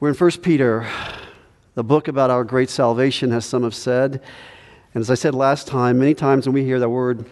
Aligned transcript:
We're 0.00 0.10
in 0.10 0.14
1 0.14 0.30
Peter, 0.42 0.88
the 1.74 1.82
book 1.82 2.06
about 2.06 2.30
our 2.30 2.44
great 2.44 2.70
salvation, 2.70 3.32
as 3.32 3.44
some 3.44 3.64
have 3.64 3.74
said. 3.74 4.22
And 4.94 5.00
as 5.00 5.10
I 5.10 5.14
said 5.14 5.34
last 5.34 5.66
time, 5.66 5.98
many 5.98 6.14
times 6.14 6.46
when 6.46 6.54
we 6.54 6.62
hear 6.62 6.78
the 6.78 6.88
word 6.88 7.26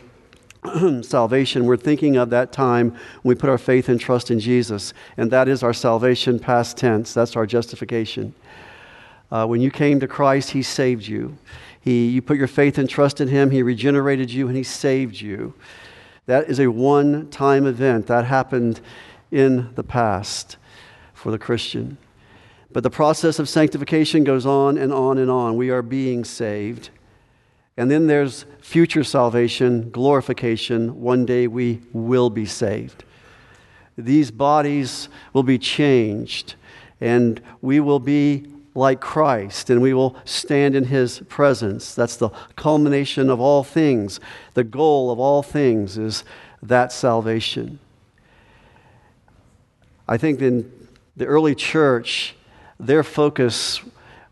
salvation, 1.04 1.64
we're 1.66 1.76
thinking 1.76 2.16
of 2.16 2.30
that 2.30 2.50
time 2.50 2.90
when 3.22 3.36
we 3.36 3.40
put 3.40 3.50
our 3.50 3.56
faith 3.56 3.88
and 3.88 4.00
trust 4.00 4.32
in 4.32 4.40
Jesus. 4.40 4.94
And 5.16 5.30
that 5.30 5.46
is 5.46 5.62
our 5.62 5.72
salvation, 5.72 6.40
past 6.40 6.76
tense. 6.76 7.14
That's 7.14 7.36
our 7.36 7.46
justification. 7.46 8.34
Uh, 9.30 9.46
when 9.46 9.60
you 9.60 9.70
came 9.70 10.00
to 10.00 10.08
Christ, 10.08 10.50
He 10.50 10.64
saved 10.64 11.06
you. 11.06 11.38
He, 11.80 12.08
you 12.08 12.20
put 12.20 12.36
your 12.36 12.48
faith 12.48 12.78
and 12.78 12.90
trust 12.90 13.20
in 13.20 13.28
Him, 13.28 13.52
He 13.52 13.62
regenerated 13.62 14.32
you, 14.32 14.48
and 14.48 14.56
He 14.56 14.64
saved 14.64 15.20
you. 15.20 15.54
That 16.26 16.50
is 16.50 16.58
a 16.58 16.66
one 16.66 17.30
time 17.30 17.64
event. 17.64 18.08
That 18.08 18.24
happened 18.24 18.80
in 19.30 19.72
the 19.76 19.84
past 19.84 20.56
for 21.14 21.30
the 21.30 21.38
Christian. 21.38 21.98
But 22.76 22.82
the 22.82 22.90
process 22.90 23.38
of 23.38 23.48
sanctification 23.48 24.22
goes 24.22 24.44
on 24.44 24.76
and 24.76 24.92
on 24.92 25.16
and 25.16 25.30
on. 25.30 25.56
We 25.56 25.70
are 25.70 25.80
being 25.80 26.26
saved. 26.26 26.90
And 27.78 27.90
then 27.90 28.06
there's 28.06 28.44
future 28.60 29.02
salvation, 29.02 29.88
glorification. 29.88 31.00
One 31.00 31.24
day 31.24 31.46
we 31.46 31.80
will 31.94 32.28
be 32.28 32.44
saved. 32.44 33.04
These 33.96 34.30
bodies 34.30 35.08
will 35.32 35.42
be 35.42 35.58
changed, 35.58 36.56
and 37.00 37.40
we 37.62 37.80
will 37.80 37.98
be 37.98 38.44
like 38.74 39.00
Christ, 39.00 39.70
and 39.70 39.80
we 39.80 39.94
will 39.94 40.14
stand 40.26 40.76
in 40.76 40.84
his 40.84 41.20
presence. 41.30 41.94
That's 41.94 42.16
the 42.18 42.28
culmination 42.56 43.30
of 43.30 43.40
all 43.40 43.64
things. 43.64 44.20
The 44.52 44.64
goal 44.64 45.10
of 45.10 45.18
all 45.18 45.42
things 45.42 45.96
is 45.96 46.24
that 46.62 46.92
salvation. 46.92 47.78
I 50.06 50.18
think 50.18 50.42
in 50.42 50.70
the 51.16 51.24
early 51.24 51.54
church, 51.54 52.34
their 52.78 53.02
focus, 53.02 53.80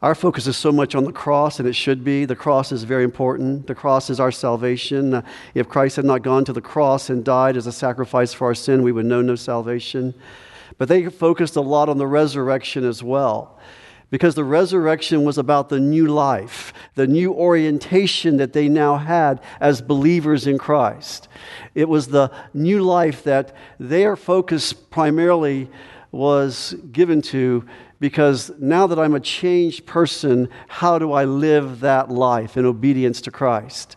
our 0.03 0.15
focus 0.15 0.47
is 0.47 0.57
so 0.57 0.71
much 0.71 0.95
on 0.95 1.05
the 1.05 1.13
cross, 1.13 1.59
and 1.59 1.69
it 1.69 1.75
should 1.75 2.05
be. 2.05 2.25
The 2.25 2.37
cross 2.37 2.73
is 2.73 2.85
very 2.85 3.05
important. 3.05 3.67
The 3.67 3.75
cross 3.75 4.11
is 4.11 4.21
our 4.21 4.33
salvation. 4.33 5.15
Uh, 5.15 5.23
if 5.55 5.69
Christ 5.69 5.97
had 5.97 6.05
not 6.05 6.23
gone 6.23 6.45
to 6.45 6.53
the 6.53 6.61
cross 6.61 7.11
and 7.11 7.25
died 7.25 7.57
as 7.57 7.67
a 7.67 7.73
sacrifice 7.73 8.33
for 8.33 8.47
our 8.47 8.55
sin, 8.55 8.83
we 8.83 8.93
would 8.93 9.07
know 9.07 9.23
no 9.23 9.35
salvation. 9.35 10.15
But 10.77 10.89
they 10.89 11.07
focused 11.07 11.57
a 11.57 11.61
lot 11.61 11.89
on 11.89 11.99
the 11.99 12.07
resurrection 12.07 12.85
as 12.85 13.03
well 13.03 13.59
because 14.11 14.35
the 14.35 14.45
resurrection 14.45 15.25
was 15.25 15.39
about 15.39 15.69
the 15.69 15.81
new 15.81 16.07
life, 16.07 16.73
the 16.95 17.07
new 17.07 17.33
orientation 17.33 18.37
that 18.37 18.53
they 18.53 18.69
now 18.69 18.97
had 18.97 19.41
as 19.61 19.81
believers 19.81 20.47
in 20.47 20.59
Christ. 20.59 21.29
It 21.75 21.89
was 21.89 22.07
the 22.07 22.31
new 22.53 22.83
life 22.83 23.25
that 23.25 23.57
their 23.81 24.15
focus 24.15 24.73
primarily 24.73 25.69
was 26.13 26.75
given 26.93 27.23
to 27.23 27.65
because 28.01 28.51
now 28.59 28.87
that 28.87 28.99
I'm 28.99 29.15
a 29.15 29.21
changed 29.21 29.87
person, 29.87 30.49
how 30.69 30.99
do 30.99 31.13
I 31.13 31.25
live 31.25 31.81
that 31.81 32.11
life 32.11 32.57
in 32.57 32.67
obedience 32.67 33.21
to 33.23 33.31
Christ? 33.31 33.97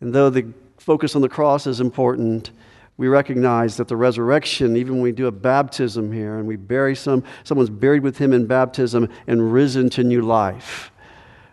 And 0.00 0.14
though 0.14 0.30
the 0.30 0.52
focus 0.78 1.14
on 1.14 1.22
the 1.22 1.28
cross 1.28 1.66
is 1.66 1.80
important, 1.80 2.50
we 2.96 3.08
recognize 3.08 3.76
that 3.76 3.88
the 3.88 3.96
resurrection, 3.96 4.76
even 4.76 4.94
when 4.94 5.02
we 5.02 5.12
do 5.12 5.26
a 5.26 5.32
baptism 5.32 6.12
here 6.12 6.38
and 6.38 6.46
we 6.46 6.56
bury 6.56 6.94
some, 6.94 7.24
someone's 7.44 7.70
buried 7.70 8.02
with 8.02 8.18
him 8.18 8.32
in 8.32 8.46
baptism 8.46 9.08
and 9.26 9.52
risen 9.52 9.88
to 9.90 10.04
new 10.04 10.22
life. 10.22 10.90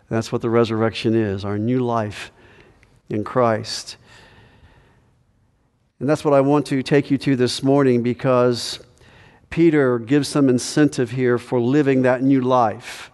That's 0.10 0.32
what 0.32 0.42
the 0.42 0.50
resurrection 0.50 1.16
is, 1.16 1.46
our 1.46 1.58
new 1.58 1.80
life 1.80 2.32
in 3.10 3.24
Christ. 3.24 3.98
And 6.00 6.08
that's 6.08 6.24
what 6.24 6.34
I 6.34 6.42
want 6.42 6.66
to 6.68 6.84
take 6.84 7.10
you 7.10 7.18
to 7.20 7.36
this 7.36 7.64
morning 7.64 8.04
because 8.04 8.80
Peter 9.50 10.00
gives 10.00 10.28
some 10.28 10.50
incentive 10.50 11.12
here 11.12 11.38
for 11.38 11.60
living 11.60 12.02
that 12.02 12.22
new 12.22 12.42
life. 12.42 13.12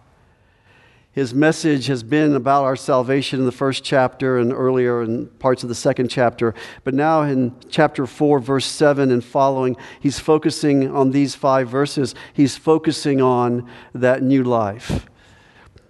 His 1.14 1.32
message 1.32 1.86
has 1.86 2.02
been 2.02 2.34
about 2.34 2.64
our 2.64 2.74
salvation 2.74 3.38
in 3.38 3.46
the 3.46 3.52
first 3.52 3.84
chapter 3.84 4.38
and 4.38 4.52
earlier 4.52 5.04
in 5.04 5.26
parts 5.26 5.62
of 5.62 5.68
the 5.68 5.74
second 5.74 6.08
chapter. 6.08 6.54
But 6.82 6.92
now 6.92 7.22
in 7.22 7.54
chapter 7.70 8.04
4, 8.04 8.40
verse 8.40 8.66
7 8.66 9.12
and 9.12 9.24
following, 9.24 9.76
he's 10.00 10.18
focusing 10.18 10.90
on 10.90 11.12
these 11.12 11.36
five 11.36 11.68
verses. 11.68 12.16
He's 12.32 12.56
focusing 12.56 13.22
on 13.22 13.70
that 13.94 14.24
new 14.24 14.42
life. 14.42 15.06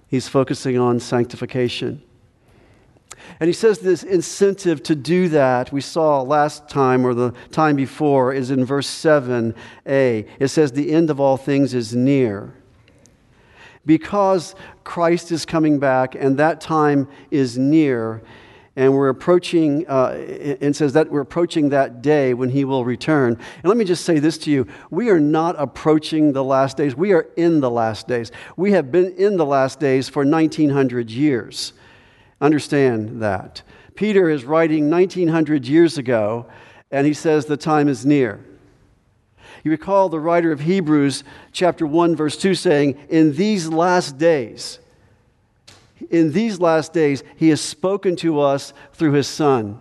He's 0.09 0.29
focusing 0.29 0.79
on 0.79 1.01
sanctification. 1.01 2.03
And 3.41 3.49
he 3.49 3.53
says 3.53 3.79
this 3.79 4.03
incentive 4.03 4.83
to 4.85 4.95
do 4.95 5.29
that, 5.31 5.73
we 5.73 5.81
saw 5.81 6.23
last 6.23 6.69
time 6.69 7.05
or 7.07 7.15
the 7.15 7.33
time 7.51 7.77
before, 7.77 8.33
is 8.33 8.51
in 8.51 8.65
verse 8.65 8.89
7a. 8.89 9.55
It 10.39 10.49
says, 10.49 10.73
The 10.73 10.93
end 10.93 11.11
of 11.11 11.21
all 11.21 11.37
things 11.37 11.75
is 11.75 11.95
near 11.95 12.55
because 13.87 14.55
Christ 14.83 15.33
is 15.33 15.45
coming 15.45 15.79
back 15.79 16.15
and 16.15 16.39
that 16.39 16.61
time 16.61 17.09
is 17.31 17.59
near, 17.59 18.23
and 18.77 18.93
we're 18.93 19.09
approaching, 19.09 19.87
uh, 19.89 20.57
and 20.61 20.75
says 20.75 20.95
that 20.95 21.11
we're 21.11 21.21
approaching 21.21 21.69
that 21.69 22.03
day 22.03 22.35
when 22.35 22.51
he 22.51 22.65
will 22.65 22.85
return. 22.85 23.35
And 23.35 23.65
let 23.65 23.77
me 23.77 23.85
just 23.85 24.05
say 24.05 24.19
this 24.19 24.37
to 24.39 24.51
you 24.51 24.67
we 24.91 25.11
are 25.11 25.21
not 25.21 25.55
approaching 25.59 26.33
the 26.33 26.45
last 26.45 26.77
days, 26.77 26.97
we 26.97 27.13
are 27.13 27.27
in 27.37 27.61
the 27.61 27.71
last 27.71 28.09
days. 28.09 28.33
We 28.57 28.73
have 28.73 28.91
been 28.91 29.15
in 29.17 29.37
the 29.37 29.47
last 29.47 29.79
days 29.79 30.09
for 30.09 30.25
1900 30.25 31.11
years. 31.11 31.73
Understand 32.45 33.23
that. 33.23 33.63
Peter 33.95 34.29
is 34.29 34.45
writing 34.45 34.91
1900 34.91 35.67
years 35.67 35.97
ago, 35.97 36.45
and 36.91 37.07
he 37.07 37.15
says 37.15 37.47
the 37.47 37.57
time 37.57 37.89
is 37.89 38.05
near. 38.05 38.45
You 39.63 39.71
recall 39.71 40.11
the 40.11 40.21
writer 40.21 40.53
of 40.53 40.61
Hebrews, 40.61 41.25
chapter 41.53 41.87
1, 41.87 42.15
verse 42.15 42.37
2, 42.37 42.55
saying, 42.55 42.99
In 43.09 43.33
these 43.33 43.69
last 43.69 44.19
days, 44.19 44.79
in 46.11 46.33
these 46.33 46.61
last 46.61 46.93
days, 46.93 47.23
he 47.37 47.49
has 47.49 47.63
spoken 47.63 48.15
to 48.17 48.41
us 48.41 48.75
through 48.93 49.13
his 49.13 49.27
Son. 49.27 49.79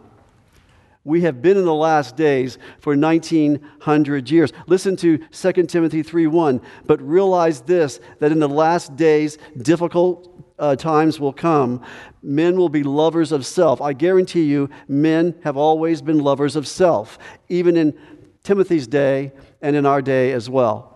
We 1.03 1.23
have 1.23 1.41
been 1.41 1.57
in 1.57 1.65
the 1.65 1.73
last 1.73 2.15
days 2.15 2.57
for 2.79 2.95
1900 2.95 4.31
years. 4.31 4.53
Listen 4.67 4.95
to 4.95 5.17
2 5.31 5.67
Timothy 5.67 6.01
3:1. 6.01 6.61
But 6.85 7.01
realize 7.01 7.59
this 7.59 7.99
that 8.19 8.31
in 8.31 8.39
the 8.39 8.47
last 8.47 8.95
days 8.95 9.37
difficult 9.61 10.33
uh, 10.59 10.75
times 10.75 11.19
will 11.19 11.33
come. 11.33 11.81
Men 12.21 12.57
will 12.57 12.69
be 12.69 12.83
lovers 12.83 13.31
of 13.31 13.45
self. 13.45 13.81
I 13.81 13.93
guarantee 13.93 14.43
you, 14.43 14.69
men 14.87 15.35
have 15.43 15.57
always 15.57 16.01
been 16.01 16.19
lovers 16.19 16.55
of 16.55 16.67
self. 16.67 17.17
Even 17.49 17.75
in 17.77 17.97
Timothy's 18.43 18.87
day, 18.87 19.31
and 19.63 19.75
in 19.75 19.87
our 19.87 20.01
day 20.01 20.33
as 20.33 20.47
well. 20.49 20.91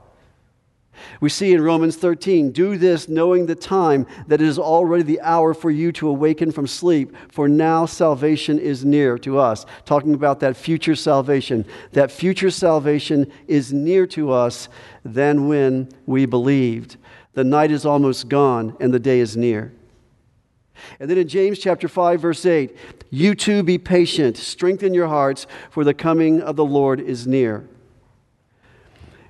We 1.22 1.30
see 1.30 1.54
in 1.54 1.62
Romans 1.62 1.96
13, 1.96 2.52
do 2.52 2.76
this 2.76 3.08
knowing 3.08 3.46
the 3.46 3.56
time 3.56 4.06
that 4.28 4.42
it 4.42 4.48
is 4.48 4.60
already 4.60 5.04
the 5.04 5.22
hour 5.22 5.54
for 5.54 5.72
you 5.72 5.92
to 5.94 6.10
awaken 6.10 6.52
from 6.52 6.68
sleep, 6.68 7.16
for 7.32 7.48
now 7.48 7.86
salvation 7.86 8.60
is 8.60 8.84
near 8.84 9.18
to 9.20 9.38
us. 9.38 9.66
Talking 9.86 10.16
about 10.16 10.40
that 10.40 10.58
future 10.58 10.96
salvation. 10.96 11.66
That 11.92 12.12
future 12.12 12.50
salvation 12.50 13.32
is 13.48 13.72
near 13.72 14.08
to 14.08 14.32
us 14.32 14.70
than 15.06 15.48
when 15.48 15.90
we 16.08 16.26
believed. 16.26 16.98
The 17.38 17.44
night 17.44 17.70
is 17.70 17.86
almost 17.86 18.30
gone 18.30 18.76
and 18.80 18.92
the 18.92 18.98
day 18.98 19.20
is 19.20 19.38
near. 19.38 19.72
And 21.00 21.08
then 21.08 21.20
in 21.20 21.28
James 21.28 21.60
chapter 21.60 21.88
5 21.88 22.20
verse 22.20 22.44
8, 22.44 22.76
you 23.12 23.36
too 23.36 23.62
be 23.62 23.78
patient, 23.78 24.38
strengthen 24.38 24.96
your 24.96 25.08
hearts 25.08 25.46
for 25.70 25.84
the 25.84 25.94
coming 25.94 26.42
of 26.42 26.56
the 26.56 26.66
Lord 26.66 27.00
is 27.00 27.28
near. 27.28 27.70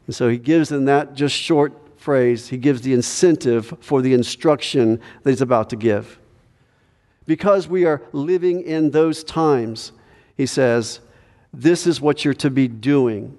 And 0.05 0.15
so 0.15 0.29
he 0.29 0.37
gives 0.37 0.71
in 0.71 0.85
that 0.85 1.15
just 1.15 1.35
short 1.35 1.73
phrase, 1.99 2.47
he 2.47 2.55
gives 2.55 2.79
the 2.79 2.93
incentive 2.93 3.73
for 3.81 4.01
the 4.01 4.13
instruction 4.13 5.01
that 5.23 5.29
he's 5.29 5.41
about 5.41 5.69
to 5.71 5.75
give. 5.75 6.17
Because 7.25 7.67
we 7.67 7.83
are 7.83 8.01
living 8.13 8.61
in 8.61 8.91
those 8.91 9.21
times, 9.21 9.91
he 10.37 10.45
says, 10.45 11.01
this 11.53 11.85
is 11.85 11.99
what 11.99 12.23
you're 12.23 12.33
to 12.35 12.49
be 12.49 12.69
doing. 12.69 13.37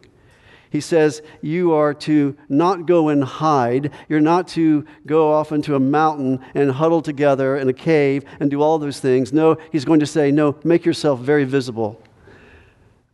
He 0.70 0.80
says, 0.80 1.22
You 1.40 1.72
are 1.72 1.94
to 1.94 2.36
not 2.48 2.86
go 2.86 3.08
and 3.08 3.24
hide. 3.24 3.90
You're 4.08 4.20
not 4.20 4.48
to 4.48 4.84
go 5.06 5.32
off 5.32 5.52
into 5.52 5.74
a 5.74 5.80
mountain 5.80 6.40
and 6.54 6.70
huddle 6.72 7.02
together 7.02 7.56
in 7.56 7.68
a 7.68 7.72
cave 7.72 8.24
and 8.40 8.50
do 8.50 8.62
all 8.62 8.78
those 8.78 9.00
things. 9.00 9.32
No, 9.32 9.56
he's 9.72 9.84
going 9.84 10.00
to 10.00 10.06
say, 10.06 10.30
No, 10.30 10.58
make 10.64 10.84
yourself 10.84 11.20
very 11.20 11.44
visible. 11.44 12.00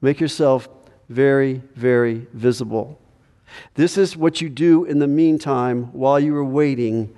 Make 0.00 0.20
yourself 0.20 0.68
very, 1.08 1.62
very 1.74 2.26
visible. 2.32 2.98
This 3.74 3.96
is 3.96 4.16
what 4.16 4.40
you 4.40 4.48
do 4.48 4.84
in 4.84 4.98
the 4.98 5.06
meantime 5.06 5.92
while 5.92 6.18
you 6.18 6.34
are 6.36 6.44
waiting 6.44 7.14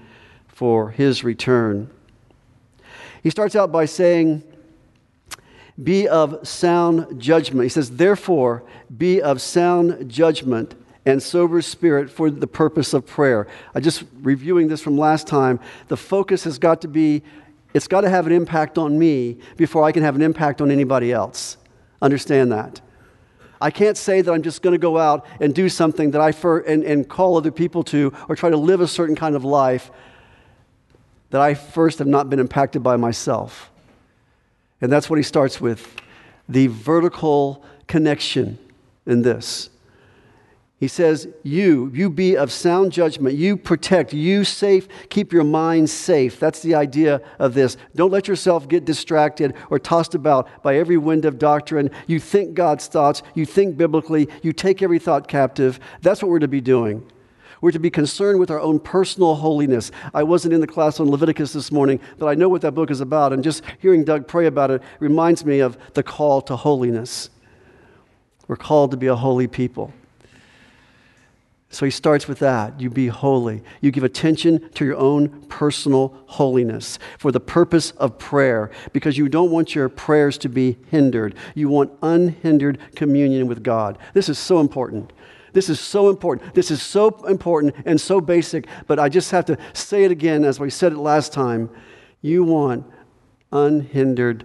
for 0.49 0.91
his 0.91 1.25
return. 1.25 1.91
He 3.23 3.31
starts 3.31 3.57
out 3.57 3.73
by 3.73 3.87
saying, 3.87 4.43
Be 5.83 6.09
of 6.09 6.47
sound 6.47 7.21
judgment. 7.21 7.65
He 7.65 7.69
says, 7.69 7.91
Therefore, 7.91 8.63
be 8.97 9.21
of 9.21 9.41
sound 9.41 10.11
judgment 10.11 10.75
and 11.05 11.23
sober 11.23 11.63
spirit 11.63 12.11
for 12.11 12.31
the 12.31 12.47
purpose 12.47 12.93
of 12.93 13.07
prayer. 13.07 13.47
I 13.75 13.81
just 13.81 14.05
reviewing 14.21 14.69
this 14.69 14.83
from 14.83 14.99
last 14.99 15.27
time, 15.27 15.61
the 15.89 15.97
focus 15.97 16.45
has 16.45 16.59
got 16.59 16.81
to 16.83 16.89
be 16.89 17.23
it's 17.75 17.89
got 17.89 18.03
to 18.03 18.09
have 18.09 18.27
an 18.27 18.33
impact 18.33 18.79
on 18.79 18.99
me 18.99 19.37
before 19.59 19.85
I 19.85 19.93
can 19.93 20.03
have 20.03 20.17
an 20.17 20.23
impact 20.23 20.63
on 20.63 20.71
anybody 20.71 21.13
else. 21.13 21.59
Understand 22.01 22.51
that. 22.53 22.81
I 23.61 23.71
can't 23.71 23.99
say 23.99 24.23
that 24.23 24.33
I'm 24.33 24.43
just 24.43 24.63
going 24.63 24.73
to 24.73 24.79
go 24.79 24.97
out 24.97 25.27
and 25.41 25.55
do 25.55 25.69
something 25.69 26.13
that 26.13 26.21
I 26.23 26.33
fir- 26.33 26.61
and, 26.61 26.83
and 26.85 27.07
call 27.07 27.37
other 27.37 27.51
people 27.51 27.83
to 27.85 28.15
or 28.31 28.37
try 28.37 28.49
to 28.49 28.57
live 28.57 28.81
a 28.81 28.89
certain 28.89 29.15
kind 29.15 29.37
of 29.37 29.45
life 29.45 29.91
that 31.31 31.43
I 31.43 31.53
first 31.53 31.99
have 31.99 32.09
not 32.09 32.31
been 32.31 32.39
impacted 32.39 32.83
by 32.83 32.97
myself. 32.97 33.71
And 34.81 34.93
that's 34.93 35.09
what 35.09 35.19
he 35.19 35.23
starts 35.23 35.61
with 35.61 35.97
the 36.49 36.67
vertical 36.69 37.65
connection 37.87 38.59
in 39.07 39.23
this. 39.23 39.71
He 40.79 40.89
says, 40.89 41.27
You, 41.43 41.91
you 41.95 42.11
be 42.11 42.37
of 42.37 42.53
sound 42.53 42.93
judgment. 42.93 43.37
You 43.37 43.57
protect. 43.57 44.13
You 44.13 44.45
safe. 44.45 44.87
Keep 45.09 45.33
your 45.33 45.45
mind 45.45 45.89
safe. 45.89 46.39
That's 46.39 46.61
the 46.61 46.75
idea 46.75 47.23
of 47.39 47.55
this. 47.55 47.79
Don't 47.95 48.11
let 48.11 48.29
yourself 48.29 48.69
get 48.69 48.85
distracted 48.85 49.55
or 49.71 49.79
tossed 49.79 50.15
about 50.15 50.63
by 50.63 50.77
every 50.77 50.99
wind 50.99 51.25
of 51.25 51.39
doctrine. 51.39 51.91
You 52.07 52.21
think 52.21 52.53
God's 52.55 52.89
thoughts. 52.89 53.23
You 53.35 53.47
think 53.47 53.79
biblically. 53.79 54.29
You 54.43 54.53
take 54.53 54.83
every 54.83 54.99
thought 54.99 55.29
captive. 55.29 55.81
That's 56.03 56.23
what 56.23 56.31
we're 56.31 56.41
to 56.41 56.49
be 56.49 56.61
doing. 56.61 57.11
We're 57.61 57.73
to 57.73 57.79
be 57.79 57.91
concerned 57.91 58.39
with 58.39 58.51
our 58.51 58.61
own 58.61 58.79
personal 58.79 59.35
holiness. 59.35 59.91
I 60.13 60.23
wasn't 60.23 60.55
in 60.55 60.61
the 60.61 60.67
class 60.67 61.01
on 61.01 61.11
Leviticus 61.11 61.53
this 61.53 61.73
morning, 61.73 62.01
but 62.19 62.27
I 62.27 62.35
know 62.35 62.49
what 62.49 62.63
that 62.63 62.73
book 62.73 62.91
is 62.91 63.01
about. 63.01 63.33
And 63.33 63.43
just 63.43 63.63
hearing 63.79 64.05
Doug 64.05 64.29
pray 64.29 64.47
about 64.47 64.71
it 64.71 64.83
reminds 65.01 65.45
me 65.45 65.61
of 65.61 65.79
the 65.95 66.03
call 66.03 66.43
to 66.43 66.57
holiness. 66.57 67.31
We're 68.49 68.57
called 68.57 68.91
to 68.93 68.97
be 68.97 69.07
a 69.07 69.17
holy 69.17 69.47
people. 69.47 69.93
So 71.69 71.85
he 71.85 71.91
starts 71.91 72.29
with 72.29 72.39
that. 72.39 72.81
You 72.81 72.89
be 72.91 73.09
holy. 73.09 73.63
You 73.81 73.91
give 73.91 74.05
attention 74.05 74.71
to 74.75 74.85
your 74.85 74.97
own 74.97 75.47
personal 75.49 76.17
holiness 76.27 76.99
for 77.19 77.33
the 77.33 77.41
purpose 77.41 77.91
of 77.93 78.19
prayer 78.19 78.71
because 78.93 79.19
you 79.19 79.29
don't 79.29 79.51
want 79.51 79.75
your 79.75 79.89
prayers 79.89 80.39
to 80.39 80.49
be 80.49 80.79
hindered. 80.91 81.35
You 81.55 81.69
want 81.69 81.93
unhindered 82.03 82.79
communion 82.95 83.47
with 83.47 83.63
God. 83.63 83.99
This 84.15 84.29
is 84.29 84.39
so 84.39 84.61
important. 84.61 85.13
This 85.57 85.71
is 85.71 85.81
so 85.81 86.11
important. 86.11 86.55
This 86.55 86.71
is 86.71 86.83
so 86.83 87.09
important 87.27 87.75
and 87.87 87.99
so 87.99 88.21
basic, 88.21 88.67
but 88.87 88.99
I 88.99 89.09
just 89.09 89.31
have 89.31 89.47
to 89.47 89.57
say 89.73 90.05
it 90.05 90.11
again 90.11 90.45
as 90.45 90.61
we 90.61 90.69
said 90.69 90.93
it 90.93 90.99
last 90.99 91.33
time. 91.33 91.71
You 92.21 92.45
want 92.45 92.85
unhindered 93.51 94.45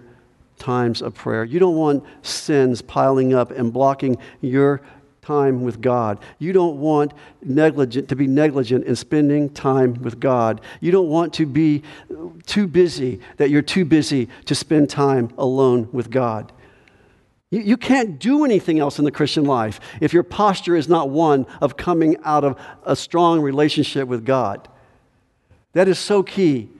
times 0.58 1.02
of 1.02 1.14
prayer. 1.14 1.44
You 1.44 1.58
don't 1.58 1.76
want 1.76 2.02
sins 2.22 2.80
piling 2.80 3.34
up 3.34 3.50
and 3.50 3.74
blocking 3.74 4.16
your 4.40 4.80
time 5.20 5.60
with 5.60 5.82
God. 5.82 6.18
You 6.38 6.54
don't 6.54 6.78
want 6.78 7.12
negligent 7.42 8.08
to 8.08 8.16
be 8.16 8.26
negligent 8.26 8.86
in 8.86 8.96
spending 8.96 9.50
time 9.50 9.92
with 10.00 10.18
God. 10.18 10.62
You 10.80 10.92
don't 10.92 11.10
want 11.10 11.34
to 11.34 11.44
be 11.44 11.82
too 12.46 12.66
busy 12.66 13.20
that 13.36 13.50
you're 13.50 13.60
too 13.60 13.84
busy 13.84 14.30
to 14.46 14.54
spend 14.54 14.88
time 14.88 15.28
alone 15.36 15.90
with 15.92 16.08
God. 16.08 16.52
You, 17.52 17.60
you 17.60 17.76
can't 17.76 18.18
do 18.18 18.44
anything 18.44 18.80
else 18.80 18.98
in 18.98 19.04
the 19.04 19.12
Christian 19.12 19.44
life 19.44 19.78
if 20.00 20.12
your 20.12 20.24
posture 20.24 20.74
is 20.74 20.88
not 20.88 21.10
one 21.10 21.46
of 21.60 21.76
coming 21.76 22.16
out 22.24 22.42
of 22.42 22.58
a 22.84 22.96
strong 22.96 23.40
relationship 23.40 24.08
with 24.08 24.24
God. 24.24 24.66
That 25.74 25.86
is 25.86 25.98
so 25.98 26.22
key. 26.22 26.70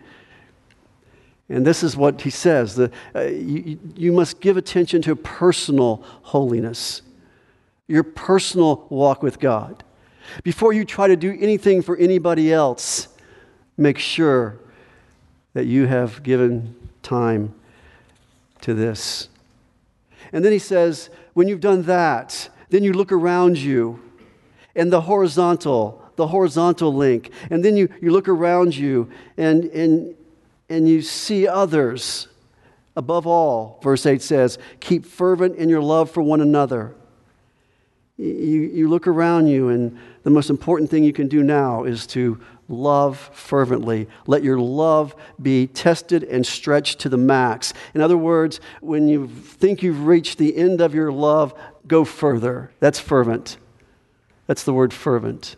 And 1.49 1.67
this 1.67 1.83
is 1.83 1.97
what 1.97 2.23
he 2.23 2.31
says 2.31 2.75
the, 2.75 2.91
uh, 3.15 3.21
you, 3.25 3.79
you 3.95 4.13
must 4.13 4.41
give 4.41 4.57
attention 4.57 5.03
to 5.03 5.15
personal 5.15 6.03
holiness, 6.23 7.03
your 7.87 8.03
personal 8.03 8.87
walk 8.89 9.23
with 9.23 9.39
God. 9.39 9.85
Before 10.43 10.73
you 10.73 10.87
try 10.87 11.09
to 11.09 11.17
do 11.17 11.37
anything 11.39 11.83
for 11.83 11.97
anybody 11.99 12.51
else, 12.53 13.09
make 13.77 13.99
sure 13.99 14.59
that 15.53 15.67
you 15.67 15.87
have 15.87 16.23
given 16.23 16.75
time 17.03 17.55
to 18.63 18.73
this. 18.73 19.29
And 20.33 20.45
then 20.45 20.53
he 20.53 20.59
says, 20.59 21.11
when 21.35 21.49
you've 21.49 21.61
done 21.61 21.83
that, 21.83 22.49
then 22.71 22.83
you 22.83 22.93
look 22.93 23.13
around 23.13 23.59
you 23.59 24.01
and 24.75 24.93
the 24.93 25.03
horizontal, 25.03 26.03
the 26.17 26.27
horizontal 26.29 26.95
link. 26.95 27.31
And 27.51 27.65
then 27.65 27.77
you, 27.77 27.89
you 28.01 28.11
look 28.11 28.29
around 28.29 28.77
you 28.77 29.11
and, 29.37 29.65
and, 29.65 30.15
and 30.69 30.89
you 30.89 31.03
see 31.03 31.47
others. 31.47 32.29
Above 32.95 33.27
all, 33.27 33.81
verse 33.83 34.05
8 34.05 34.21
says, 34.21 34.59
keep 34.81 35.07
fervent 35.07 35.57
in 35.57 35.69
your 35.69 35.83
love 35.83 36.11
for 36.11 36.23
one 36.23 36.41
another. 36.41 36.95
You, 38.19 38.27
you 38.27 38.89
look 38.89 39.07
around 39.07 39.47
you, 39.47 39.71
and 39.71 39.99
the 40.23 40.31
most 40.31 40.51
important 40.51 40.91
thing 40.91 41.05
you 41.05 41.13
can 41.13 41.29
do 41.29 41.43
now 41.43 41.85
is 41.85 42.07
to 42.09 42.41
love 42.69 43.19
fervently. 43.33 44.09
Let 44.27 44.43
your 44.43 44.59
love 44.59 45.15
be 45.41 45.67
tested 45.67 46.23
and 46.25 46.47
stretched 46.47 47.01
to 47.01 47.09
the 47.09 47.17
max. 47.17 47.73
In 47.95 48.01
other 48.01 48.17
words, 48.17 48.61
when 48.81 49.09
you 49.09 49.29
think 49.29 49.83
you've 49.83 50.07
reached 50.07 50.39
the 50.39 50.57
end 50.57 50.81
of 50.81 50.95
your 50.95 51.13
love, 51.13 51.55
go 51.87 52.05
further. 52.05 52.71
That's 52.81 53.01
fervent. 53.01 53.59
That's 54.47 54.65
the 54.65 54.73
word 54.73 54.93
fervent. 54.93 55.57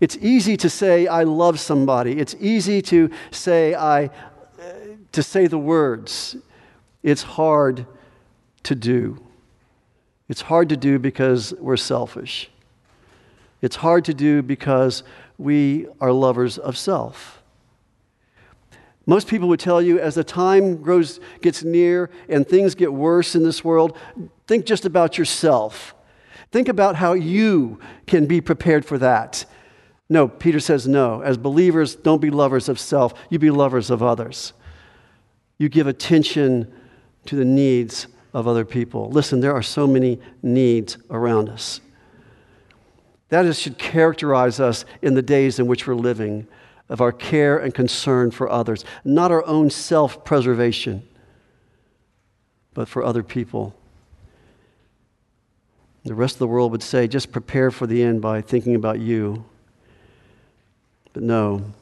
It's 0.00 0.16
easy 0.16 0.56
to 0.56 0.68
say 0.68 1.06
I 1.06 1.22
love 1.22 1.60
somebody. 1.60 2.18
It's 2.18 2.34
easy 2.40 2.82
to 2.82 3.10
say 3.30 3.74
I 3.74 4.10
to 5.12 5.22
say 5.22 5.46
the 5.46 5.58
words. 5.58 6.36
It's 7.02 7.22
hard 7.22 7.86
to 8.64 8.74
do. 8.74 9.22
It's 10.28 10.42
hard 10.42 10.68
to 10.70 10.76
do 10.76 10.98
because 10.98 11.52
we're 11.58 11.76
selfish. 11.76 12.50
It's 13.62 13.76
hard 13.76 14.04
to 14.06 14.14
do 14.14 14.42
because 14.42 15.04
we 15.38 15.86
are 16.00 16.12
lovers 16.12 16.58
of 16.58 16.76
self. 16.76 17.42
Most 19.06 19.26
people 19.26 19.48
would 19.48 19.60
tell 19.60 19.80
you 19.80 19.98
as 19.98 20.14
the 20.14 20.24
time 20.24 20.76
grows, 20.82 21.18
gets 21.40 21.64
near 21.64 22.10
and 22.28 22.46
things 22.46 22.74
get 22.74 22.92
worse 22.92 23.34
in 23.34 23.42
this 23.42 23.64
world, 23.64 23.96
think 24.46 24.66
just 24.66 24.84
about 24.84 25.18
yourself. 25.18 25.94
Think 26.52 26.68
about 26.68 26.96
how 26.96 27.14
you 27.14 27.80
can 28.06 28.26
be 28.26 28.40
prepared 28.40 28.84
for 28.84 28.98
that. 28.98 29.44
No, 30.08 30.28
Peter 30.28 30.60
says 30.60 30.86
no. 30.86 31.22
As 31.22 31.38
believers, 31.38 31.96
don't 31.96 32.20
be 32.20 32.30
lovers 32.30 32.68
of 32.68 32.78
self, 32.78 33.14
you 33.30 33.38
be 33.38 33.50
lovers 33.50 33.90
of 33.90 34.02
others. 34.02 34.52
You 35.56 35.68
give 35.68 35.86
attention 35.86 36.72
to 37.26 37.36
the 37.36 37.44
needs 37.44 38.06
of 38.34 38.46
other 38.46 38.64
people. 38.64 39.10
Listen, 39.10 39.40
there 39.40 39.54
are 39.54 39.62
so 39.62 39.86
many 39.86 40.20
needs 40.42 40.98
around 41.10 41.48
us. 41.48 41.80
That 43.32 43.46
is, 43.46 43.58
should 43.58 43.78
characterize 43.78 44.60
us 44.60 44.84
in 45.00 45.14
the 45.14 45.22
days 45.22 45.58
in 45.58 45.66
which 45.66 45.86
we're 45.86 45.94
living 45.94 46.46
of 46.90 47.00
our 47.00 47.12
care 47.12 47.56
and 47.56 47.72
concern 47.72 48.30
for 48.30 48.46
others, 48.46 48.84
not 49.06 49.32
our 49.32 49.42
own 49.46 49.70
self 49.70 50.22
preservation, 50.22 51.08
but 52.74 52.90
for 52.90 53.02
other 53.02 53.22
people. 53.22 53.74
The 56.04 56.14
rest 56.14 56.34
of 56.34 56.40
the 56.40 56.46
world 56.46 56.72
would 56.72 56.82
say, 56.82 57.08
just 57.08 57.32
prepare 57.32 57.70
for 57.70 57.86
the 57.86 58.02
end 58.02 58.20
by 58.20 58.42
thinking 58.42 58.74
about 58.74 59.00
you. 59.00 59.46
But 61.14 61.22
no, 61.22 61.72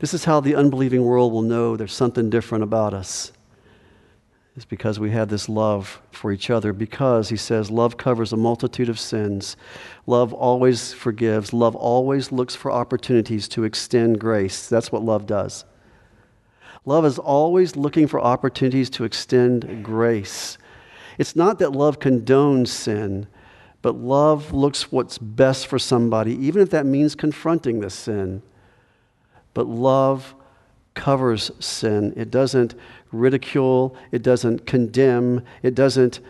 this 0.00 0.12
is 0.12 0.24
how 0.24 0.40
the 0.40 0.56
unbelieving 0.56 1.04
world 1.04 1.32
will 1.32 1.42
know 1.42 1.76
there's 1.76 1.92
something 1.92 2.30
different 2.30 2.64
about 2.64 2.94
us 2.94 3.30
is 4.56 4.64
because 4.64 5.00
we 5.00 5.10
have 5.10 5.28
this 5.28 5.48
love 5.48 6.00
for 6.12 6.30
each 6.30 6.48
other. 6.48 6.72
Because, 6.72 7.28
he 7.28 7.36
says, 7.36 7.70
love 7.70 7.96
covers 7.96 8.32
a 8.32 8.36
multitude 8.36 8.88
of 8.88 9.00
sins. 9.00 9.56
Love 10.06 10.32
always 10.32 10.92
forgives. 10.92 11.52
Love 11.52 11.74
always 11.74 12.30
looks 12.30 12.54
for 12.54 12.70
opportunities 12.70 13.48
to 13.48 13.64
extend 13.64 14.20
grace. 14.20 14.68
That's 14.68 14.92
what 14.92 15.02
love 15.02 15.26
does. 15.26 15.64
Love 16.86 17.04
is 17.04 17.18
always 17.18 17.76
looking 17.76 18.06
for 18.06 18.20
opportunities 18.20 18.90
to 18.90 19.04
extend 19.04 19.84
grace. 19.84 20.58
It's 21.18 21.34
not 21.34 21.58
that 21.58 21.72
love 21.72 21.98
condones 21.98 22.68
sin, 22.68 23.26
but 23.82 23.96
love 23.96 24.52
looks 24.52 24.92
what's 24.92 25.18
best 25.18 25.66
for 25.66 25.78
somebody, 25.78 26.34
even 26.46 26.62
if 26.62 26.70
that 26.70 26.86
means 26.86 27.14
confronting 27.14 27.80
the 27.80 27.90
sin. 27.90 28.42
But 29.54 29.66
love 29.66 30.34
covers 30.94 31.50
sin. 31.60 32.12
It 32.16 32.30
doesn't 32.30 32.74
ridicule, 33.12 33.96
it 34.12 34.22
doesn't 34.22 34.66
condemn, 34.66 35.44
it 35.62 35.74
doesn't, 35.74 36.20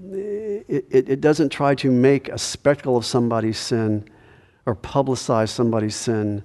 it, 0.00 0.86
it, 0.90 1.20
doesn't 1.20 1.50
try 1.50 1.74
to 1.76 1.90
make 1.90 2.28
a 2.28 2.38
spectacle 2.38 2.96
of 2.96 3.04
somebody's 3.04 3.58
sin 3.58 4.08
or 4.66 4.74
publicize 4.74 5.48
somebody's 5.48 5.96
sin. 5.96 6.42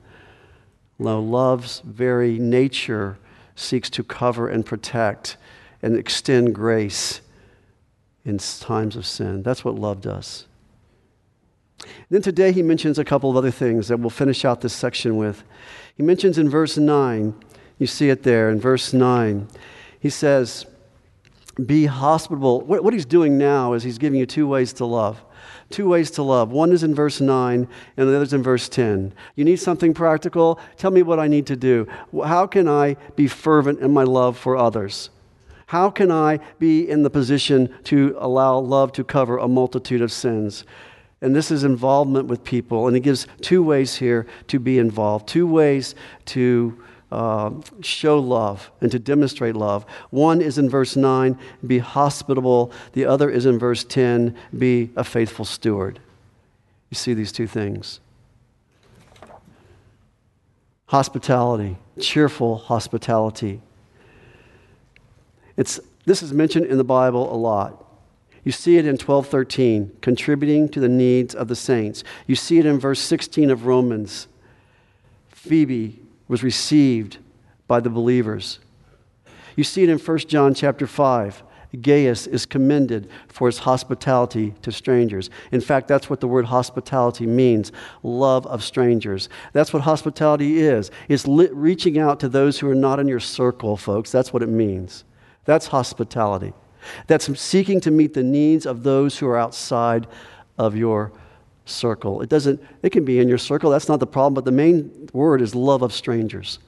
No, 1.00 1.20
love's 1.20 1.82
very 1.86 2.40
nature 2.40 3.18
seeks 3.56 3.90
to 3.92 4.04
cover 4.04 4.48
and 4.48 4.66
protect 4.66 5.38
and 5.82 5.98
extend 5.98 6.56
grace 6.56 7.22
in 8.26 8.38
times 8.38 8.96
of 8.96 9.06
sin. 9.06 9.44
That's 9.44 9.66
what 9.66 9.76
love 9.76 10.02
does. 10.02 10.48
Then 12.10 12.22
today 12.22 12.52
he 12.52 12.62
mentions 12.62 13.00
a 13.00 13.06
couple 13.06 13.30
of 13.30 13.36
other 13.36 13.52
things 13.52 13.88
that 13.88 14.00
we'll 14.00 14.10
finish 14.10 14.46
out 14.46 14.62
this 14.62 14.74
section 14.74 15.18
with. 15.18 15.44
He 15.96 16.04
mentions 16.04 16.38
in 16.38 16.50
verse 16.50 16.78
9, 16.78 17.34
you 17.78 17.88
see 17.88 18.10
it 18.10 18.24
there 18.24 18.50
in 18.50 18.60
verse 18.60 18.94
9. 18.94 19.48
He 20.00 20.10
says, 20.10 20.66
Be 21.66 21.86
hospitable. 21.86 22.62
What, 22.62 22.94
he's 22.94 23.06
doing 23.06 23.38
now 23.38 23.74
is 23.74 23.84
he's 23.84 23.98
giving 23.98 24.20
you 24.20 24.26
two 24.26 24.48
ways 24.48 24.74
to 24.74 24.86
love. 24.86 25.24
Two 25.70 25.90
ways 25.90 26.12
to 26.12 26.24
love. 26.24 26.52
One 26.52 26.72
is 26.72 26.84
in 26.84 26.94
verse 26.94 27.20
9, 27.20 27.68
and 27.98 28.08
the 28.08 28.16
other 28.16 28.24
is 28.24 28.34
in 28.34 28.44
verse 28.44 28.70
10. 28.70 29.14
You 29.36 29.44
need 29.44 29.58
something 29.58 29.94
practical? 29.94 30.60
Tell 30.78 30.92
me 30.92 31.04
what 31.04 31.20
I 31.20 31.28
need 31.28 31.48
to 31.48 31.56
do. 31.56 31.88
How 32.24 32.48
can 32.48 32.68
I 32.68 32.96
be 33.16 33.28
fervent 33.28 33.80
in 33.80 33.92
my 33.92 34.04
love 34.04 34.38
for 34.38 34.56
others? 34.56 35.10
How 35.68 35.90
can 35.90 36.12
I 36.12 36.40
be 36.60 36.88
in 36.88 37.04
the 37.04 37.10
position 37.10 37.74
to 37.86 38.16
allow 38.20 38.60
love 38.60 38.92
to 38.94 39.04
cover 39.04 39.38
a 39.38 39.48
multitude 39.48 40.02
of 40.02 40.12
sins? 40.12 40.66
And 41.24 41.34
this 41.34 41.52
is 41.52 41.64
involvement 41.64 42.28
with 42.28 42.44
people. 42.44 42.86
And 42.86 42.96
he 42.96 43.00
gives 43.00 43.28
two 43.42 43.64
ways 43.64 43.96
here 43.96 44.28
to 44.48 44.60
be 44.60 44.78
involved, 44.78 45.28
two 45.28 45.48
ways 45.48 45.96
to 46.26 46.84
uh, 47.14 47.52
show 47.82 48.20
love 48.20 48.70
and 48.82 48.92
to 48.92 49.00
demonstrate 49.00 49.56
love. 49.56 49.86
One 50.10 50.42
is 50.42 50.58
in 50.58 50.70
verse 50.70 50.98
9, 50.98 51.40
be 51.66 51.80
hospitable. 51.80 52.74
The 52.92 53.06
other 53.06 53.30
is 53.30 53.46
in 53.46 53.58
verse 53.58 53.86
10, 53.86 54.36
be 54.58 54.92
a 54.98 55.04
faithful 55.06 55.46
steward. 55.46 56.00
You 56.90 56.96
see 56.96 57.14
these 57.14 57.32
two 57.32 57.48
things 57.48 58.02
hospitality, 60.88 61.78
cheerful 62.00 62.58
hospitality. 62.58 63.62
It's, 65.56 65.80
this 66.06 66.22
is 66.22 66.34
mentioned 66.34 66.66
in 66.66 66.78
the 66.78 66.84
Bible 66.84 67.34
a 67.34 67.38
lot. 67.38 67.83
You 68.44 68.52
see 68.52 68.78
it 68.78 68.86
in 68.86 68.98
12:13, 68.98 69.92
contributing 70.02 70.68
to 70.70 70.80
the 70.80 70.90
needs 70.90 71.34
of 71.34 71.48
the 71.48 71.56
saints. 71.56 72.04
You 72.28 72.36
see 72.36 72.60
it 72.60 72.66
in 72.66 72.80
verse 72.80 73.00
16 73.00 73.50
of 73.50 73.66
Romans. 73.66 74.28
Phoebe 75.30 76.00
was 76.28 76.44
received 76.44 77.18
by 77.68 77.80
the 77.80 77.90
believers. 77.90 78.60
You 79.56 79.64
see 79.64 79.84
it 79.84 79.90
in 79.90 80.00
1 80.00 80.18
John 80.28 80.54
chapter 80.54 80.88
5. 80.88 81.44
Gaius 81.82 82.28
is 82.28 82.46
commended 82.46 83.10
for 83.28 83.48
his 83.48 83.60
hospitality 83.60 84.54
to 84.62 84.72
strangers. 84.72 85.32
In 85.52 85.60
fact, 85.60 85.88
that's 85.88 86.08
what 86.10 86.20
the 86.20 86.28
word 86.28 86.46
hospitality 86.46 87.26
means 87.26 87.72
love 88.04 88.46
of 88.46 88.64
strangers. 88.64 89.28
That's 89.54 89.74
what 89.74 89.82
hospitality 89.82 90.60
is. 90.60 90.92
It's 91.10 91.26
reaching 91.28 91.98
out 91.98 92.20
to 92.20 92.30
those 92.30 92.60
who 92.60 92.70
are 92.70 92.76
not 92.76 93.00
in 93.00 93.08
your 93.08 93.20
circle, 93.20 93.76
folks. 93.76 94.12
That's 94.12 94.32
what 94.32 94.44
it 94.44 94.50
means. 94.50 95.04
That's 95.46 95.68
hospitality. 95.68 96.54
That's 97.08 97.40
seeking 97.40 97.80
to 97.82 97.92
meet 97.92 98.14
the 98.14 98.24
needs 98.24 98.66
of 98.66 98.84
those 98.84 99.18
who 99.18 99.28
are 99.28 99.38
outside 99.38 100.08
of 100.58 100.76
your 100.76 101.12
circle. 101.66 102.22
It 102.22 102.30
doesn't, 102.30 102.62
it 102.82 102.92
can 102.92 103.06
be 103.06 103.20
in 103.20 103.28
your 103.28 103.38
circle, 103.38 103.72
that's 103.72 103.88
not 103.88 104.00
the 104.00 104.08
problem, 104.08 104.34
but 104.34 104.46
the 104.46 104.52
main 104.52 105.10
word 105.14 105.42
is 105.42 105.56
love 105.56 105.82
of 105.82 105.94
strangers. 105.94 106.60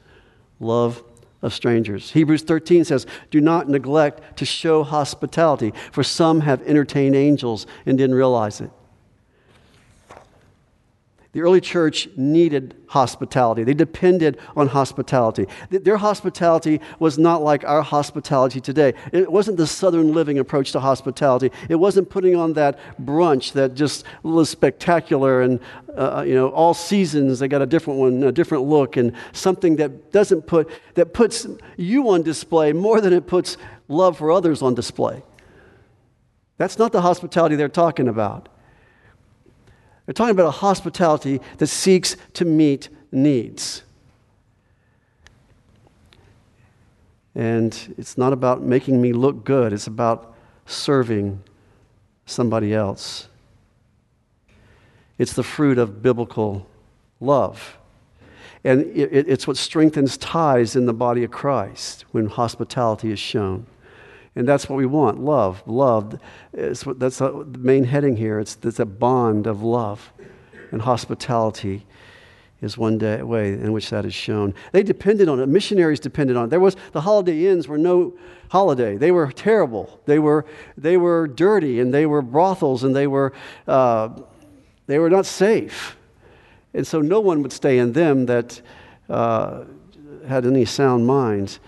Love 0.59 1.03
of 1.41 1.53
strangers. 1.53 2.11
Hebrews 2.11 2.43
13 2.43 2.85
says, 2.85 3.05
Do 3.29 3.41
not 3.41 3.69
neglect 3.69 4.37
to 4.37 4.45
show 4.45 4.83
hospitality, 4.83 5.73
for 5.91 6.03
some 6.03 6.41
have 6.41 6.61
entertained 6.63 7.15
angels 7.15 7.67
and 7.85 7.97
didn't 7.97 8.15
realize 8.15 8.61
it. 8.61 8.71
The 11.35 11.41
early 11.41 11.59
church 11.59 12.07
needed 12.15 12.75
hospitality. 12.87 13.65
They 13.65 13.73
depended 13.73 14.37
on 14.55 14.69
hospitality. 14.69 15.47
Their 15.69 15.97
hospitality 15.97 16.79
was 16.97 17.17
not 17.17 17.43
like 17.43 17.65
our 17.65 17.81
hospitality 17.81 18.61
today. 18.61 18.93
It 19.11 19.29
wasn't 19.29 19.57
the 19.57 19.67
southern 19.67 20.13
living 20.13 20.39
approach 20.39 20.71
to 20.71 20.79
hospitality. 20.79 21.51
It 21.67 21.75
wasn't 21.75 22.09
putting 22.09 22.37
on 22.37 22.53
that 22.53 22.79
brunch 23.03 23.51
that 23.51 23.73
just 23.73 24.05
was 24.23 24.49
spectacular 24.49 25.41
and, 25.41 25.59
uh, 25.93 26.23
you 26.25 26.35
know, 26.35 26.47
all 26.51 26.73
seasons 26.73 27.39
they 27.39 27.49
got 27.49 27.61
a 27.61 27.65
different 27.65 27.99
one, 27.99 28.23
a 28.23 28.31
different 28.31 28.63
look, 28.63 28.95
and 28.95 29.11
something 29.33 29.75
that 29.75 30.13
doesn't 30.13 30.43
put, 30.43 30.69
that 30.93 31.13
puts 31.13 31.45
you 31.75 32.09
on 32.11 32.23
display 32.23 32.71
more 32.71 33.01
than 33.01 33.11
it 33.11 33.27
puts 33.27 33.57
love 33.89 34.17
for 34.17 34.31
others 34.31 34.61
on 34.61 34.73
display. 34.73 35.21
That's 36.55 36.79
not 36.79 36.93
the 36.93 37.01
hospitality 37.01 37.57
they're 37.57 37.67
talking 37.67 38.07
about. 38.07 38.47
They're 40.05 40.13
talking 40.13 40.31
about 40.31 40.47
a 40.47 40.51
hospitality 40.51 41.41
that 41.57 41.67
seeks 41.67 42.15
to 42.33 42.45
meet 42.45 42.89
needs. 43.11 43.81
And 47.33 47.95
it's 47.97 48.17
not 48.17 48.31
about 48.31 48.61
making 48.61 49.01
me 49.01 49.11
look 49.11 49.43
good, 49.43 49.73
it's 49.73 49.87
about 49.87 50.35
serving 50.65 51.41
somebody 52.25 52.73
else. 52.73 53.27
It's 55.17 55.33
the 55.33 55.43
fruit 55.43 55.77
of 55.77 56.01
biblical 56.01 56.67
love. 57.19 57.77
And 58.63 58.85
it's 58.95 59.45
what 59.45 59.57
strengthens 59.57 60.17
ties 60.17 60.75
in 60.75 60.87
the 60.87 60.93
body 60.93 61.23
of 61.23 61.29
Christ 61.29 62.05
when 62.11 62.25
hospitality 62.25 63.11
is 63.11 63.19
shown. 63.19 63.67
And 64.35 64.47
that's 64.47 64.67
what 64.69 64.75
we 64.75 64.85
want 64.85 65.19
love. 65.19 65.63
Love. 65.65 66.19
What, 66.51 66.99
that's 66.99 67.19
the 67.19 67.45
main 67.57 67.85
heading 67.85 68.17
here. 68.17 68.39
It's, 68.39 68.57
it's 68.63 68.79
a 68.79 68.85
bond 68.85 69.47
of 69.47 69.63
love. 69.63 70.11
And 70.71 70.81
hospitality 70.81 71.85
is 72.61 72.77
one 72.77 72.97
day, 72.97 73.21
way 73.21 73.53
in 73.53 73.71
which 73.71 73.89
that 73.91 74.05
is 74.05 74.13
shown. 74.13 74.53
They 74.71 74.83
depended 74.83 75.29
on 75.29 75.39
it. 75.39 75.47
Missionaries 75.47 75.99
depended 75.99 76.35
on 76.35 76.45
it. 76.45 76.49
There 76.49 76.59
was, 76.59 76.75
the 76.91 77.01
Holiday 77.01 77.47
Inns 77.47 77.67
were 77.67 77.77
no 77.77 78.13
holiday. 78.49 78.97
They 78.97 79.11
were 79.11 79.31
terrible. 79.31 80.01
They 80.05 80.19
were, 80.19 80.45
they 80.77 80.97
were 80.97 81.27
dirty 81.27 81.79
and 81.79 81.93
they 81.93 82.05
were 82.05 82.21
brothels 82.21 82.83
and 82.83 82.95
they 82.95 83.07
were, 83.07 83.33
uh, 83.67 84.09
they 84.87 84.99
were 84.99 85.09
not 85.09 85.25
safe. 85.25 85.97
And 86.73 86.85
so 86.85 86.99
no 86.99 87.21
one 87.21 87.41
would 87.41 87.53
stay 87.53 87.77
in 87.77 87.93
them 87.93 88.25
that 88.25 88.61
uh, 89.09 89.63
had 90.27 90.45
any 90.45 90.65
sound 90.65 91.07
minds 91.07 91.59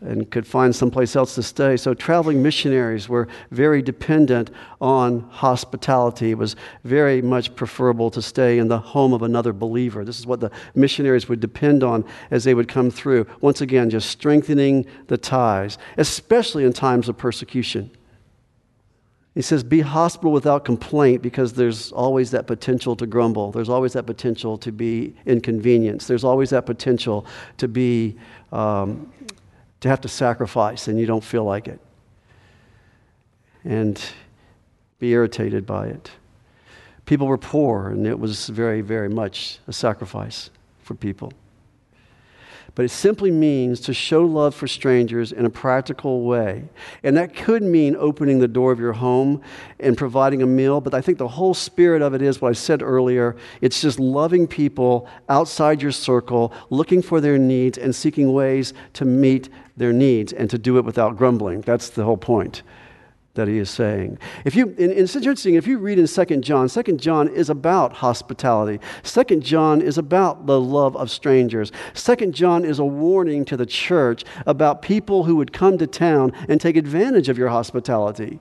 and 0.00 0.30
could 0.30 0.46
find 0.46 0.76
someplace 0.76 1.16
else 1.16 1.34
to 1.34 1.42
stay. 1.42 1.76
So 1.76 1.94
traveling 1.94 2.42
missionaries 2.42 3.08
were 3.08 3.28
very 3.50 3.80
dependent 3.80 4.50
on 4.80 5.20
hospitality. 5.30 6.32
It 6.32 6.38
was 6.38 6.54
very 6.84 7.22
much 7.22 7.54
preferable 7.54 8.10
to 8.10 8.20
stay 8.20 8.58
in 8.58 8.68
the 8.68 8.78
home 8.78 9.14
of 9.14 9.22
another 9.22 9.54
believer. 9.54 10.04
This 10.04 10.18
is 10.18 10.26
what 10.26 10.40
the 10.40 10.50
missionaries 10.74 11.28
would 11.28 11.40
depend 11.40 11.82
on 11.82 12.04
as 12.30 12.44
they 12.44 12.52
would 12.52 12.68
come 12.68 12.90
through. 12.90 13.26
Once 13.40 13.62
again, 13.62 13.88
just 13.88 14.10
strengthening 14.10 14.84
the 15.06 15.16
ties, 15.16 15.78
especially 15.96 16.64
in 16.64 16.74
times 16.74 17.08
of 17.08 17.16
persecution. 17.16 17.90
He 19.36 19.42
says, 19.42 19.62
Be 19.62 19.82
hospitable 19.82 20.32
without 20.32 20.64
complaint 20.64 21.20
because 21.20 21.52
there's 21.52 21.92
always 21.92 22.30
that 22.30 22.46
potential 22.46 22.96
to 22.96 23.06
grumble. 23.06 23.52
There's 23.52 23.68
always 23.68 23.92
that 23.92 24.06
potential 24.06 24.56
to 24.58 24.72
be 24.72 25.14
inconvenienced. 25.26 26.08
There's 26.08 26.24
always 26.24 26.50
that 26.50 26.64
potential 26.64 27.26
to 27.58 27.68
be 27.68 28.16
um, 28.50 29.12
to 29.80 29.88
have 29.88 30.00
to 30.02 30.08
sacrifice 30.08 30.88
and 30.88 30.98
you 30.98 31.06
don't 31.06 31.24
feel 31.24 31.44
like 31.44 31.68
it. 31.68 31.80
And 33.64 34.00
be 34.98 35.10
irritated 35.10 35.66
by 35.66 35.88
it. 35.88 36.10
People 37.04 37.26
were 37.26 37.38
poor, 37.38 37.88
and 37.88 38.06
it 38.06 38.18
was 38.18 38.48
very, 38.48 38.80
very 38.80 39.08
much 39.08 39.58
a 39.68 39.72
sacrifice 39.72 40.50
for 40.82 40.94
people 40.94 41.32
but 42.76 42.84
it 42.84 42.90
simply 42.90 43.30
means 43.30 43.80
to 43.80 43.94
show 43.94 44.22
love 44.22 44.54
for 44.54 44.68
strangers 44.68 45.32
in 45.32 45.46
a 45.46 45.50
practical 45.50 46.24
way. 46.24 46.62
And 47.02 47.16
that 47.16 47.34
could 47.34 47.62
mean 47.62 47.96
opening 47.98 48.38
the 48.38 48.46
door 48.46 48.70
of 48.70 48.78
your 48.78 48.92
home 48.92 49.40
and 49.80 49.96
providing 49.96 50.42
a 50.42 50.46
meal, 50.46 50.82
but 50.82 50.92
I 50.92 51.00
think 51.00 51.16
the 51.16 51.26
whole 51.26 51.54
spirit 51.54 52.02
of 52.02 52.12
it 52.12 52.20
is 52.20 52.40
what 52.40 52.50
I 52.50 52.52
said 52.52 52.82
earlier 52.82 53.34
it's 53.62 53.80
just 53.80 53.98
loving 53.98 54.46
people 54.46 55.08
outside 55.30 55.80
your 55.80 55.90
circle, 55.90 56.52
looking 56.68 57.00
for 57.00 57.20
their 57.20 57.38
needs, 57.38 57.78
and 57.78 57.94
seeking 57.94 58.34
ways 58.34 58.74
to 58.92 59.06
meet 59.06 59.48
their 59.76 59.92
needs 59.92 60.34
and 60.34 60.50
to 60.50 60.58
do 60.58 60.76
it 60.76 60.84
without 60.84 61.16
grumbling. 61.16 61.62
That's 61.62 61.88
the 61.88 62.04
whole 62.04 62.18
point 62.18 62.62
that 63.36 63.48
he 63.48 63.58
is 63.58 63.70
saying. 63.70 64.18
If 64.44 64.54
you, 64.54 64.74
and 64.78 64.90
it's 64.90 65.16
interesting, 65.16 65.54
if 65.54 65.66
you 65.66 65.78
read 65.78 65.98
in 65.98 66.06
2 66.06 66.24
John, 66.40 66.68
2 66.68 66.82
John 66.96 67.28
is 67.28 67.48
about 67.48 67.94
hospitality. 67.94 68.80
2 69.04 69.36
John 69.36 69.80
is 69.80 69.96
about 69.96 70.46
the 70.46 70.60
love 70.60 70.96
of 70.96 71.10
strangers. 71.10 71.72
2 71.94 72.32
John 72.32 72.64
is 72.64 72.78
a 72.78 72.84
warning 72.84 73.44
to 73.46 73.56
the 73.56 73.66
church 73.66 74.24
about 74.44 74.82
people 74.82 75.24
who 75.24 75.36
would 75.36 75.52
come 75.52 75.78
to 75.78 75.86
town 75.86 76.32
and 76.48 76.60
take 76.60 76.76
advantage 76.76 77.28
of 77.28 77.38
your 77.38 77.48
hospitality. 77.48 78.40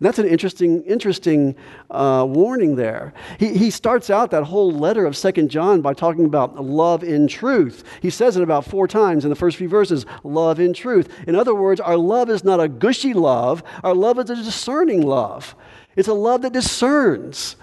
That's 0.00 0.18
an 0.18 0.26
interesting, 0.26 0.82
interesting 0.84 1.54
uh, 1.90 2.26
warning 2.26 2.76
there. 2.76 3.12
He, 3.38 3.56
he 3.56 3.70
starts 3.70 4.08
out 4.08 4.30
that 4.30 4.44
whole 4.44 4.72
letter 4.72 5.04
of 5.04 5.14
Second 5.14 5.50
John 5.50 5.82
by 5.82 5.92
talking 5.92 6.24
about 6.24 6.64
love 6.64 7.04
in 7.04 7.28
truth. 7.28 7.84
He 8.00 8.08
says 8.08 8.36
it 8.36 8.42
about 8.42 8.64
four 8.64 8.88
times 8.88 9.24
in 9.24 9.30
the 9.30 9.36
first 9.36 9.58
few 9.58 9.68
verses 9.68 10.06
love 10.24 10.58
in 10.58 10.72
truth. 10.72 11.08
In 11.26 11.36
other 11.36 11.54
words, 11.54 11.80
our 11.80 11.98
love 11.98 12.30
is 12.30 12.44
not 12.44 12.60
a 12.60 12.68
gushy 12.68 13.12
love, 13.12 13.62
our 13.84 13.94
love 13.94 14.18
is 14.18 14.30
a 14.30 14.36
discerning 14.36 15.02
love. 15.02 15.54
It's 15.96 16.08
a 16.08 16.14
love 16.14 16.42
that 16.42 16.54
discerns. 16.54 17.56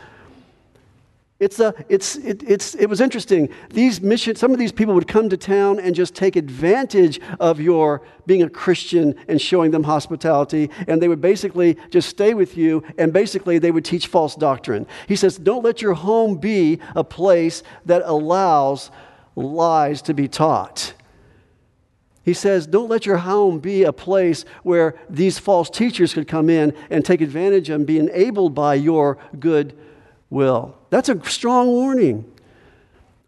It's 1.39 1.59
a, 1.59 1.73
it's, 1.87 2.15
it, 2.15 2.41
it's, 2.47 2.73
it 2.73 2.87
was 2.87 2.99
interesting. 2.99 3.49
These 3.69 4.01
mission, 4.01 4.35
some 4.35 4.51
of 4.51 4.57
these 4.57 4.71
people 4.71 4.95
would 4.95 5.07
come 5.07 5.29
to 5.29 5.37
town 5.37 5.79
and 5.79 5.93
just 5.93 6.15
take 6.15 6.35
advantage 6.35 7.21
of 7.39 7.61
your 7.61 8.01
being 8.25 8.41
a 8.41 8.49
Christian 8.49 9.13
and 9.27 9.39
showing 9.39 9.69
them 9.69 9.83
hospitality, 9.83 10.71
and 10.87 10.99
they 10.99 11.07
would 11.07 11.21
basically 11.21 11.77
just 11.91 12.09
stay 12.09 12.33
with 12.33 12.57
you, 12.57 12.83
and 12.97 13.13
basically 13.13 13.59
they 13.59 13.69
would 13.69 13.85
teach 13.85 14.07
false 14.07 14.35
doctrine. 14.35 14.87
He 15.07 15.15
says, 15.15 15.37
Don't 15.37 15.63
let 15.63 15.79
your 15.79 15.93
home 15.93 16.37
be 16.37 16.79
a 16.95 17.03
place 17.03 17.61
that 17.85 18.01
allows 18.05 18.89
lies 19.35 20.01
to 20.03 20.15
be 20.15 20.27
taught. 20.27 20.93
He 22.23 22.33
says, 22.33 22.65
Don't 22.65 22.89
let 22.89 23.05
your 23.05 23.17
home 23.17 23.59
be 23.59 23.83
a 23.83 23.93
place 23.93 24.43
where 24.63 24.95
these 25.07 25.37
false 25.37 25.69
teachers 25.69 26.15
could 26.15 26.27
come 26.27 26.49
in 26.49 26.73
and 26.89 27.05
take 27.05 27.21
advantage 27.21 27.69
and 27.69 27.85
be 27.85 27.99
enabled 27.99 28.55
by 28.55 28.73
your 28.73 29.19
good 29.39 29.77
will. 30.29 30.75
That's 30.89 31.09
a 31.09 31.23
strong 31.29 31.67
warning. 31.67 32.31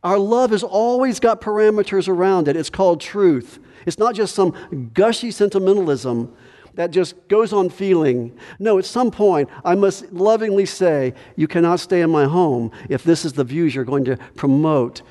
Our 0.03 0.17
love 0.17 0.51
has 0.51 0.63
always 0.63 1.19
got 1.19 1.41
parameters 1.41 2.07
around 2.07 2.47
it. 2.47 2.55
It's 2.55 2.69
called 2.69 3.01
truth. 3.01 3.59
It's 3.85 3.97
not 3.97 4.15
just 4.15 4.35
some 4.35 4.91
gushy 4.93 5.31
sentimentalism. 5.31 6.33
that 6.75 6.91
just 6.91 7.27
goes 7.27 7.51
on 7.51 7.69
feeling. 7.69 8.37
No, 8.57 8.77
at 8.77 8.85
some 8.85 9.11
point, 9.11 9.49
I 9.65 9.75
must 9.75 10.13
lovingly 10.13 10.65
say, 10.65 11.13
You 11.35 11.47
cannot 11.47 11.79
stay 11.81 12.01
in 12.01 12.09
my 12.09 12.25
home 12.25 12.71
if 12.87 13.03
this 13.03 13.25
is 13.25 13.33
the 13.33 13.43
views 13.43 13.75
you're 13.75 13.83
going 13.83 14.05
to 14.05 14.17
promote, 14.35 15.01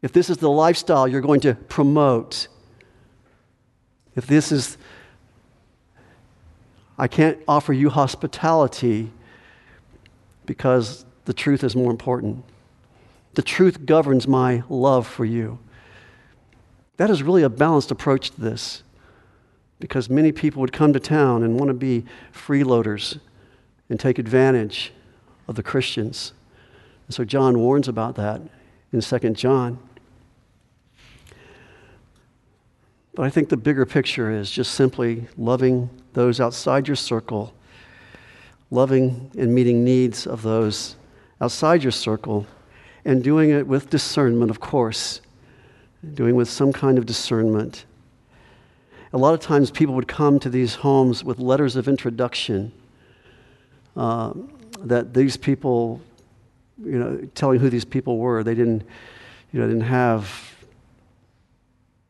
if 0.00 0.12
this 0.12 0.30
is 0.30 0.38
the 0.38 0.50
lifestyle 0.50 1.06
you're 1.06 1.20
going 1.20 1.40
to 1.40 1.54
promote, 1.54 2.48
if 4.16 4.26
this 4.26 4.52
is, 4.52 4.78
I 6.96 7.08
can't 7.08 7.38
offer 7.48 7.72
you 7.72 7.90
hospitality 7.90 9.10
because 10.46 11.04
the 11.24 11.32
truth 11.32 11.64
is 11.64 11.74
more 11.74 11.90
important. 11.90 12.44
The 13.34 13.42
truth 13.42 13.86
governs 13.86 14.28
my 14.28 14.62
love 14.68 15.06
for 15.06 15.24
you. 15.24 15.58
That 16.96 17.10
is 17.10 17.22
really 17.22 17.42
a 17.42 17.48
balanced 17.48 17.90
approach 17.90 18.30
to 18.30 18.40
this 18.40 18.82
because 19.80 20.08
many 20.08 20.32
people 20.32 20.60
would 20.60 20.72
come 20.72 20.92
to 20.92 21.00
town 21.00 21.42
and 21.42 21.58
want 21.58 21.68
to 21.68 21.74
be 21.74 22.04
freeloaders 22.32 23.18
and 23.90 23.98
take 23.98 24.18
advantage 24.18 24.92
of 25.48 25.56
the 25.56 25.62
Christians. 25.62 26.32
And 27.06 27.14
so 27.14 27.24
John 27.24 27.58
warns 27.58 27.88
about 27.88 28.14
that 28.16 28.40
in 28.92 29.00
2 29.00 29.18
John. 29.30 29.78
But 33.14 33.24
I 33.24 33.30
think 33.30 33.48
the 33.48 33.56
bigger 33.56 33.86
picture 33.86 34.30
is 34.30 34.50
just 34.50 34.74
simply 34.74 35.26
loving 35.36 35.90
those 36.14 36.40
outside 36.40 36.88
your 36.88 36.96
circle, 36.96 37.52
loving 38.70 39.30
and 39.38 39.54
meeting 39.54 39.84
needs 39.84 40.26
of 40.26 40.42
those 40.42 40.96
outside 41.40 41.82
your 41.82 41.92
circle, 41.92 42.46
and 43.04 43.22
doing 43.22 43.50
it 43.50 43.66
with 43.66 43.90
discernment, 43.90 44.50
of 44.50 44.60
course, 44.60 45.20
doing 46.14 46.36
with 46.36 46.48
some 46.48 46.72
kind 46.72 46.96
of 46.96 47.06
discernment. 47.06 47.84
A 49.12 49.18
lot 49.18 49.34
of 49.34 49.40
times 49.40 49.70
people 49.70 49.94
would 49.94 50.08
come 50.08 50.40
to 50.40 50.48
these 50.48 50.74
homes 50.74 51.22
with 51.22 51.38
letters 51.38 51.76
of 51.76 51.86
introduction 51.86 52.72
uh, 53.96 54.32
that 54.80 55.14
these 55.14 55.36
people, 55.36 56.00
you 56.84 56.98
know, 56.98 57.28
telling 57.34 57.60
who 57.60 57.70
these 57.70 57.84
people 57.84 58.18
were. 58.18 58.42
They 58.42 58.54
didn't, 58.54 58.82
you 59.52 59.60
know, 59.60 59.68
didn't 59.68 59.82
have 59.82 60.54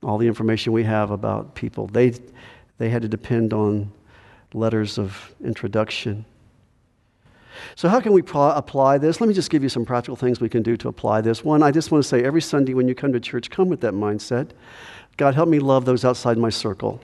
all 0.02 0.18
the 0.18 0.26
information 0.26 0.72
we 0.72 0.84
have 0.84 1.10
about 1.10 1.54
people. 1.54 1.88
They, 1.88 2.14
they 2.78 2.88
had 2.88 3.02
to 3.02 3.08
depend 3.08 3.52
on 3.52 3.90
letters 4.52 4.98
of 4.98 5.34
introduction. 5.42 6.24
So, 7.76 7.88
how 7.88 8.00
can 8.00 8.12
we 8.12 8.22
pro- 8.22 8.52
apply 8.52 8.98
this? 8.98 9.20
Let 9.20 9.28
me 9.28 9.34
just 9.34 9.50
give 9.50 9.62
you 9.62 9.68
some 9.68 9.84
practical 9.84 10.16
things 10.16 10.40
we 10.40 10.48
can 10.48 10.62
do 10.62 10.76
to 10.78 10.88
apply 10.88 11.20
this. 11.20 11.44
One, 11.44 11.62
I 11.62 11.70
just 11.70 11.90
want 11.90 12.02
to 12.02 12.08
say 12.08 12.22
every 12.22 12.42
Sunday 12.42 12.74
when 12.74 12.88
you 12.88 12.94
come 12.94 13.12
to 13.12 13.20
church, 13.20 13.50
come 13.50 13.68
with 13.68 13.80
that 13.80 13.94
mindset. 13.94 14.50
God, 15.16 15.34
help 15.34 15.48
me 15.48 15.58
love 15.58 15.84
those 15.84 16.04
outside 16.04 16.38
my 16.38 16.50
circle. 16.50 17.00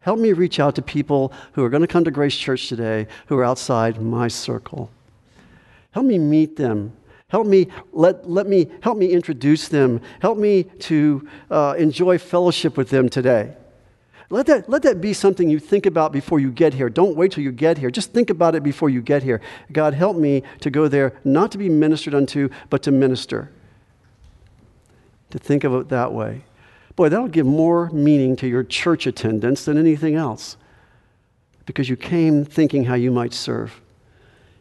Help 0.00 0.20
me 0.20 0.32
reach 0.32 0.60
out 0.60 0.76
to 0.76 0.82
people 0.82 1.32
who 1.52 1.64
are 1.64 1.68
going 1.68 1.80
to 1.80 1.88
come 1.88 2.04
to 2.04 2.12
Grace 2.12 2.36
Church 2.36 2.68
today 2.68 3.08
who 3.26 3.36
are 3.36 3.44
outside 3.44 4.00
my 4.00 4.28
circle. 4.28 4.90
Help 5.90 6.06
me 6.06 6.18
meet 6.18 6.56
them. 6.56 6.92
Help 7.28 7.46
me, 7.46 7.66
let, 7.92 8.30
let 8.30 8.46
me, 8.46 8.70
help 8.82 8.96
me 8.98 9.06
introduce 9.06 9.66
them. 9.66 10.00
Help 10.20 10.38
me 10.38 10.62
to 10.62 11.26
uh, 11.50 11.74
enjoy 11.76 12.18
fellowship 12.18 12.76
with 12.76 12.90
them 12.90 13.08
today. 13.08 13.56
Let 14.28 14.46
that, 14.46 14.68
let 14.68 14.82
that 14.82 15.00
be 15.00 15.12
something 15.12 15.48
you 15.48 15.60
think 15.60 15.86
about 15.86 16.12
before 16.12 16.40
you 16.40 16.50
get 16.50 16.74
here. 16.74 16.88
Don't 16.88 17.16
wait 17.16 17.32
till 17.32 17.44
you 17.44 17.52
get 17.52 17.78
here. 17.78 17.90
Just 17.90 18.12
think 18.12 18.28
about 18.28 18.54
it 18.56 18.62
before 18.62 18.90
you 18.90 19.00
get 19.00 19.22
here. 19.22 19.40
God, 19.72 19.94
help 19.94 20.16
me 20.16 20.42
to 20.60 20.70
go 20.70 20.88
there, 20.88 21.12
not 21.24 21.52
to 21.52 21.58
be 21.58 21.68
ministered 21.68 22.14
unto, 22.14 22.48
but 22.68 22.82
to 22.82 22.90
minister. 22.90 23.50
To 25.30 25.38
think 25.38 25.62
of 25.62 25.74
it 25.74 25.88
that 25.90 26.12
way. 26.12 26.44
Boy, 26.96 27.08
that'll 27.08 27.28
give 27.28 27.46
more 27.46 27.90
meaning 27.90 28.34
to 28.36 28.48
your 28.48 28.64
church 28.64 29.06
attendance 29.06 29.64
than 29.64 29.78
anything 29.78 30.16
else 30.16 30.56
because 31.66 31.88
you 31.88 31.96
came 31.96 32.44
thinking 32.44 32.84
how 32.84 32.94
you 32.94 33.10
might 33.10 33.34
serve 33.34 33.80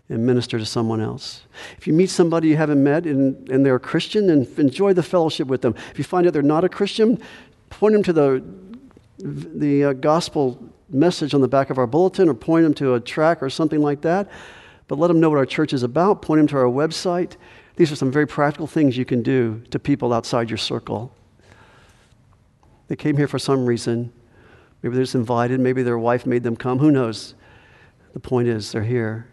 and 0.09 0.25
minister 0.25 0.59
to 0.59 0.65
someone 0.65 1.01
else. 1.01 1.43
If 1.77 1.87
you 1.87 1.93
meet 1.93 2.09
somebody 2.09 2.49
you 2.49 2.57
haven't 2.57 2.83
met 2.83 3.05
and, 3.05 3.49
and 3.49 3.65
they're 3.65 3.75
a 3.75 3.79
Christian, 3.79 4.27
then 4.27 4.47
enjoy 4.57 4.93
the 4.93 5.01
fellowship 5.01 5.47
with 5.47 5.61
them. 5.61 5.73
If 5.91 5.97
you 5.97 6.03
find 6.03 6.27
out 6.27 6.33
they're 6.33 6.43
not 6.43 6.63
a 6.63 6.69
Christian, 6.69 7.19
point 7.69 7.93
them 7.93 8.03
to 8.03 8.13
the 8.13 8.43
the 9.17 9.85
uh, 9.85 9.93
gospel 9.93 10.61
message 10.89 11.33
on 11.33 11.41
the 11.41 11.47
back 11.47 11.69
of 11.69 11.77
our 11.77 11.87
bulletin 11.87 12.29
or 12.29 12.33
point 12.33 12.63
them 12.63 12.73
to 12.75 12.93
a 12.95 12.99
track 12.99 13.41
or 13.41 13.49
something 13.49 13.81
like 13.81 14.01
that. 14.01 14.29
But 14.87 14.99
let 14.99 15.07
them 15.07 15.19
know 15.19 15.29
what 15.29 15.37
our 15.37 15.45
church 15.45 15.73
is 15.73 15.83
about, 15.83 16.21
point 16.21 16.39
them 16.39 16.47
to 16.47 16.57
our 16.57 16.65
website. 16.65 17.37
These 17.75 17.91
are 17.91 17.95
some 17.95 18.11
very 18.11 18.27
practical 18.27 18.67
things 18.67 18.97
you 18.97 19.05
can 19.05 19.23
do 19.23 19.63
to 19.71 19.79
people 19.79 20.13
outside 20.13 20.49
your 20.49 20.57
circle. 20.57 21.13
They 22.87 22.95
came 22.95 23.17
here 23.17 23.27
for 23.27 23.39
some 23.39 23.65
reason. 23.65 24.13
Maybe 24.81 24.95
they're 24.95 25.03
just 25.03 25.15
invited. 25.15 25.59
Maybe 25.59 25.81
their 25.81 25.97
wife 25.97 26.25
made 26.25 26.43
them 26.43 26.55
come. 26.55 26.77
Who 26.79 26.91
knows? 26.91 27.33
The 28.13 28.19
point 28.19 28.47
is, 28.47 28.71
they're 28.71 28.83
here 28.83 29.27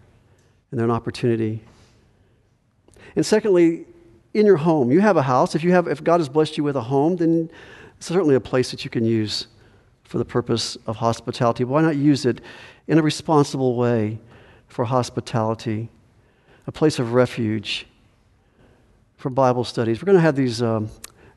and 0.70 0.80
they're 0.80 0.86
an 0.86 0.90
opportunity. 0.90 1.62
And 3.14 3.26
secondly, 3.26 3.84
in 4.32 4.46
your 4.46 4.56
home, 4.56 4.90
you 4.90 5.00
have 5.00 5.18
a 5.18 5.22
house. 5.22 5.54
If, 5.54 5.62
you 5.62 5.72
have, 5.72 5.86
if 5.86 6.02
God 6.02 6.18
has 6.20 6.30
blessed 6.30 6.56
you 6.56 6.64
with 6.64 6.76
a 6.76 6.82
home, 6.82 7.16
then 7.16 7.50
it's 7.98 8.06
certainly 8.06 8.34
a 8.34 8.40
place 8.40 8.70
that 8.70 8.84
you 8.84 8.90
can 8.90 9.04
use 9.04 9.48
for 10.12 10.18
the 10.18 10.24
purpose 10.26 10.76
of 10.86 10.96
hospitality. 10.96 11.64
Why 11.64 11.80
not 11.80 11.96
use 11.96 12.26
it 12.26 12.42
in 12.86 12.98
a 12.98 13.02
responsible 13.02 13.76
way 13.76 14.18
for 14.68 14.84
hospitality? 14.84 15.88
A 16.66 16.70
place 16.70 16.98
of 16.98 17.14
refuge 17.14 17.86
for 19.16 19.30
Bible 19.30 19.64
studies. 19.64 20.02
We're 20.02 20.06
going 20.06 20.18
to 20.18 20.22
have 20.22 20.36
these, 20.36 20.60
um, 20.60 20.90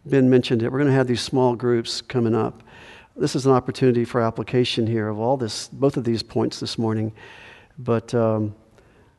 Ben 0.05 0.29
mentioned 0.29 0.61
it, 0.61 0.69
we're 0.73 0.79
going 0.79 0.91
to 0.91 0.97
have 0.97 1.07
these 1.07 1.21
small 1.21 1.55
groups 1.55 2.01
coming 2.01 2.35
up. 2.35 2.63
This 3.15 3.33
is 3.33 3.45
an 3.45 3.53
opportunity 3.53 4.03
for 4.03 4.19
application 4.19 4.85
here 4.85 5.07
of 5.07 5.19
all 5.19 5.37
this, 5.37 5.69
both 5.69 5.95
of 5.95 6.03
these 6.03 6.21
points 6.21 6.59
this 6.59 6.77
morning. 6.77 7.13
But 7.79 8.13
um, 8.13 8.53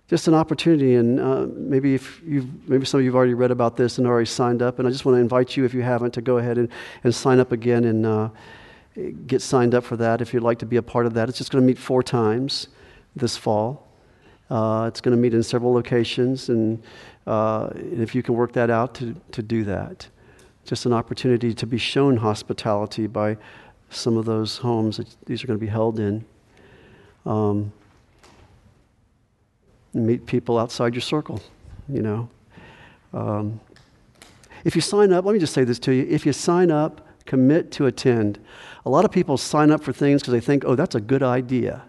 just 0.07 0.29
an 0.29 0.35
opportunity, 0.35 0.97
and 0.97 1.19
uh, 1.19 1.47
maybe 1.55 1.95
if 1.95 2.21
you've, 2.27 2.69
maybe 2.69 2.85
some 2.85 3.01
of 3.01 3.05
you 3.05 3.11
have 3.11 3.17
already 3.17 3.33
read 3.33 3.53
about 3.53 3.75
this 3.79 3.97
and 3.97 4.07
already 4.07 4.27
signed 4.27 4.61
up, 4.61 4.79
and 4.79 4.87
I 4.87 4.91
just 4.91 5.07
want 5.07 5.17
to 5.17 5.21
invite 5.21 5.57
you, 5.57 5.65
if 5.65 5.73
you 5.73 5.81
haven't, 5.81 6.13
to 6.13 6.21
go 6.21 6.37
ahead 6.37 6.59
and, 6.59 6.69
and 7.05 7.15
sign 7.15 7.41
up 7.41 7.53
again 7.53 7.87
and 7.87 8.05
uh, 8.05 8.29
get 9.27 9.43
signed 9.43 9.75
up 9.75 9.85
for 9.85 9.97
that 9.97 10.21
if 10.21 10.33
you'd 10.33 10.43
like 10.43 10.59
to 10.61 10.67
be 10.67 10.77
a 10.77 10.83
part 10.83 11.07
of 11.07 11.15
that. 11.15 11.29
It's 11.29 11.39
just 11.39 11.51
going 11.51 11.63
to 11.63 11.67
meet 11.67 11.79
four 11.79 12.03
times 12.03 12.69
this 13.15 13.37
fall. 13.37 13.87
Uh, 14.51 14.87
it's 14.89 15.01
going 15.01 15.17
to 15.17 15.21
meet 15.21 15.35
in 15.35 15.43
several 15.43 15.73
locations, 15.73 16.49
and, 16.49 16.83
uh, 17.27 17.71
if 17.75 18.15
you 18.15 18.23
can 18.23 18.35
work 18.35 18.53
that 18.53 18.71
out, 18.71 18.95
to, 18.95 19.15
to 19.33 19.43
do 19.43 19.65
that. 19.65 20.07
Just 20.65 20.87
an 20.87 20.93
opportunity 20.93 21.53
to 21.53 21.67
be 21.67 21.79
shown 21.79 22.17
hospitality 22.17 23.07
by 23.07 23.37
some 23.91 24.17
of 24.17 24.25
those 24.25 24.59
homes 24.59 24.99
that 24.99 25.09
these 25.27 25.43
are 25.43 25.47
going 25.47 25.59
to 25.59 25.65
be 25.65 25.71
held 25.71 25.99
in. 25.99 26.25
Um, 27.25 27.73
meet 29.93 30.27
people 30.27 30.59
outside 30.59 30.95
your 30.95 31.01
circle, 31.01 31.43
you 31.89 32.03
know. 32.03 32.29
Um, 33.13 33.61
if 34.65 34.75
you 34.75 34.81
sign 34.81 35.13
up, 35.13 35.25
let 35.25 35.33
me 35.33 35.39
just 35.39 35.55
say 35.55 35.65
this 35.65 35.79
to 35.81 35.93
you. 35.93 36.07
If 36.09 36.27
you 36.27 36.33
sign 36.33 36.71
up, 36.71 37.07
commit 37.25 37.73
to 37.73 37.87
attend. 37.87 38.39
A 38.87 38.89
lot 38.89 39.05
of 39.05 39.11
people 39.11 39.37
sign 39.37 39.73
up 39.73 39.83
for 39.83 39.93
things 39.93 40.23
because 40.23 40.33
they 40.33 40.41
think, 40.41 40.65
oh, 40.65 40.77
that's 40.77 40.95
a 40.95 41.01
good 41.01 41.23
idea. 41.23 41.83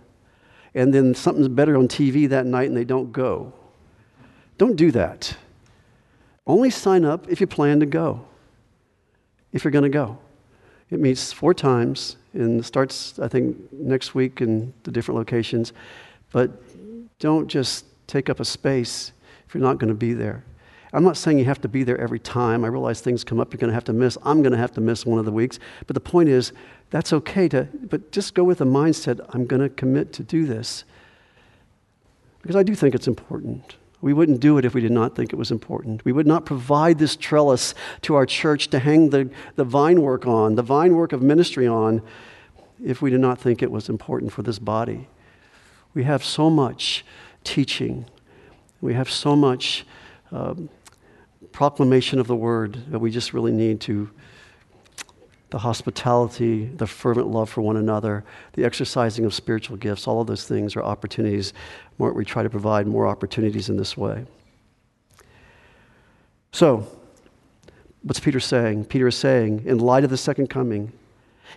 And 0.74 0.92
then 0.92 1.14
something's 1.14 1.48
better 1.48 1.78
on 1.78 1.88
TV 1.88 2.28
that 2.30 2.48
night 2.48 2.68
and 2.68 2.76
they 2.76 2.84
don't 2.84 3.12
go. 3.12 3.54
Don't 4.58 4.76
do 4.76 4.90
that. 4.92 5.38
Only 6.48 6.72
sign 6.72 7.06
up 7.06 7.30
if 7.30 7.40
you 7.40 7.46
plan 7.46 7.80
to 7.82 7.86
go, 7.86 8.26
if 9.54 9.64
you're 9.64 9.72
going 9.72 9.84
to 9.84 9.90
go. 9.90 10.18
It 10.90 11.00
meets 11.00 11.32
four 11.32 11.54
times 11.54 12.18
and 12.34 12.66
starts, 12.66 13.20
I 13.20 13.28
think, 13.28 13.58
next 13.72 14.16
week 14.16 14.42
in 14.42 14.74
the 14.82 14.92
different 14.92 15.20
locations. 15.20 15.74
But 16.32 16.50
don't 17.20 17.48
just 17.48 17.86
take 18.08 18.28
up 18.28 18.40
a 18.40 18.46
space 18.46 19.12
if 19.48 19.54
you're 19.54 19.62
not 19.64 19.78
going 19.78 19.90
to 19.90 19.96
be 19.96 20.14
there. 20.14 20.44
I'm 20.94 21.04
not 21.04 21.18
saying 21.18 21.40
you 21.40 21.46
have 21.46 21.62
to 21.62 21.68
be 21.68 21.84
there 21.84 22.00
every 22.00 22.20
time. 22.20 22.64
I 22.64 22.68
realize 22.68 23.02
things 23.02 23.24
come 23.24 23.40
up 23.40 23.52
you're 23.52 23.60
going 23.60 23.70
to 23.70 23.74
have 23.74 23.84
to 23.86 23.94
miss. 23.94 24.18
I'm 24.24 24.42
going 24.42 24.54
to 24.54 24.58
have 24.58 24.72
to 24.74 24.82
miss 24.82 25.06
one 25.06 25.20
of 25.20 25.26
the 25.26 25.32
weeks. 25.32 25.60
But 25.86 25.96
the 25.96 26.00
point 26.00 26.30
is, 26.30 26.54
that's 26.90 27.12
okay 27.12 27.50
to, 27.50 27.68
but 27.90 28.12
just 28.12 28.34
go 28.34 28.44
with 28.44 28.60
the 28.60 28.66
mindset 28.66 29.20
I'm 29.30 29.46
going 29.46 29.62
to 29.62 29.70
commit 29.70 30.14
to 30.14 30.24
do 30.24 30.46
this. 30.46 30.86
Because 32.42 32.56
I 32.56 32.64
do 32.64 32.76
think 32.76 32.96
it's 32.96 33.08
important. 33.08 33.76
We 34.00 34.14
wouldn't 34.14 34.40
do 34.40 34.58
it 34.58 34.64
if 34.64 34.74
we 34.74 34.82
did 34.82 34.92
not 34.92 35.16
think 35.16 35.34
it 35.34 35.36
was 35.36 35.52
important. 35.52 36.06
We 36.06 36.12
would 36.12 36.28
not 36.28 36.46
provide 36.46 37.00
this 37.00 37.16
trellis 37.16 37.74
to 38.04 38.16
our 38.16 38.26
church 38.26 38.70
to 38.70 38.80
hang 38.80 39.10
the, 39.10 39.30
the 39.56 39.64
vine 39.64 40.02
work 40.02 40.28
on, 40.28 40.56
the 40.56 40.62
vine 40.62 40.96
work 40.96 41.12
of 41.14 41.22
ministry 41.22 41.68
on, 41.68 42.02
if 42.84 43.02
we 43.02 43.10
did 43.10 43.20
not 43.20 43.40
think 43.40 43.64
it 43.64 43.72
was 43.72 43.90
important 43.90 44.32
for 44.32 44.44
this 44.44 44.60
body. 44.60 45.08
We 45.94 46.04
have 46.04 46.24
so 46.24 46.50
much 46.50 47.04
teaching, 47.44 48.06
we 48.82 48.94
have 48.94 49.10
so 49.10 49.36
much 49.36 49.86
um, 50.32 50.70
proclamation 51.58 52.20
of 52.20 52.28
the 52.28 52.36
word 52.36 52.78
that 52.92 53.00
we 53.00 53.10
just 53.10 53.34
really 53.34 53.52
need 53.52 53.82
to 53.82 54.08
the 55.50 55.58
hospitality, 55.58 56.68
the 56.68 56.86
fervent 56.86 57.26
love 57.26 57.50
for 57.50 57.64
one 57.64 57.78
another, 57.78 58.24
the 58.54 58.64
exercising 58.64 59.26
of 59.26 59.34
spiritual 59.34 59.76
gifts, 59.76 60.06
all 60.06 60.22
of 60.22 60.28
those 60.28 60.48
things 60.48 60.76
are 60.76 60.84
opportunities. 60.84 61.54
More, 61.98 62.14
we 62.14 62.26
try 62.26 62.44
to 62.44 62.50
provide 62.52 62.86
more 62.86 63.08
opportunities 63.08 63.70
in 63.70 63.78
this 63.78 63.98
way. 63.98 64.26
So, 66.52 66.88
what's 68.04 68.20
Peter 68.20 68.40
saying? 68.40 68.86
Peter 68.86 69.08
is 69.08 69.16
saying, 69.16 69.64
in 69.66 69.80
light 69.80 70.04
of 70.04 70.12
the 70.12 70.18
second 70.18 70.52
coming, 70.52 70.92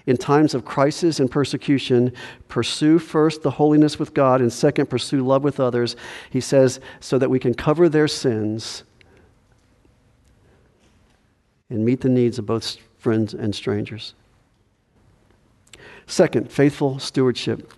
In 0.06 0.16
times 0.16 0.54
of 0.54 0.64
crisis 0.64 1.20
and 1.20 1.30
persecution, 1.30 2.14
pursue 2.48 2.98
first 2.98 3.42
the 3.42 3.50
holiness 3.50 3.98
with 3.98 4.14
God, 4.14 4.40
and 4.40 4.50
second, 4.50 4.86
pursue 4.86 5.26
love 5.26 5.44
with 5.44 5.60
others. 5.60 5.94
He 6.30 6.40
says, 6.40 6.80
so 7.00 7.18
that 7.18 7.28
we 7.28 7.38
can 7.38 7.52
cover 7.52 7.86
their 7.86 8.08
sins 8.08 8.84
and 11.70 11.85
meet 11.85 12.00
the 12.00 12.09
needs 12.09 12.38
of 12.38 12.46
both 12.46 12.76
friends 12.98 13.33
and 13.33 13.54
strangers. 13.54 14.14
Second, 16.06 16.50
faithful 16.50 16.98
stewardship. 16.98 17.72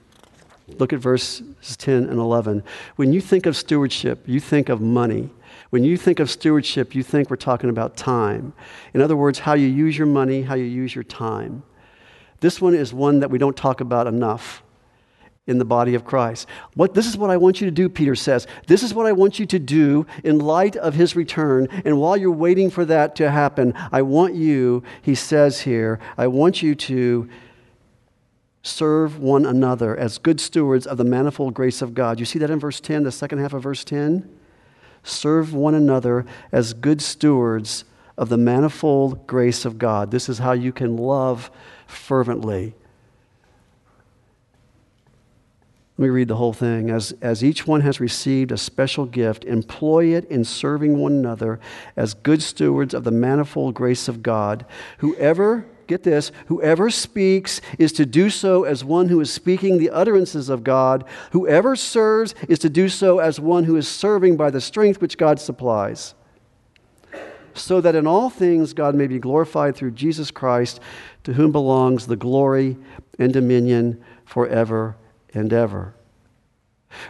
Look 0.78 0.92
at 0.92 0.98
verses 1.00 1.76
10 1.76 2.05
and 2.05 2.18
11. 2.18 2.64
When 2.96 3.12
you 3.12 3.20
think 3.20 3.46
of 3.46 3.57
stewardship, 3.57 4.22
you 4.26 4.40
think 4.40 4.68
of 4.68 4.81
money. 4.81 5.31
When 5.70 5.85
you 5.85 5.96
think 5.96 6.18
of 6.18 6.31
stewardship, 6.31 6.94
you 6.94 7.02
think 7.02 7.28
we're 7.28 7.37
talking 7.37 7.68
about 7.70 7.96
time. 7.96 8.55
In 8.94 9.00
other 9.00 9.16
words, 9.16 9.40
how 9.40 9.55
you 9.55 9.66
use 9.66 9.96
your 9.96 10.07
money, 10.07 10.42
how 10.42 10.55
you 10.55 10.64
use 10.64 10.94
your 10.94 11.05
time. 11.05 11.62
This 12.40 12.61
one 12.61 12.74
is 12.74 12.92
one 12.92 13.20
that 13.20 13.31
we 13.31 13.38
don't 13.38 13.57
talk 13.57 13.81
about 13.81 14.07
enough 14.07 14.62
in 15.46 15.59
the 15.59 15.64
body 15.64 15.94
of 15.94 16.05
Christ. 16.05 16.48
What, 16.74 16.94
this 16.94 17.07
is 17.07 17.16
what 17.16 17.31
I 17.31 17.37
want 17.37 17.61
you 17.61 17.66
to 17.66 17.72
do, 17.72 17.88
Peter 17.88 18.14
says. 18.14 18.46
This 18.68 18.83
is 18.83 18.94
what 18.94 19.07
I 19.07 19.12
want 19.12 19.40
you 19.40 19.46
to 19.46 19.59
do 19.59 20.07
in 20.22 20.38
light 20.38 20.76
of 20.76 20.94
his 20.94 21.16
return. 21.16 21.68
And 21.85 22.00
while 22.00 22.16
you're 22.16 22.31
waiting 22.31 22.70
for 22.70 22.85
that 22.85 23.16
to 23.16 23.31
happen, 23.31 23.74
I 23.90 24.02
want 24.02 24.35
you, 24.35 24.85
he 25.02 25.16
says 25.16 25.62
here, 25.62 25.98
I 26.16 26.28
want 26.28 26.62
you 26.62 26.76
to 26.76 27.28
serve 28.62 29.18
one 29.18 29.44
another 29.44 29.96
as 29.96 30.18
good 30.18 30.40
stewards 30.40 30.87
of 30.87 30.96
the 30.96 31.05
manifold 31.05 31.55
grace 31.55 31.83
of 31.83 31.94
God. 31.94 32.20
You 32.20 32.26
see 32.26 32.38
that 32.38 32.50
in 32.50 32.61
verse 32.61 32.78
10, 32.78 33.02
the 33.02 33.11
second 33.11 33.40
half 33.40 33.52
of 33.52 33.64
verse 33.64 33.83
10? 33.83 34.28
Serve 35.02 35.52
one 35.52 35.74
another 35.74 36.24
as 36.52 36.72
good 36.72 37.02
stewards 37.02 37.85
of 38.16 38.28
the 38.28 38.37
manifold 38.37 39.26
grace 39.26 39.64
of 39.64 39.78
God. 39.78 40.12
This 40.12 40.28
is 40.28 40.38
how 40.38 40.52
you 40.52 40.72
can 40.72 40.96
love 40.96 41.50
fervently. 41.88 42.76
Let 45.98 46.05
me 46.05 46.09
read 46.09 46.28
the 46.28 46.37
whole 46.37 46.55
thing. 46.55 46.88
As, 46.88 47.12
as 47.20 47.44
each 47.44 47.66
one 47.66 47.83
has 47.83 48.00
received 48.00 48.50
a 48.50 48.57
special 48.57 49.05
gift, 49.05 49.44
employ 49.44 50.07
it 50.07 50.24
in 50.31 50.42
serving 50.42 50.98
one 50.98 51.12
another 51.12 51.61
as 51.96 52.14
good 52.14 52.42
stewards 52.42 52.94
of 52.94 53.05
the 53.05 53.11
manifold 53.11 53.74
grace 53.74 54.09
of 54.09 54.22
God. 54.22 54.64
Whoever, 54.98 55.66
get 55.87 56.02
this, 56.02 56.33
whoever 56.46 56.88
speaks 56.88 57.61
is 57.78 57.92
to 57.92 58.07
do 58.07 58.31
so 58.31 58.64
as 58.64 58.83
one 58.83 59.11
who 59.11 59.20
is 59.20 59.31
speaking 59.31 59.76
the 59.76 59.90
utterances 59.90 60.48
of 60.48 60.64
God. 60.64 61.05
Whoever 61.33 61.76
serves 61.76 62.35
is 62.48 62.59
to 62.61 62.70
do 62.70 62.88
so 62.88 63.18
as 63.18 63.38
one 63.38 63.64
who 63.64 63.76
is 63.76 63.87
serving 63.87 64.38
by 64.38 64.48
the 64.48 64.62
strength 64.62 65.00
which 65.00 65.18
God 65.18 65.38
supplies 65.38 66.14
so 67.55 67.83
that 67.83 67.94
in 67.94 68.07
all 68.07 68.31
things 68.31 68.72
God 68.72 68.94
may 68.94 69.07
be 69.07 69.18
glorified 69.18 69.76
through 69.76 69.90
Jesus 69.90 70.31
Christ, 70.31 70.81
to 71.24 71.35
whom 71.35 71.52
belongs 71.52 72.07
the 72.07 72.16
glory 72.16 72.78
and 73.18 73.31
dominion 73.31 74.02
forever 74.24 74.96
and 75.35 75.53
ever. 75.53 75.95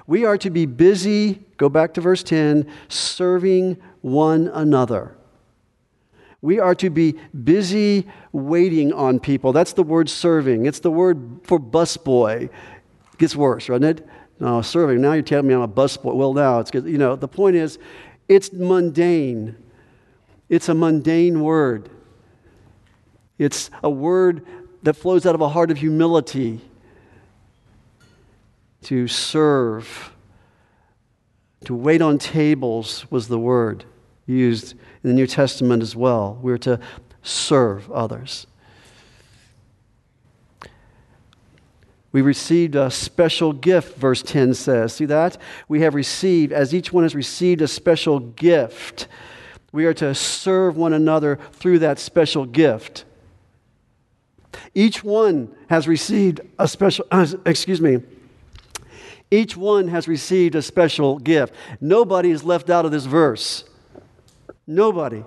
We 0.06 0.24
are 0.24 0.38
to 0.38 0.50
be 0.50 0.66
busy, 0.66 1.42
go 1.56 1.68
back 1.68 1.94
to 1.94 2.00
verse 2.00 2.22
10, 2.22 2.66
serving 2.88 3.76
one 4.00 4.48
another. 4.48 5.16
We 6.40 6.58
are 6.58 6.74
to 6.76 6.90
be 6.90 7.14
busy 7.44 8.06
waiting 8.32 8.92
on 8.92 9.20
people. 9.20 9.52
That's 9.52 9.72
the 9.74 9.82
word 9.84 10.08
serving. 10.08 10.66
It's 10.66 10.80
the 10.80 10.90
word 10.90 11.40
for 11.44 11.58
busboy. 11.58 12.50
Gets 13.18 13.36
worse, 13.36 13.66
doesn't 13.66 13.84
it? 13.84 14.08
No, 14.40 14.60
serving. 14.60 15.00
Now 15.00 15.12
you're 15.12 15.22
telling 15.22 15.46
me 15.46 15.54
I'm 15.54 15.62
a 15.62 15.68
busboy. 15.68 16.14
Well, 16.14 16.34
now 16.34 16.58
it's 16.58 16.72
good. 16.72 16.84
You 16.84 16.98
know, 16.98 17.14
the 17.14 17.28
point 17.28 17.54
is, 17.54 17.78
it's 18.28 18.52
mundane. 18.52 19.56
It's 20.48 20.68
a 20.68 20.74
mundane 20.74 21.40
word. 21.40 21.88
It's 23.38 23.70
a 23.84 23.90
word 23.90 24.44
that 24.82 24.94
flows 24.94 25.26
out 25.26 25.36
of 25.36 25.40
a 25.40 25.48
heart 25.48 25.70
of 25.70 25.78
humility 25.78 26.60
to 28.82 29.08
serve, 29.08 30.12
to 31.64 31.74
wait 31.74 32.02
on 32.02 32.18
tables 32.18 33.06
was 33.10 33.28
the 33.28 33.38
word 33.38 33.84
used 34.26 34.72
in 35.02 35.10
the 35.10 35.14
New 35.14 35.26
Testament 35.26 35.82
as 35.82 35.96
well. 35.96 36.38
We're 36.40 36.58
to 36.58 36.80
serve 37.22 37.90
others. 37.90 38.46
We 42.12 42.20
received 42.20 42.74
a 42.74 42.90
special 42.90 43.54
gift, 43.54 43.96
verse 43.96 44.22
10 44.22 44.52
says. 44.54 44.92
See 44.92 45.06
that? 45.06 45.38
We 45.66 45.80
have 45.80 45.94
received, 45.94 46.52
as 46.52 46.74
each 46.74 46.92
one 46.92 47.04
has 47.04 47.14
received 47.14 47.62
a 47.62 47.68
special 47.68 48.20
gift. 48.20 49.08
We 49.72 49.86
are 49.86 49.94
to 49.94 50.14
serve 50.14 50.76
one 50.76 50.92
another 50.92 51.38
through 51.52 51.78
that 51.78 51.98
special 51.98 52.44
gift. 52.44 53.06
Each 54.74 55.02
one 55.02 55.54
has 55.70 55.88
received 55.88 56.42
a 56.58 56.68
special, 56.68 57.06
excuse 57.46 57.80
me, 57.80 58.02
each 59.32 59.56
one 59.56 59.88
has 59.88 60.06
received 60.06 60.54
a 60.54 60.62
special 60.62 61.18
gift. 61.18 61.54
Nobody 61.80 62.30
is 62.30 62.44
left 62.44 62.68
out 62.68 62.84
of 62.84 62.92
this 62.92 63.06
verse. 63.06 63.64
Nobody. 64.66 65.24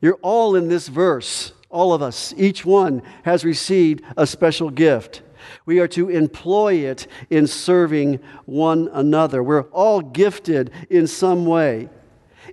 You're 0.00 0.18
all 0.20 0.56
in 0.56 0.68
this 0.68 0.88
verse, 0.88 1.52
all 1.70 1.92
of 1.92 2.02
us. 2.02 2.34
Each 2.36 2.64
one 2.64 3.02
has 3.22 3.44
received 3.44 4.02
a 4.16 4.26
special 4.26 4.68
gift. 4.68 5.22
We 5.64 5.78
are 5.78 5.88
to 5.88 6.08
employ 6.08 6.74
it 6.74 7.06
in 7.30 7.46
serving 7.46 8.18
one 8.46 8.90
another. 8.92 9.42
We're 9.42 9.62
all 9.70 10.00
gifted 10.00 10.72
in 10.90 11.06
some 11.06 11.46
way. 11.46 11.88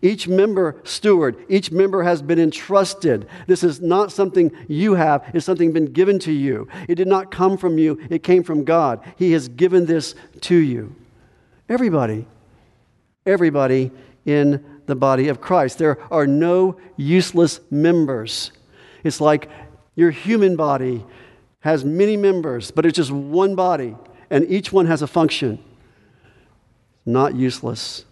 Each 0.02 0.28
member 0.28 0.78
steward, 0.84 1.36
each 1.50 1.72
member 1.72 2.04
has 2.04 2.22
been 2.22 2.40
entrusted. 2.40 3.28
This 3.48 3.64
is 3.64 3.82
not 3.82 4.12
something 4.12 4.52
you 4.68 4.96
have, 4.96 5.30
it's 5.34 5.46
something 5.46 5.72
been 5.72 5.92
given 5.92 6.20
to 6.20 6.32
you. 6.32 6.68
It 6.88 6.96
did 6.96 7.08
not 7.08 7.32
come 7.32 7.58
from 7.58 7.78
you, 7.78 8.00
it 8.10 8.24
came 8.24 8.44
from 8.44 8.64
God. 8.64 9.04
He 9.18 9.34
has 9.34 9.50
given 9.50 9.86
this 9.86 10.16
to 10.42 10.56
you. 10.56 10.96
Everybody, 11.68 12.26
everybody 13.26 13.92
in 14.26 14.64
the 14.86 14.96
body 14.96 15.28
of 15.28 15.40
Christ. 15.42 15.78
There 15.78 15.98
are 16.12 16.28
no 16.28 16.78
useless 16.98 17.60
members. 17.70 18.52
It's 19.04 19.22
like 19.22 19.50
your 19.96 20.12
human 20.12 20.56
body 20.56 21.06
has 21.60 21.84
many 21.84 22.16
members, 22.16 22.72
but 22.72 22.86
it's 22.86 22.96
just 22.96 23.12
one 23.12 23.56
body, 23.56 23.96
and 24.30 24.50
each 24.50 24.72
one 24.72 24.86
has 24.86 25.02
a 25.02 25.08
function. 25.08 25.64
Not 27.06 27.36
useless. 27.36 28.06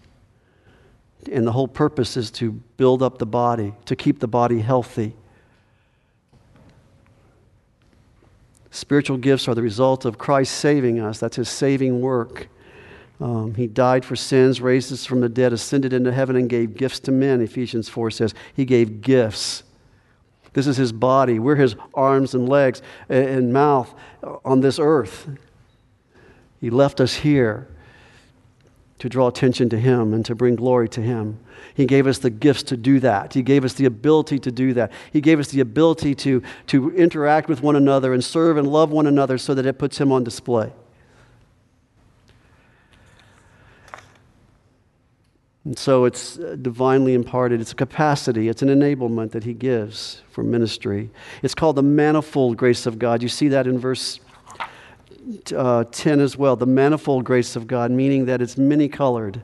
And 1.27 1.45
the 1.45 1.51
whole 1.51 1.67
purpose 1.67 2.17
is 2.17 2.31
to 2.31 2.51
build 2.77 3.03
up 3.03 3.17
the 3.17 3.25
body, 3.25 3.73
to 3.85 3.95
keep 3.95 4.19
the 4.19 4.27
body 4.27 4.59
healthy. 4.59 5.15
Spiritual 8.71 9.17
gifts 9.17 9.47
are 9.47 9.55
the 9.55 9.61
result 9.61 10.05
of 10.05 10.17
Christ 10.17 10.53
saving 10.53 10.99
us. 10.99 11.19
That's 11.19 11.37
his 11.37 11.49
saving 11.49 12.01
work. 12.01 12.47
Um, 13.19 13.55
he 13.55 13.65
died 13.65 14.05
for 14.05 14.15
sins, 14.15 14.61
raised 14.61 14.93
us 14.93 15.05
from 15.05 15.21
the 15.21 15.29
dead, 15.29 15.51
ascended 15.51 15.93
into 15.93 16.11
heaven, 16.11 16.35
and 16.35 16.47
gave 16.47 16.75
gifts 16.75 16.99
to 17.01 17.11
men. 17.11 17.41
Ephesians 17.41 17.89
4 17.89 18.11
says 18.11 18.35
he 18.53 18.65
gave 18.65 19.01
gifts. 19.01 19.63
This 20.53 20.67
is 20.67 20.77
his 20.77 20.91
body. 20.91 21.39
We're 21.39 21.55
his 21.55 21.75
arms 21.93 22.33
and 22.33 22.47
legs 22.47 22.81
and 23.09 23.51
mouth 23.51 23.93
on 24.45 24.61
this 24.61 24.79
earth. 24.79 25.27
He 26.61 26.69
left 26.69 26.99
us 26.99 27.15
here 27.15 27.67
to 28.99 29.09
draw 29.09 29.27
attention 29.27 29.69
to 29.69 29.79
Him 29.79 30.13
and 30.13 30.25
to 30.25 30.35
bring 30.35 30.55
glory 30.55 30.89
to 30.89 31.01
Him. 31.01 31.39
He 31.73 31.85
gave 31.85 32.07
us 32.07 32.17
the 32.17 32.29
gifts 32.29 32.63
to 32.63 32.77
do 32.77 32.99
that. 33.01 33.33
He 33.33 33.43
gave 33.43 33.63
us 33.63 33.73
the 33.73 33.85
ability 33.85 34.39
to 34.39 34.51
do 34.51 34.73
that. 34.73 34.91
He 35.11 35.21
gave 35.21 35.39
us 35.39 35.49
the 35.49 35.59
ability 35.59 36.15
to, 36.15 36.41
to 36.67 36.95
interact 36.95 37.47
with 37.47 37.61
one 37.61 37.75
another 37.75 38.13
and 38.13 38.23
serve 38.23 38.57
and 38.57 38.67
love 38.67 38.91
one 38.91 39.07
another 39.07 39.37
so 39.37 39.53
that 39.53 39.65
it 39.65 39.77
puts 39.77 39.99
Him 39.99 40.11
on 40.11 40.23
display. 40.23 40.71
And 45.63 45.77
so 45.77 46.05
it's 46.05 46.37
divinely 46.37 47.13
imparted. 47.13 47.59
It's 47.59 47.73
a 47.73 47.75
capacity, 47.75 48.47
it's 48.47 48.61
an 48.61 48.69
enablement 48.69 49.31
that 49.31 49.43
He 49.43 49.53
gives 49.53 50.21
for 50.31 50.41
ministry. 50.41 51.09
It's 51.43 51.53
called 51.53 51.75
the 51.75 51.83
manifold 51.83 52.55
grace 52.55 52.85
of 52.85 52.97
God. 52.97 53.21
You 53.21 53.27
see 53.27 53.49
that 53.49 53.67
in 53.67 53.77
verse 53.77 54.21
uh, 55.55 55.83
10 55.91 56.19
as 56.19 56.37
well 56.37 56.55
the 56.55 56.65
manifold 56.65 57.23
grace 57.23 57.55
of 57.55 57.67
God, 57.67 57.91
meaning 57.91 58.25
that 58.25 58.41
it's 58.41 58.57
many 58.57 58.87
colored, 58.87 59.41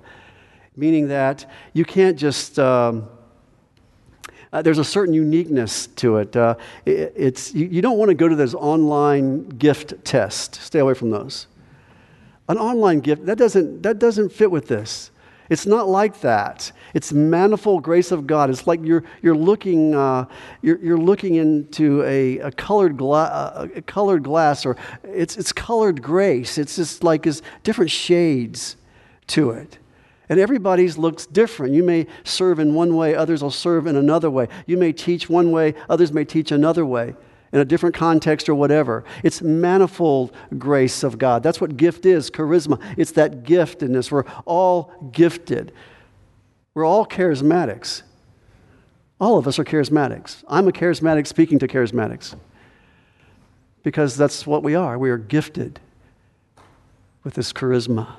meaning 0.76 1.08
that 1.10 1.50
you 1.74 1.86
can't 1.86 2.18
just. 2.18 2.60
Um, 2.60 3.10
uh, 4.52 4.62
there's 4.62 4.78
a 4.78 4.84
certain 4.84 5.16
uniqueness 5.16 5.88
to 5.88 6.18
it. 6.18 6.36
Uh, 6.36 6.54
it 6.86 7.12
it's, 7.16 7.56
you, 7.56 7.66
you 7.66 7.82
don't 7.82 7.98
want 7.98 8.10
to 8.10 8.16
go 8.16 8.28
to 8.28 8.36
those 8.36 8.54
online 8.54 9.50
gift 9.50 10.06
tests. 10.06 10.60
Stay 10.60 10.78
away 10.78 10.94
from 10.94 11.10
those. 11.10 11.48
An 12.48 12.60
online 12.60 13.00
gift, 13.00 13.26
that 13.26 13.40
doesn't, 13.40 13.82
that 13.82 13.98
doesn't 13.98 14.32
fit 14.32 14.52
with 14.52 14.68
this. 14.68 15.10
It's 15.50 15.66
not 15.66 15.88
like 15.90 16.22
that. 16.22 16.72
It's 16.94 17.12
manifold 17.12 17.84
grace 17.84 18.12
of 18.12 18.28
God. 18.28 18.50
It's 18.50 18.68
like 18.68 18.80
you're, 18.84 19.04
you're, 19.22 19.36
looking, 19.36 19.96
uh, 19.96 20.26
you're, 20.62 20.78
you're 20.78 20.98
looking 20.98 21.36
into 21.36 22.04
a, 22.04 22.38
a, 22.40 22.52
colored 22.52 22.98
gla- 22.98 23.70
a 23.76 23.82
colored 23.82 24.24
glass, 24.24 24.66
or 24.66 24.78
it's, 25.04 25.36
it's 25.38 25.52
colored 25.52 26.02
grace. 26.04 26.58
It's 26.58 26.76
just 26.76 27.04
like 27.04 27.24
there's 27.24 27.42
different 27.64 27.90
shades 27.90 28.76
to 29.28 29.52
it. 29.52 29.80
And 30.30 30.40
everybody's 30.40 30.98
looks 30.98 31.26
different. 31.26 31.74
You 31.74 31.84
may 31.84 32.08
serve 32.24 32.60
in 32.60 32.74
one 32.76 32.96
way, 32.96 33.16
others 33.16 33.42
will 33.42 33.52
serve 33.52 33.88
in 33.88 33.96
another 33.96 34.30
way. 34.30 34.48
You 34.68 34.78
may 34.78 34.94
teach 34.94 35.30
one 35.30 35.52
way, 35.52 35.74
others 35.90 36.14
may 36.14 36.26
teach 36.26 36.52
another 36.52 36.86
way. 36.86 37.16
in 37.54 37.60
a 37.60 37.66
different 37.66 37.96
context 37.96 38.50
or 38.50 38.56
whatever. 38.56 39.06
It's 39.22 39.42
manifold 39.42 40.34
grace 40.58 41.04
of 41.04 41.20
God. 41.20 41.44
That's 41.44 41.62
what 41.62 41.78
gift 41.78 42.06
is 42.06 42.32
charisma. 42.32 42.82
It's 42.98 43.12
that 43.12 43.44
giftedness. 43.44 44.12
We're 44.12 44.26
all 44.46 44.92
gifted. 45.12 45.72
We're 46.74 46.86
all 46.86 47.06
charismatics. 47.06 48.04
All 49.20 49.38
of 49.38 49.48
us 49.48 49.60
are 49.60 49.64
charismatics. 49.64 50.44
I'm 50.48 50.68
a 50.68 50.72
charismatic 50.72 51.28
speaking 51.28 51.60
to 51.60 51.68
charismatics 51.68 52.36
because 53.84 54.18
that's 54.18 54.48
what 54.48 54.64
we 54.64 54.76
are. 54.76 54.98
We 54.98 55.10
are 55.10 55.18
gifted 55.18 55.80
with 57.24 57.36
this 57.36 57.54
charisma. 57.54 58.16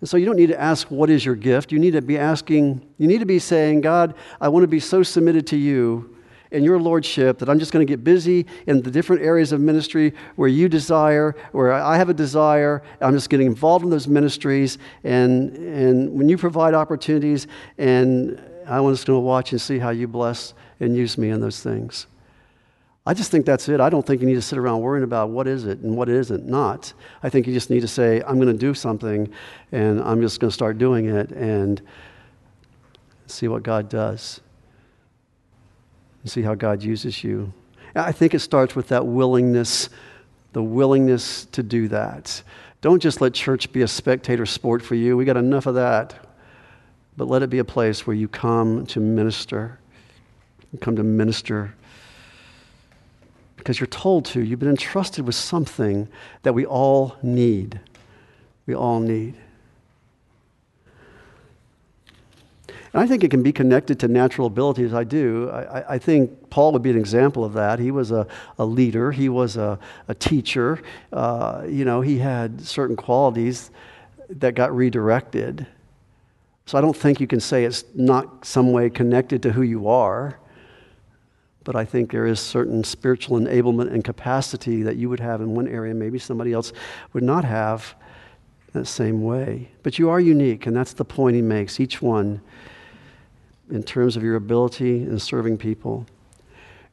And 0.00 0.08
so 0.08 0.16
you 0.16 0.26
don't 0.26 0.36
need 0.36 0.48
to 0.48 0.60
ask, 0.60 0.90
What 0.90 1.08
is 1.08 1.24
your 1.24 1.36
gift? 1.36 1.72
You 1.72 1.78
need 1.78 1.92
to 1.92 2.02
be 2.02 2.18
asking, 2.18 2.86
you 2.98 3.06
need 3.06 3.20
to 3.20 3.26
be 3.26 3.38
saying, 3.38 3.80
God, 3.80 4.14
I 4.40 4.48
want 4.48 4.64
to 4.64 4.68
be 4.68 4.80
so 4.80 5.02
submitted 5.02 5.46
to 5.48 5.56
you 5.56 6.15
and 6.56 6.64
your 6.64 6.80
lordship 6.80 7.38
that 7.38 7.48
I'm 7.48 7.58
just 7.58 7.70
going 7.70 7.86
to 7.86 7.90
get 7.90 8.02
busy 8.02 8.46
in 8.66 8.80
the 8.80 8.90
different 8.90 9.22
areas 9.22 9.52
of 9.52 9.60
ministry 9.60 10.14
where 10.36 10.48
you 10.48 10.68
desire, 10.68 11.36
where 11.52 11.72
I 11.72 11.96
have 11.98 12.08
a 12.08 12.14
desire. 12.14 12.82
I'm 13.00 13.12
just 13.12 13.28
getting 13.28 13.46
involved 13.46 13.84
in 13.84 13.90
those 13.90 14.08
ministries. 14.08 14.78
And, 15.04 15.54
and 15.56 16.12
when 16.14 16.28
you 16.28 16.38
provide 16.38 16.72
opportunities, 16.72 17.46
and 17.76 18.42
I 18.66 18.80
want 18.80 18.98
to 18.98 19.18
watch 19.18 19.52
and 19.52 19.60
see 19.60 19.78
how 19.78 19.90
you 19.90 20.08
bless 20.08 20.54
and 20.80 20.96
use 20.96 21.18
me 21.18 21.28
in 21.28 21.40
those 21.40 21.62
things. 21.62 22.06
I 23.04 23.14
just 23.14 23.30
think 23.30 23.46
that's 23.46 23.68
it. 23.68 23.80
I 23.80 23.88
don't 23.88 24.04
think 24.04 24.20
you 24.20 24.26
need 24.26 24.34
to 24.34 24.42
sit 24.42 24.58
around 24.58 24.80
worrying 24.80 25.04
about 25.04 25.30
what 25.30 25.46
is 25.46 25.66
it 25.66 25.78
and 25.80 25.96
what 25.96 26.08
isn't 26.08 26.46
not. 26.46 26.92
I 27.22 27.28
think 27.28 27.46
you 27.46 27.52
just 27.52 27.70
need 27.70 27.80
to 27.80 27.88
say, 27.88 28.20
I'm 28.26 28.36
going 28.36 28.48
to 28.48 28.58
do 28.58 28.74
something 28.74 29.30
and 29.70 30.00
I'm 30.00 30.20
just 30.22 30.40
going 30.40 30.50
to 30.50 30.54
start 30.54 30.78
doing 30.78 31.08
it 31.08 31.30
and 31.30 31.80
see 33.26 33.46
what 33.46 33.62
God 33.62 33.88
does 33.88 34.40
and 36.26 36.30
see 36.32 36.42
how 36.42 36.56
God 36.56 36.82
uses 36.82 37.22
you. 37.22 37.52
I 37.94 38.10
think 38.10 38.34
it 38.34 38.40
starts 38.40 38.74
with 38.74 38.88
that 38.88 39.06
willingness, 39.06 39.90
the 40.54 40.62
willingness 40.62 41.44
to 41.52 41.62
do 41.62 41.86
that. 41.86 42.42
Don't 42.80 43.00
just 43.00 43.20
let 43.20 43.32
church 43.32 43.70
be 43.70 43.82
a 43.82 43.86
spectator 43.86 44.44
sport 44.44 44.82
for 44.82 44.96
you. 44.96 45.16
We 45.16 45.24
got 45.24 45.36
enough 45.36 45.66
of 45.66 45.76
that. 45.76 46.16
But 47.16 47.28
let 47.28 47.44
it 47.44 47.48
be 47.48 47.60
a 47.60 47.64
place 47.64 48.08
where 48.08 48.16
you 48.16 48.26
come 48.26 48.86
to 48.86 48.98
minister. 48.98 49.78
You 50.72 50.80
come 50.80 50.96
to 50.96 51.04
minister 51.04 51.72
because 53.56 53.78
you're 53.78 53.86
told 53.86 54.24
to. 54.24 54.42
You've 54.42 54.58
been 54.58 54.68
entrusted 54.68 55.24
with 55.24 55.36
something 55.36 56.08
that 56.42 56.54
we 56.54 56.66
all 56.66 57.14
need. 57.22 57.78
We 58.66 58.74
all 58.74 58.98
need. 58.98 59.36
And 62.96 63.04
I 63.04 63.06
think 63.06 63.22
it 63.22 63.30
can 63.30 63.42
be 63.42 63.52
connected 63.52 64.00
to 64.00 64.08
natural 64.08 64.46
abilities. 64.46 64.94
I 64.94 65.04
do. 65.04 65.50
I, 65.50 65.96
I 65.96 65.98
think 65.98 66.48
Paul 66.48 66.72
would 66.72 66.80
be 66.80 66.88
an 66.88 66.96
example 66.96 67.44
of 67.44 67.52
that. 67.52 67.78
He 67.78 67.90
was 67.90 68.10
a, 68.10 68.26
a 68.58 68.64
leader, 68.64 69.12
he 69.12 69.28
was 69.28 69.58
a, 69.58 69.78
a 70.08 70.14
teacher. 70.14 70.80
Uh, 71.12 71.64
you 71.68 71.84
know, 71.84 72.00
he 72.00 72.16
had 72.16 72.58
certain 72.62 72.96
qualities 72.96 73.70
that 74.30 74.54
got 74.54 74.74
redirected. 74.74 75.66
So 76.64 76.78
I 76.78 76.80
don't 76.80 76.96
think 76.96 77.20
you 77.20 77.26
can 77.26 77.38
say 77.38 77.66
it's 77.66 77.84
not 77.94 78.46
some 78.46 78.72
way 78.72 78.88
connected 78.88 79.42
to 79.42 79.52
who 79.52 79.60
you 79.60 79.88
are 79.88 80.38
but 81.64 81.74
I 81.74 81.84
think 81.84 82.12
there 82.12 82.28
is 82.28 82.38
certain 82.38 82.84
spiritual 82.84 83.40
enablement 83.40 83.92
and 83.92 84.04
capacity 84.04 84.84
that 84.84 84.94
you 84.94 85.08
would 85.08 85.18
have 85.18 85.40
in 85.40 85.52
one 85.52 85.66
area, 85.66 85.92
maybe 85.92 86.16
somebody 86.16 86.52
else 86.52 86.72
would 87.12 87.24
not 87.24 87.44
have 87.44 87.96
that 88.72 88.86
same 88.86 89.24
way. 89.24 89.72
But 89.82 89.98
you 89.98 90.08
are 90.08 90.20
unique, 90.20 90.68
and 90.68 90.76
that's 90.76 90.92
the 90.92 91.04
point 91.04 91.34
he 91.34 91.42
makes, 91.42 91.80
each 91.80 92.00
one, 92.00 92.40
in 93.70 93.82
terms 93.82 94.16
of 94.16 94.22
your 94.22 94.36
ability 94.36 95.02
in 95.02 95.18
serving 95.18 95.58
people. 95.58 96.06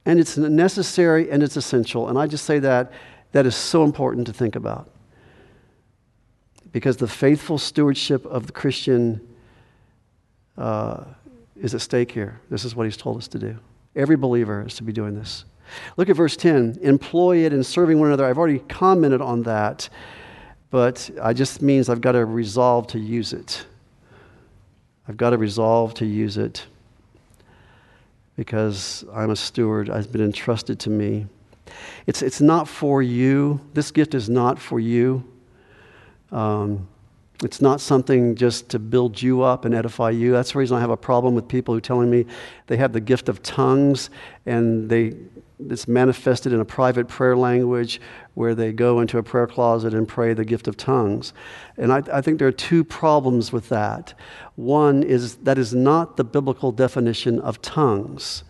And 0.05 0.19
it's 0.19 0.37
necessary 0.37 1.31
and 1.31 1.41
it's 1.41 1.55
essential. 1.55 2.09
And 2.09 2.17
I 2.17 2.27
just 2.27 2.45
say 2.45 2.59
that 2.59 2.91
that 3.31 3.45
is 3.45 3.55
so 3.55 3.83
important 3.83 4.27
to 4.27 4.33
think 4.33 4.55
about. 4.55 4.89
Because 6.71 6.97
the 6.97 7.07
faithful 7.07 7.57
stewardship 7.57 8.25
of 8.25 8.47
the 8.47 8.51
Christian 8.51 9.21
uh, 10.57 11.03
is 11.55 11.73
at 11.73 11.81
stake 11.81 12.11
here. 12.11 12.39
This 12.49 12.65
is 12.65 12.75
what 12.75 12.85
he's 12.85 12.97
told 12.97 13.17
us 13.17 13.27
to 13.29 13.39
do. 13.39 13.57
Every 13.95 14.15
believer 14.15 14.65
is 14.65 14.75
to 14.75 14.83
be 14.83 14.91
doing 14.91 15.15
this. 15.15 15.45
Look 15.97 16.09
at 16.09 16.15
verse 16.15 16.35
10 16.35 16.79
employ 16.81 17.37
it 17.45 17.53
in 17.53 17.63
serving 17.63 17.99
one 17.99 18.07
another. 18.07 18.25
I've 18.25 18.37
already 18.37 18.59
commented 18.59 19.21
on 19.21 19.43
that, 19.43 19.87
but 20.71 21.09
I 21.21 21.33
just 21.33 21.61
means 21.61 21.89
I've 21.89 22.01
got 22.01 22.13
to 22.13 22.25
resolve 22.25 22.87
to 22.87 22.99
use 22.99 23.33
it. 23.33 23.65
I've 25.07 25.17
got 25.17 25.31
to 25.31 25.37
resolve 25.37 25.93
to 25.95 26.05
use 26.05 26.37
it 26.37 26.65
because 28.37 29.03
I'm 29.13 29.29
a 29.29 29.35
steward. 29.35 29.89
It's 29.89 30.07
been 30.07 30.23
entrusted 30.23 30.79
to 30.81 30.89
me. 30.89 31.27
It's, 32.07 32.21
it's 32.21 32.41
not 32.41 32.67
for 32.67 33.01
you. 33.01 33.59
This 33.73 33.91
gift 33.91 34.13
is 34.15 34.29
not 34.29 34.59
for 34.59 34.79
you. 34.79 35.23
Um, 36.31 36.87
it's 37.43 37.61
not 37.61 37.81
something 37.81 38.35
just 38.35 38.69
to 38.69 38.79
build 38.79 39.21
you 39.21 39.41
up 39.41 39.65
and 39.65 39.75
edify 39.75 40.09
you. 40.11 40.31
That's 40.31 40.53
the 40.53 40.59
reason 40.59 40.77
I 40.77 40.79
have 40.79 40.89
a 40.89 40.97
problem 40.97 41.35
with 41.35 41.47
people 41.47 41.73
who 41.73 41.81
telling 41.81 42.09
me 42.09 42.25
they 42.67 42.77
have 42.77 42.93
the 42.93 43.01
gift 43.01 43.27
of 43.27 43.43
tongues 43.43 44.09
and 44.45 44.89
they 44.89 45.15
it's 45.69 45.87
manifested 45.87 46.53
in 46.53 46.59
a 46.59 46.65
private 46.65 47.07
prayer 47.07 47.35
language 47.35 48.01
where 48.33 48.55
they 48.55 48.71
go 48.71 48.99
into 48.99 49.17
a 49.17 49.23
prayer 49.23 49.47
closet 49.47 49.93
and 49.93 50.07
pray 50.07 50.33
the 50.33 50.45
gift 50.45 50.67
of 50.67 50.77
tongues. 50.77 51.33
And 51.77 51.91
I, 51.91 52.01
I 52.11 52.21
think 52.21 52.39
there 52.39 52.47
are 52.47 52.51
two 52.51 52.83
problems 52.83 53.51
with 53.51 53.69
that. 53.69 54.13
One 54.55 55.03
is 55.03 55.37
that 55.37 55.57
is 55.57 55.73
not 55.73 56.17
the 56.17 56.23
biblical 56.23 56.71
definition 56.71 57.39
of 57.39 57.61
tongues. 57.61 58.43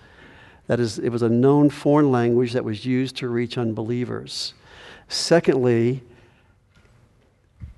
That 0.67 0.79
is, 0.79 0.97
it 0.97 1.09
was 1.09 1.21
a 1.21 1.29
known 1.29 1.69
foreign 1.69 2.11
language 2.11 2.53
that 2.53 2.63
was 2.63 2.85
used 2.85 3.17
to 3.17 3.27
reach 3.27 3.57
unbelievers. 3.57 4.53
Secondly, 5.09 6.03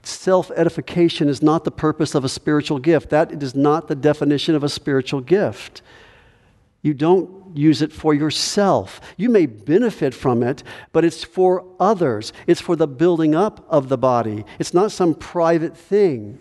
self 0.04 0.52
edification 0.52 1.28
is 1.28 1.41
not 1.41 1.63
the 1.63 1.71
purpose 1.71 2.13
of 2.15 2.24
a 2.24 2.30
spiritual 2.30 2.80
gift. 2.80 3.10
That 3.10 3.32
is 3.43 3.56
not 3.56 3.88
the 3.88 3.95
definition 3.95 4.56
of 4.56 4.63
a 4.63 4.69
spiritual 4.69 5.21
gift. 5.21 5.82
You 6.86 6.93
don't 6.93 7.58
use 7.58 7.82
it 7.82 7.91
for 7.91 8.13
yourself. 8.13 9.02
You 9.17 9.28
may 9.32 9.48
benefit 9.48 10.13
from 10.13 10.43
it, 10.43 10.62
but 10.93 11.04
it's 11.04 11.24
for 11.24 11.65
others. 11.80 12.32
It's 12.45 12.62
for 12.62 12.76
the 12.76 12.86
building 12.86 13.34
up 13.34 13.65
of 13.69 13.89
the 13.89 13.98
body. 13.98 14.45
It's 14.60 14.71
not 14.71 14.91
some 14.91 15.15
private 15.15 15.76
thing. 15.76 16.38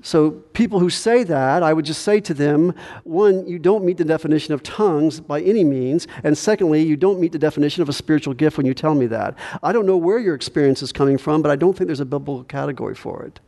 So, 0.00 0.30
people 0.30 0.78
who 0.78 0.90
say 0.90 1.24
that, 1.24 1.64
I 1.64 1.72
would 1.72 1.84
just 1.84 2.02
say 2.02 2.20
to 2.20 2.34
them 2.34 2.72
one, 3.02 3.48
you 3.48 3.58
don't 3.58 3.84
meet 3.84 3.96
the 3.96 4.04
definition 4.04 4.54
of 4.54 4.62
tongues 4.62 5.18
by 5.18 5.40
any 5.40 5.64
means. 5.64 6.06
And 6.22 6.38
secondly, 6.38 6.84
you 6.84 6.96
don't 6.96 7.18
meet 7.18 7.32
the 7.32 7.38
definition 7.40 7.82
of 7.82 7.88
a 7.88 7.92
spiritual 7.92 8.34
gift 8.34 8.56
when 8.56 8.66
you 8.66 8.74
tell 8.74 8.94
me 8.94 9.06
that. 9.06 9.36
I 9.60 9.72
don't 9.72 9.86
know 9.86 9.96
where 9.96 10.20
your 10.20 10.36
experience 10.36 10.82
is 10.82 10.92
coming 10.92 11.18
from, 11.18 11.42
but 11.42 11.50
I 11.50 11.56
don't 11.56 11.76
think 11.76 11.88
there's 11.88 11.98
a 11.98 12.04
biblical 12.04 12.44
category 12.44 12.94
for 12.94 13.24
it. 13.24 13.40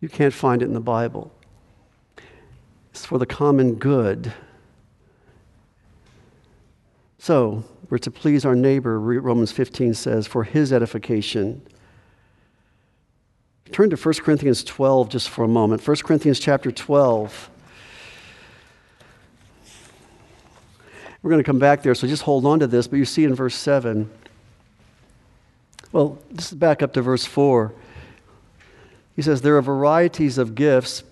You 0.00 0.08
can't 0.08 0.34
find 0.34 0.60
it 0.60 0.64
in 0.64 0.74
the 0.74 0.80
Bible. 0.80 1.37
It's 2.98 3.06
for 3.06 3.18
the 3.18 3.26
common 3.26 3.76
good. 3.76 4.32
So, 7.20 7.62
we're 7.88 7.98
to 7.98 8.10
please 8.10 8.44
our 8.44 8.56
neighbor, 8.56 8.98
Romans 8.98 9.52
15 9.52 9.94
says, 9.94 10.26
for 10.26 10.42
his 10.42 10.72
edification. 10.72 11.62
Turn 13.70 13.88
to 13.90 13.96
1 13.96 14.14
Corinthians 14.14 14.64
12 14.64 15.10
just 15.10 15.28
for 15.28 15.44
a 15.44 15.48
moment. 15.48 15.86
1 15.86 15.96
Corinthians 15.98 16.40
chapter 16.40 16.72
12. 16.72 17.50
We're 21.22 21.30
going 21.30 21.38
to 21.38 21.46
come 21.46 21.60
back 21.60 21.84
there, 21.84 21.94
so 21.94 22.08
just 22.08 22.24
hold 22.24 22.44
on 22.46 22.58
to 22.58 22.66
this. 22.66 22.88
But 22.88 22.96
you 22.96 23.04
see 23.04 23.22
in 23.22 23.32
verse 23.32 23.54
7. 23.54 24.10
Well, 25.92 26.18
this 26.32 26.50
is 26.50 26.58
back 26.58 26.82
up 26.82 26.94
to 26.94 27.02
verse 27.02 27.24
4. 27.24 27.72
He 29.14 29.22
says, 29.22 29.42
There 29.42 29.56
are 29.56 29.62
varieties 29.62 30.36
of 30.36 30.56
gifts, 30.56 31.04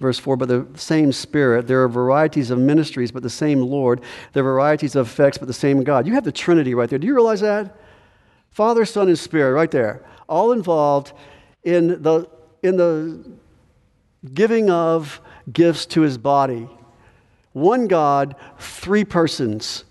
verse 0.00 0.18
4, 0.18 0.36
but 0.36 0.48
the 0.48 0.66
same 0.74 1.12
Spirit. 1.12 1.66
There 1.66 1.82
are 1.82 1.88
varieties 1.88 2.50
of 2.50 2.58
ministries, 2.58 3.10
but 3.10 3.22
the 3.22 3.30
same 3.30 3.60
Lord. 3.60 4.00
There 4.32 4.42
are 4.42 4.52
varieties 4.52 4.94
of 4.96 5.06
effects, 5.06 5.38
but 5.38 5.48
the 5.48 5.54
same 5.54 5.82
God. 5.82 6.06
You 6.06 6.14
have 6.14 6.24
the 6.24 6.32
Trinity 6.32 6.74
right 6.74 6.88
there. 6.88 6.98
Do 6.98 7.06
you 7.06 7.14
realize 7.14 7.40
that? 7.40 7.76
Father, 8.50 8.84
Son, 8.84 9.08
and 9.08 9.18
Spirit, 9.18 9.52
right 9.52 9.70
there. 9.70 10.04
All 10.28 10.52
involved 10.52 11.12
in 11.64 12.02
the, 12.02 12.28
in 12.62 12.76
the 12.76 13.24
giving 14.34 14.70
of 14.70 15.20
gifts 15.52 15.86
to 15.86 16.02
his 16.02 16.18
body. 16.18 16.68
One 17.52 17.88
God, 17.88 18.36
three 18.58 19.04
persons 19.04 19.84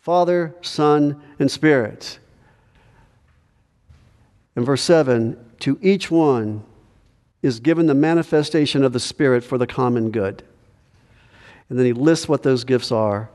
Father, 0.00 0.54
Son, 0.60 1.22
and 1.38 1.50
Spirit. 1.50 2.18
In 4.54 4.62
verse 4.62 4.82
7, 4.82 5.38
to 5.60 5.78
each 5.80 6.10
one 6.10 6.62
is 7.44 7.60
given 7.60 7.84
the 7.84 7.94
manifestation 7.94 8.82
of 8.82 8.94
the 8.94 8.98
Spirit 8.98 9.44
for 9.44 9.58
the 9.58 9.66
common 9.66 10.10
good. 10.10 10.42
And 11.68 11.78
then 11.78 11.84
he 11.84 11.92
lists 11.92 12.26
what 12.26 12.42
those 12.42 12.64
gifts 12.64 12.90
are. 12.90 13.28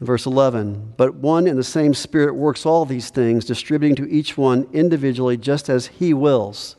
Verse 0.00 0.24
11, 0.24 0.94
but 0.96 1.16
one 1.16 1.48
and 1.48 1.58
the 1.58 1.64
same 1.64 1.94
Spirit 1.94 2.36
works 2.36 2.64
all 2.64 2.84
these 2.84 3.10
things, 3.10 3.44
distributing 3.44 3.96
to 3.96 4.08
each 4.08 4.38
one 4.38 4.68
individually 4.72 5.36
just 5.36 5.68
as 5.68 5.88
He 5.88 6.14
wills. 6.14 6.76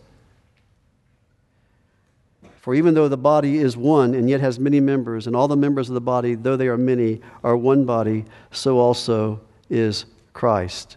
For 2.62 2.74
even 2.74 2.94
though 2.94 3.10
the 3.10 3.18
body 3.18 3.58
is 3.58 3.76
one 3.76 4.16
and 4.16 4.30
yet 4.30 4.40
has 4.40 4.60
many 4.60 4.80
members, 4.80 5.28
and 5.28 5.36
all 5.36 5.50
the 5.50 5.58
members 5.58 5.90
of 5.90 5.94
the 5.94 6.02
body, 6.02 6.36
though 6.36 6.56
they 6.56 6.68
are 6.68 6.78
many, 6.78 7.20
are 7.44 7.58
one 7.58 7.84
body, 7.86 8.24
so 8.50 8.80
also 8.80 9.42
is 9.70 10.06
Christ. 10.32 10.96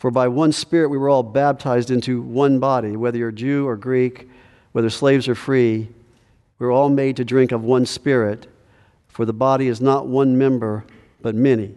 For 0.00 0.10
by 0.10 0.26
one 0.26 0.50
Spirit 0.50 0.88
we 0.88 0.98
were 0.98 1.08
all 1.08 1.22
baptized 1.22 1.90
into 1.90 2.20
one 2.20 2.58
body, 2.58 2.96
whether 2.96 3.18
you're 3.18 3.30
Jew 3.30 3.68
or 3.68 3.76
Greek, 3.76 4.28
whether 4.72 4.90
slaves 4.90 5.28
or 5.28 5.36
free, 5.36 5.88
we 6.58 6.66
we're 6.66 6.72
all 6.72 6.88
made 6.88 7.16
to 7.18 7.24
drink 7.24 7.52
of 7.52 7.62
one 7.62 7.86
Spirit, 7.86 8.48
for 9.08 9.24
the 9.24 9.32
body 9.32 9.68
is 9.68 9.80
not 9.80 10.08
one 10.08 10.36
member, 10.36 10.84
but 11.22 11.36
many. 11.36 11.74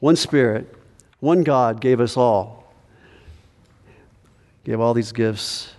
One 0.00 0.16
Spirit, 0.16 0.74
one 1.20 1.42
God 1.42 1.80
gave 1.80 2.00
us 2.00 2.16
all 2.16 2.56
gave 4.66 4.80
all 4.80 4.94
these 4.94 5.12
gifts 5.12 5.72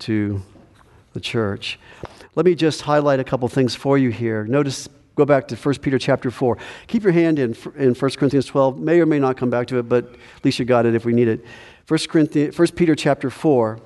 to 0.00 0.42
the 1.12 1.20
church. 1.20 1.78
Let 2.34 2.44
me 2.44 2.56
just 2.56 2.80
highlight 2.80 3.20
a 3.20 3.24
couple 3.24 3.46
things 3.46 3.76
for 3.76 3.96
you 3.96 4.10
here. 4.10 4.42
Notice, 4.44 4.88
go 5.14 5.24
back 5.24 5.48
to 5.48 5.56
1 5.56 5.74
Peter 5.76 5.98
chapter 5.98 6.30
4. 6.30 6.58
Keep 6.86 7.02
your 7.02 7.12
hand 7.12 7.38
in, 7.38 7.56
in 7.76 7.94
1 7.94 8.10
Corinthians 8.12 8.46
12. 8.46 8.78
May 8.78 9.00
or 9.00 9.06
may 9.06 9.18
not 9.18 9.36
come 9.36 9.50
back 9.50 9.66
to 9.68 9.78
it, 9.78 9.88
but 9.88 10.04
at 10.04 10.44
least 10.44 10.58
you 10.58 10.64
got 10.64 10.86
it 10.86 10.94
if 10.94 11.04
we 11.04 11.12
need 11.12 11.28
it. 11.28 11.44
1, 11.88 12.00
Corinthians, 12.08 12.58
1 12.58 12.68
Peter 12.68 12.94
chapter 12.94 13.30
4. 13.30 13.78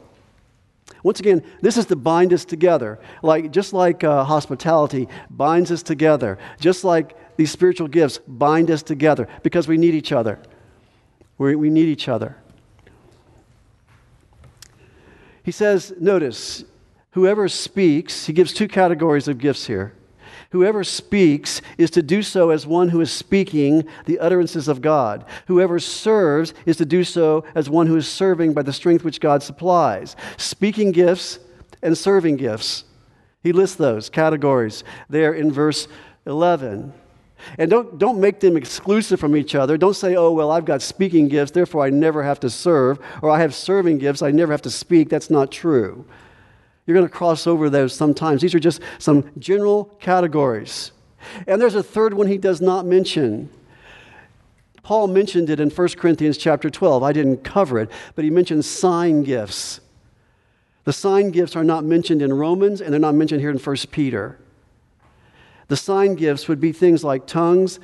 Once 1.02 1.20
again, 1.20 1.44
this 1.60 1.76
is 1.76 1.86
to 1.86 1.96
bind 1.96 2.32
us 2.32 2.44
together. 2.44 2.98
Like, 3.22 3.50
just 3.52 3.72
like 3.72 4.02
uh, 4.04 4.24
hospitality 4.24 5.08
binds 5.30 5.70
us 5.70 5.82
together, 5.82 6.38
just 6.60 6.84
like 6.84 7.16
these 7.36 7.50
spiritual 7.50 7.88
gifts 7.88 8.18
bind 8.26 8.70
us 8.70 8.82
together 8.82 9.28
because 9.42 9.68
we 9.68 9.76
need 9.76 9.94
each 9.94 10.12
other. 10.12 10.40
We, 11.36 11.54
we 11.54 11.70
need 11.70 11.86
each 11.86 12.08
other. 12.08 12.36
He 15.44 15.52
says, 15.52 15.94
notice, 15.98 16.64
whoever 17.12 17.48
speaks, 17.48 18.26
he 18.26 18.32
gives 18.32 18.52
two 18.52 18.68
categories 18.68 19.28
of 19.28 19.38
gifts 19.38 19.66
here. 19.66 19.94
Whoever 20.50 20.82
speaks 20.82 21.60
is 21.76 21.90
to 21.90 22.02
do 22.02 22.22
so 22.22 22.50
as 22.50 22.66
one 22.66 22.88
who 22.88 23.00
is 23.02 23.12
speaking 23.12 23.84
the 24.06 24.18
utterances 24.18 24.66
of 24.66 24.80
God. 24.80 25.26
Whoever 25.46 25.78
serves 25.78 26.54
is 26.64 26.78
to 26.78 26.86
do 26.86 27.04
so 27.04 27.44
as 27.54 27.68
one 27.68 27.86
who 27.86 27.96
is 27.96 28.08
serving 28.08 28.54
by 28.54 28.62
the 28.62 28.72
strength 28.72 29.04
which 29.04 29.20
God 29.20 29.42
supplies. 29.42 30.16
Speaking 30.38 30.90
gifts 30.90 31.38
and 31.82 31.96
serving 31.96 32.36
gifts. 32.36 32.84
He 33.42 33.52
lists 33.52 33.76
those 33.76 34.08
categories 34.08 34.84
there 35.10 35.34
in 35.34 35.52
verse 35.52 35.86
11. 36.26 36.94
And 37.58 37.70
don't, 37.70 37.98
don't 37.98 38.18
make 38.18 38.40
them 38.40 38.56
exclusive 38.56 39.20
from 39.20 39.36
each 39.36 39.54
other. 39.54 39.76
Don't 39.76 39.94
say, 39.94 40.16
oh, 40.16 40.32
well, 40.32 40.50
I've 40.50 40.64
got 40.64 40.82
speaking 40.82 41.28
gifts, 41.28 41.52
therefore 41.52 41.84
I 41.84 41.90
never 41.90 42.22
have 42.22 42.40
to 42.40 42.50
serve, 42.50 42.98
or 43.22 43.30
I 43.30 43.40
have 43.40 43.54
serving 43.54 43.98
gifts, 43.98 44.22
I 44.22 44.30
never 44.30 44.52
have 44.52 44.62
to 44.62 44.70
speak. 44.70 45.08
That's 45.08 45.30
not 45.30 45.52
true. 45.52 46.04
You're 46.88 46.94
going 46.94 47.06
to 47.06 47.14
cross 47.14 47.46
over 47.46 47.68
those 47.68 47.92
sometimes. 47.92 48.40
These 48.40 48.54
are 48.54 48.58
just 48.58 48.80
some 48.98 49.30
general 49.38 49.84
categories. 50.00 50.90
And 51.46 51.60
there's 51.60 51.74
a 51.74 51.82
third 51.82 52.14
one 52.14 52.28
he 52.28 52.38
does 52.38 52.62
not 52.62 52.86
mention. 52.86 53.50
Paul 54.82 55.08
mentioned 55.08 55.50
it 55.50 55.60
in 55.60 55.68
1 55.68 55.88
Corinthians 55.98 56.38
chapter 56.38 56.70
12. 56.70 57.02
I 57.02 57.12
didn't 57.12 57.44
cover 57.44 57.78
it, 57.78 57.90
but 58.14 58.24
he 58.24 58.30
mentioned 58.30 58.64
sign 58.64 59.22
gifts. 59.22 59.80
The 60.84 60.94
sign 60.94 61.30
gifts 61.30 61.54
are 61.56 61.62
not 61.62 61.84
mentioned 61.84 62.22
in 62.22 62.32
Romans, 62.32 62.80
and 62.80 62.90
they're 62.90 62.98
not 62.98 63.14
mentioned 63.14 63.42
here 63.42 63.50
in 63.50 63.58
1 63.58 63.76
Peter. 63.90 64.38
The 65.66 65.76
sign 65.76 66.14
gifts 66.14 66.48
would 66.48 66.58
be 66.58 66.72
things 66.72 67.04
like 67.04 67.26
tongues, 67.26 67.80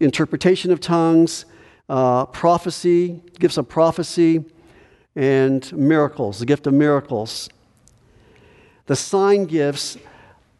interpretation 0.00 0.72
of 0.72 0.80
tongues, 0.80 1.44
uh, 1.88 2.26
prophecy, 2.26 3.22
gifts 3.38 3.56
of 3.56 3.68
prophecy, 3.68 4.44
and 5.14 5.72
miracles, 5.72 6.40
the 6.40 6.46
gift 6.46 6.66
of 6.66 6.74
miracles. 6.74 7.48
The 8.88 8.96
sign 8.96 9.44
gifts, 9.44 9.98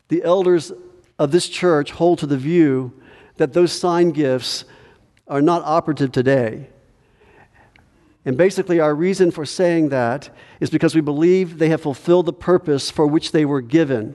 the 0.09 0.23
elders 0.23 0.71
of 1.19 1.33
this 1.33 1.49
church 1.49 1.93
hold 1.93 2.19
to 2.21 2.27
the 2.27 2.37
view 2.37 2.93
that 3.39 3.55
those 3.55 3.73
sign 3.73 4.11
gifts 4.11 4.65
are 5.27 5.41
not 5.41 5.63
operative 5.65 6.13
today. 6.13 6.69
And 8.27 8.37
basically, 8.37 8.81
our 8.81 8.95
reason 8.95 9.31
for 9.31 9.47
saying 9.47 9.89
that 9.89 10.29
is 10.61 10.69
because 10.69 10.95
we 10.95 11.01
believe 11.01 11.59
they 11.59 11.71
have 11.71 11.81
fulfilled 11.81 12.27
the 12.27 12.33
purpose 12.35 12.91
for 12.91 13.07
which 13.07 13.33
they 13.33 13.47
were 13.47 13.63
given. 13.63 14.15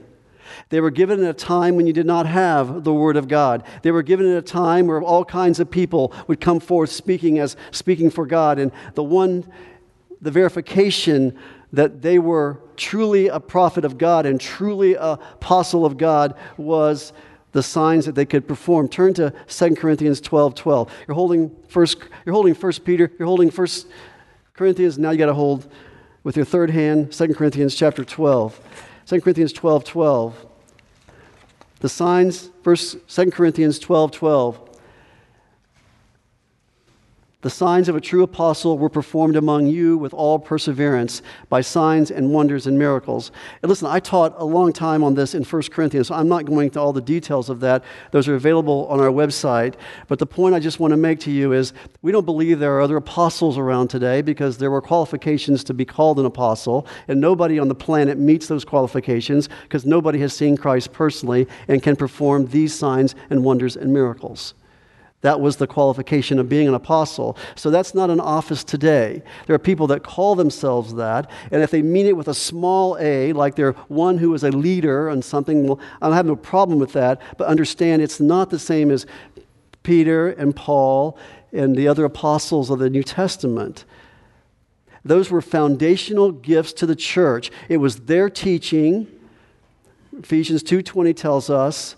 They 0.68 0.80
were 0.80 0.92
given 0.92 1.24
at 1.24 1.30
a 1.30 1.34
time 1.34 1.74
when 1.74 1.88
you 1.88 1.92
did 1.92 2.06
not 2.06 2.26
have 2.26 2.84
the 2.84 2.94
Word 2.94 3.16
of 3.16 3.26
God. 3.26 3.64
They 3.82 3.90
were 3.90 4.04
given 4.04 4.30
at 4.30 4.38
a 4.38 4.42
time 4.42 4.86
where 4.86 5.02
all 5.02 5.24
kinds 5.24 5.58
of 5.58 5.72
people 5.72 6.12
would 6.28 6.40
come 6.40 6.60
forth 6.60 6.90
speaking 6.90 7.40
as 7.40 7.56
speaking 7.72 8.10
for 8.10 8.26
God. 8.26 8.60
And 8.60 8.70
the 8.94 9.02
one, 9.02 9.50
the 10.20 10.30
verification 10.30 11.36
that 11.72 12.02
they 12.02 12.20
were 12.20 12.60
truly 12.76 13.28
a 13.28 13.40
prophet 13.40 13.84
of 13.84 13.98
God 13.98 14.26
and 14.26 14.40
truly 14.40 14.94
an 14.94 15.18
apostle 15.32 15.84
of 15.84 15.96
God 15.96 16.36
was 16.56 17.12
the 17.52 17.62
signs 17.62 18.06
that 18.06 18.14
they 18.14 18.26
could 18.26 18.48
perform. 18.48 18.88
Turn 18.88 19.14
to 19.14 19.32
2 19.46 19.74
Corinthians 19.76 20.20
12 20.20 20.54
12. 20.54 20.92
You're 21.06 21.14
holding 21.14 21.54
first, 21.68 21.98
you're 22.26 22.34
holding 22.34 22.54
first 22.54 22.84
Peter, 22.84 23.10
you're 23.18 23.28
holding 23.28 23.50
first 23.50 23.86
Corinthians, 24.54 24.98
now 24.98 25.10
you 25.10 25.18
got 25.18 25.26
to 25.26 25.34
hold 25.34 25.70
with 26.22 26.36
your 26.36 26.44
third 26.44 26.70
hand, 26.70 27.12
2 27.12 27.34
Corinthians 27.34 27.74
chapter 27.74 28.04
12. 28.04 28.60
2 29.06 29.20
Corinthians 29.20 29.52
12 29.52 29.84
12. 29.84 30.46
The 31.80 31.88
signs, 31.88 32.50
verse 32.62 32.96
2 33.08 33.30
Corinthians 33.30 33.78
12 33.78 34.10
12. 34.10 34.63
The 37.44 37.50
signs 37.50 37.90
of 37.90 37.94
a 37.94 38.00
true 38.00 38.22
apostle 38.22 38.78
were 38.78 38.88
performed 38.88 39.36
among 39.36 39.66
you 39.66 39.98
with 39.98 40.14
all 40.14 40.38
perseverance 40.38 41.20
by 41.50 41.60
signs 41.60 42.10
and 42.10 42.32
wonders 42.32 42.66
and 42.66 42.78
miracles. 42.78 43.30
And 43.62 43.68
listen, 43.68 43.86
I 43.86 44.00
taught 44.00 44.34
a 44.38 44.46
long 44.46 44.72
time 44.72 45.04
on 45.04 45.12
this 45.12 45.34
in 45.34 45.44
1 45.44 45.62
Corinthians, 45.64 46.08
so 46.08 46.14
I'm 46.14 46.26
not 46.26 46.46
going 46.46 46.68
into 46.68 46.80
all 46.80 46.94
the 46.94 47.02
details 47.02 47.50
of 47.50 47.60
that. 47.60 47.84
Those 48.12 48.28
are 48.28 48.34
available 48.34 48.86
on 48.88 48.98
our 48.98 49.10
website. 49.10 49.74
But 50.08 50.20
the 50.20 50.26
point 50.26 50.54
I 50.54 50.58
just 50.58 50.80
want 50.80 50.92
to 50.92 50.96
make 50.96 51.20
to 51.20 51.30
you 51.30 51.52
is 51.52 51.74
we 52.00 52.12
don't 52.12 52.24
believe 52.24 52.60
there 52.60 52.78
are 52.78 52.80
other 52.80 52.96
apostles 52.96 53.58
around 53.58 53.88
today 53.88 54.22
because 54.22 54.56
there 54.56 54.70
were 54.70 54.80
qualifications 54.80 55.62
to 55.64 55.74
be 55.74 55.84
called 55.84 56.18
an 56.18 56.24
apostle, 56.24 56.86
and 57.08 57.20
nobody 57.20 57.58
on 57.58 57.68
the 57.68 57.74
planet 57.74 58.16
meets 58.16 58.46
those 58.46 58.64
qualifications 58.64 59.50
because 59.64 59.84
nobody 59.84 60.18
has 60.20 60.32
seen 60.32 60.56
Christ 60.56 60.94
personally 60.94 61.46
and 61.68 61.82
can 61.82 61.94
perform 61.94 62.46
these 62.46 62.74
signs 62.74 63.14
and 63.28 63.44
wonders 63.44 63.76
and 63.76 63.92
miracles. 63.92 64.54
That 65.24 65.40
was 65.40 65.56
the 65.56 65.66
qualification 65.66 66.38
of 66.38 66.50
being 66.50 66.68
an 66.68 66.74
apostle. 66.74 67.38
So 67.54 67.70
that's 67.70 67.94
not 67.94 68.10
an 68.10 68.20
office 68.20 68.62
today. 68.62 69.22
There 69.46 69.56
are 69.56 69.58
people 69.58 69.86
that 69.86 70.02
call 70.02 70.34
themselves 70.34 70.92
that, 70.96 71.30
and 71.50 71.62
if 71.62 71.70
they 71.70 71.80
mean 71.80 72.04
it 72.04 72.14
with 72.14 72.28
a 72.28 72.34
small 72.34 72.98
a, 73.00 73.32
like 73.32 73.54
they're 73.54 73.72
one 73.88 74.18
who 74.18 74.34
is 74.34 74.44
a 74.44 74.50
leader 74.50 75.08
on 75.08 75.22
something, 75.22 75.66
well, 75.66 75.80
I 76.02 76.14
have 76.14 76.26
no 76.26 76.36
problem 76.36 76.78
with 76.78 76.92
that, 76.92 77.22
but 77.38 77.48
understand 77.48 78.02
it's 78.02 78.20
not 78.20 78.50
the 78.50 78.58
same 78.58 78.90
as 78.90 79.06
Peter 79.82 80.28
and 80.28 80.54
Paul 80.54 81.16
and 81.54 81.74
the 81.74 81.88
other 81.88 82.04
apostles 82.04 82.68
of 82.68 82.78
the 82.78 82.90
New 82.90 83.02
Testament. 83.02 83.86
Those 85.06 85.30
were 85.30 85.40
foundational 85.40 86.32
gifts 86.32 86.74
to 86.74 86.84
the 86.84 86.96
church. 86.96 87.50
It 87.70 87.78
was 87.78 88.00
their 88.00 88.28
teaching. 88.28 89.06
Ephesians 90.18 90.62
2:20 90.62 91.14
tells 91.14 91.48
us 91.48 91.96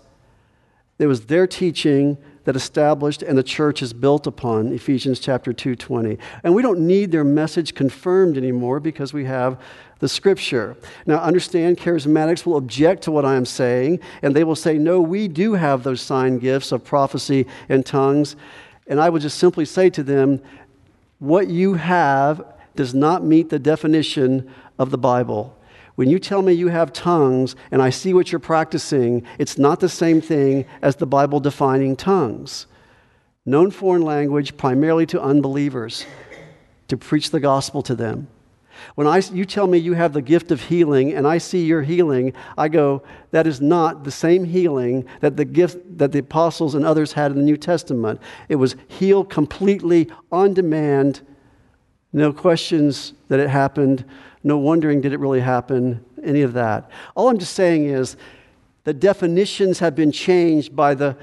it 0.97 1.07
was 1.07 1.25
their 1.25 1.45
teaching 1.45 2.17
that 2.47 2.55
established 2.55 3.23
and 3.23 3.37
the 3.37 3.43
church 3.43 3.81
is 3.81 3.91
built 3.91 4.25
upon 4.25 4.71
ephesians 4.71 5.19
chapter 5.19 5.51
2.20 5.51 6.17
and 6.45 6.55
we 6.55 6.61
don't 6.61 6.79
need 6.79 7.11
their 7.11 7.25
message 7.25 7.75
confirmed 7.75 8.37
anymore 8.37 8.79
because 8.79 9.11
we 9.11 9.25
have 9.25 9.59
the 9.99 10.07
scripture. 10.07 10.77
Now 11.05 11.17
understand 11.17 11.77
charismatics 11.77 12.45
will 12.45 12.55
object 12.55 13.03
to 13.03 13.11
what 13.11 13.25
i 13.25 13.35
am 13.35 13.45
saying 13.45 13.99
and 14.21 14.33
they 14.33 14.45
will 14.45 14.55
say 14.55 14.77
no 14.77 15.01
we 15.01 15.27
do 15.27 15.55
have 15.55 15.83
those 15.83 16.01
sign 16.01 16.39
gifts 16.39 16.71
of 16.71 16.85
prophecy 16.85 17.45
and 17.67 17.85
tongues. 17.85 18.37
And 18.87 19.01
i 19.01 19.09
would 19.09 19.23
just 19.23 19.37
simply 19.37 19.65
say 19.65 19.89
to 19.89 20.01
them 20.01 20.41
what 21.19 21.49
you 21.49 21.73
have 21.73 22.45
does 22.77 22.93
not 22.93 23.25
meet 23.25 23.49
the 23.49 23.59
definition 23.59 24.49
of 24.79 24.89
the 24.89 24.97
bible 24.97 25.56
when 25.97 26.11
you 26.11 26.19
tell 26.19 26.43
me 26.43 26.53
you 26.53 26.67
have 26.67 26.93
tongues 26.93 27.55
and 27.71 27.81
I 27.81 27.89
see 27.89 28.13
what 28.13 28.31
you're 28.31 28.37
practicing, 28.37 29.25
it's 29.39 29.57
not 29.57 29.79
the 29.79 29.89
same 29.89 30.21
thing 30.21 30.67
as 30.79 30.95
the 30.95 31.07
Bible 31.07 31.39
defining 31.39 31.95
tongues. 31.95 32.67
Known 33.47 33.71
foreign 33.71 34.03
language 34.03 34.57
primarily 34.57 35.07
to 35.07 35.19
unbelievers, 35.19 36.05
to 36.89 36.97
preach 36.97 37.31
the 37.31 37.39
gospel 37.39 37.81
to 37.81 37.95
them. 37.95 38.27
When 38.93 39.07
I, 39.07 39.23
you 39.33 39.43
tell 39.43 39.65
me 39.65 39.79
you 39.79 39.93
have 39.93 40.13
the 40.13 40.21
gift 40.21 40.51
of 40.51 40.61
healing 40.61 41.15
and 41.15 41.25
I 41.25 41.39
see 41.39 41.65
your 41.65 41.81
healing, 41.81 42.33
I 42.59 42.67
go, 42.67 43.01
that 43.31 43.47
is 43.47 43.59
not 43.59 44.03
the 44.03 44.11
same 44.11 44.43
healing 44.43 45.03
that 45.21 45.35
the 45.35 45.45
gift 45.45 45.97
that 45.97 46.11
the 46.11 46.19
apostles 46.19 46.75
and 46.75 46.85
others 46.85 47.13
had 47.13 47.31
in 47.31 47.37
the 47.37 47.43
New 47.43 47.57
Testament. 47.57 48.21
It 48.49 48.57
was 48.57 48.75
healed 48.87 49.31
completely 49.31 50.11
on 50.31 50.53
demand, 50.53 51.21
no 52.13 52.31
questions 52.31 53.13
that 53.29 53.39
it 53.39 53.49
happened, 53.49 54.05
no 54.47 54.57
wondering 54.57 55.01
did 55.01 55.13
it 55.13 55.19
really 55.19 55.41
happen, 55.41 56.03
any 56.23 56.41
of 56.41 56.53
that. 56.53 56.89
All 57.15 57.29
I'm 57.29 57.37
just 57.37 57.53
saying 57.53 57.85
is 57.85 58.17
the 58.83 58.93
definitions 58.93 59.79
have 59.79 59.95
been 59.95 60.11
changed 60.11 60.75
by 60.75 60.95
the 60.95 61.17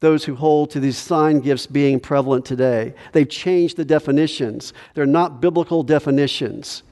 those 0.00 0.24
who 0.24 0.36
hold 0.36 0.70
to 0.70 0.80
these 0.80 0.96
sign 0.96 1.40
gifts 1.40 1.66
being 1.66 1.98
prevalent 1.98 2.44
today. 2.44 2.94
They've 3.12 3.28
changed 3.28 3.76
the 3.76 3.84
definitions. 3.84 4.72
They're 4.94 5.06
not 5.06 5.40
biblical 5.40 5.82
definitions. 5.82 6.84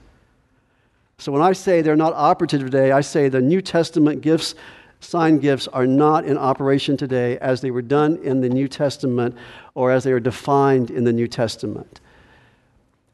So 1.19 1.33
when 1.33 1.43
I 1.43 1.53
say 1.53 1.83
they're 1.83 1.97
not 1.97 2.13
operative 2.15 2.63
today, 2.63 2.93
I 2.93 3.01
say 3.01 3.29
the 3.29 3.41
New 3.41 3.63
Testament 3.63 4.23
gifts, 4.23 4.55
sign 5.01 5.39
gifts, 5.39 5.69
are 5.69 5.87
not 5.87 6.25
in 6.25 6.37
operation 6.37 6.97
today 6.97 7.39
as 7.39 7.61
they 7.61 7.71
were 7.71 7.83
done 7.83 8.17
in 8.23 8.41
the 8.41 8.49
New 8.49 8.69
Testament 8.69 9.37
or 9.75 9.93
as 9.93 10.05
they 10.05 10.13
are 10.13 10.21
defined 10.21 10.91
in 10.91 11.05
the 11.05 11.13
New 11.13 11.29
Testament. 11.29 12.01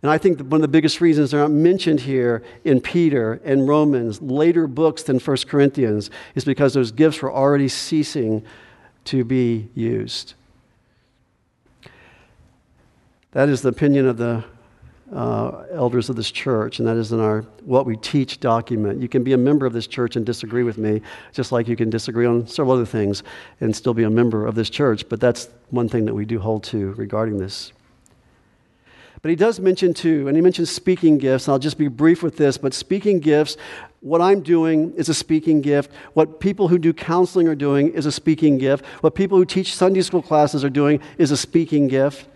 And 0.02 0.10
I 0.10 0.18
think 0.18 0.40
one 0.40 0.54
of 0.54 0.62
the 0.62 0.68
biggest 0.68 1.00
reasons 1.00 1.30
they're 1.30 1.40
not 1.40 1.52
mentioned 1.52 2.00
here 2.00 2.42
in 2.64 2.80
Peter 2.80 3.40
and 3.44 3.68
Romans, 3.68 4.20
later 4.20 4.66
books 4.66 5.04
than 5.04 5.20
1 5.20 5.36
Corinthians, 5.46 6.10
is 6.34 6.44
because 6.44 6.74
those 6.74 6.90
gifts 6.90 7.22
were 7.22 7.32
already 7.32 7.68
ceasing 7.68 8.44
to 9.04 9.24
be 9.24 9.68
used. 9.74 10.34
That 13.30 13.48
is 13.48 13.62
the 13.62 13.68
opinion 13.68 14.08
of 14.08 14.16
the 14.16 14.44
uh, 15.12 15.66
elders 15.72 16.08
of 16.08 16.16
this 16.16 16.30
church, 16.30 16.78
and 16.78 16.88
that 16.88 16.96
is 16.96 17.12
in 17.12 17.20
our 17.20 17.42
What 17.64 17.86
We 17.86 17.96
Teach 17.96 18.40
document. 18.40 19.00
You 19.00 19.08
can 19.08 19.22
be 19.22 19.34
a 19.34 19.38
member 19.38 19.66
of 19.66 19.72
this 19.72 19.86
church 19.86 20.16
and 20.16 20.26
disagree 20.26 20.64
with 20.64 20.78
me, 20.78 21.00
just 21.32 21.52
like 21.52 21.68
you 21.68 21.76
can 21.76 21.90
disagree 21.90 22.26
on 22.26 22.46
several 22.46 22.74
other 22.74 22.86
things 22.86 23.22
and 23.60 23.74
still 23.74 23.94
be 23.94 24.02
a 24.02 24.10
member 24.10 24.46
of 24.46 24.54
this 24.54 24.68
church, 24.68 25.08
but 25.08 25.20
that's 25.20 25.48
one 25.70 25.88
thing 25.88 26.06
that 26.06 26.14
we 26.14 26.24
do 26.24 26.40
hold 26.40 26.64
to 26.64 26.92
regarding 26.92 27.38
this. 27.38 27.72
But 29.22 29.30
he 29.30 29.36
does 29.36 29.60
mention 29.60 29.94
too, 29.94 30.26
and 30.26 30.36
he 30.36 30.42
mentions 30.42 30.70
speaking 30.70 31.16
gifts. 31.16 31.48
I'll 31.48 31.60
just 31.60 31.78
be 31.78 31.86
brief 31.86 32.24
with 32.24 32.36
this, 32.36 32.58
but 32.58 32.74
speaking 32.74 33.20
gifts, 33.20 33.56
what 34.00 34.20
I'm 34.20 34.42
doing 34.42 34.92
is 34.94 35.08
a 35.08 35.14
speaking 35.14 35.60
gift. 35.60 35.92
What 36.14 36.40
people 36.40 36.66
who 36.66 36.76
do 36.76 36.92
counseling 36.92 37.46
are 37.46 37.54
doing 37.54 37.92
is 37.92 38.04
a 38.04 38.10
speaking 38.10 38.58
gift. 38.58 38.84
What 39.00 39.14
people 39.14 39.38
who 39.38 39.44
teach 39.44 39.76
Sunday 39.76 40.02
school 40.02 40.22
classes 40.22 40.64
are 40.64 40.70
doing 40.70 41.00
is 41.18 41.30
a 41.30 41.36
speaking 41.36 41.86
gift. 41.86 42.26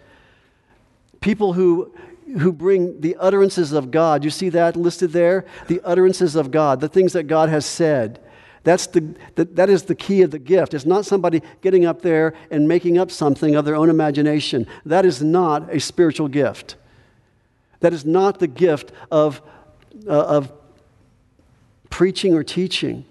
People 1.21 1.55
who 1.55 1.93
who 2.39 2.53
bring 2.53 3.01
the 3.01 3.17
utterances 3.17 3.73
of 3.73 3.91
God. 3.91 4.25
You 4.25 4.31
see 4.31 4.49
that 4.51 4.77
listed 4.77 5.13
there? 5.13 5.45
The 5.69 5.81
utterances 5.85 6.35
of 6.35 6.51
God, 6.51 6.81
the 6.81 6.89
things 6.89 7.13
that 7.13 7.25
God 7.25 7.49
has 7.49 7.65
said. 7.65 8.21
That's 8.67 8.89
the, 8.89 9.15
the, 9.37 9.45
that 9.45 9.71
is 9.71 9.85
the 9.85 9.95
key 9.95 10.23
of 10.23 10.33
the 10.33 10.41
gift. 10.41 10.75
It's 10.75 10.85
not 10.85 11.07
somebody 11.07 11.41
getting 11.61 11.87
up 11.87 12.03
there 12.03 12.35
and 12.51 12.67
making 12.67 12.99
up 12.99 13.13
something 13.13 13.55
of 13.55 13.65
their 13.65 13.77
own 13.77 13.89
imagination. 13.89 14.67
That 14.85 15.07
is 15.07 15.23
not 15.23 15.73
a 15.73 15.79
spiritual 15.79 16.27
gift. 16.27 16.75
That 17.79 17.93
is 17.93 18.05
not 18.05 18.41
the 18.41 18.49
gift 18.49 18.91
of, 19.09 19.41
uh, 20.09 20.11
of 20.11 20.53
preaching 21.91 22.35
or 22.35 22.43
teaching. 22.43 23.05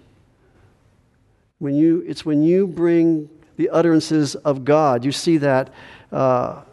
When 1.58 1.74
you, 1.74 2.04
it's 2.06 2.26
when 2.26 2.42
you 2.42 2.66
bring 2.66 3.30
the 3.56 3.70
utterances 3.70 4.34
of 4.34 4.62
God. 4.62 5.06
You 5.06 5.12
see 5.12 5.38
that 5.38 5.72
uh, 6.12 6.64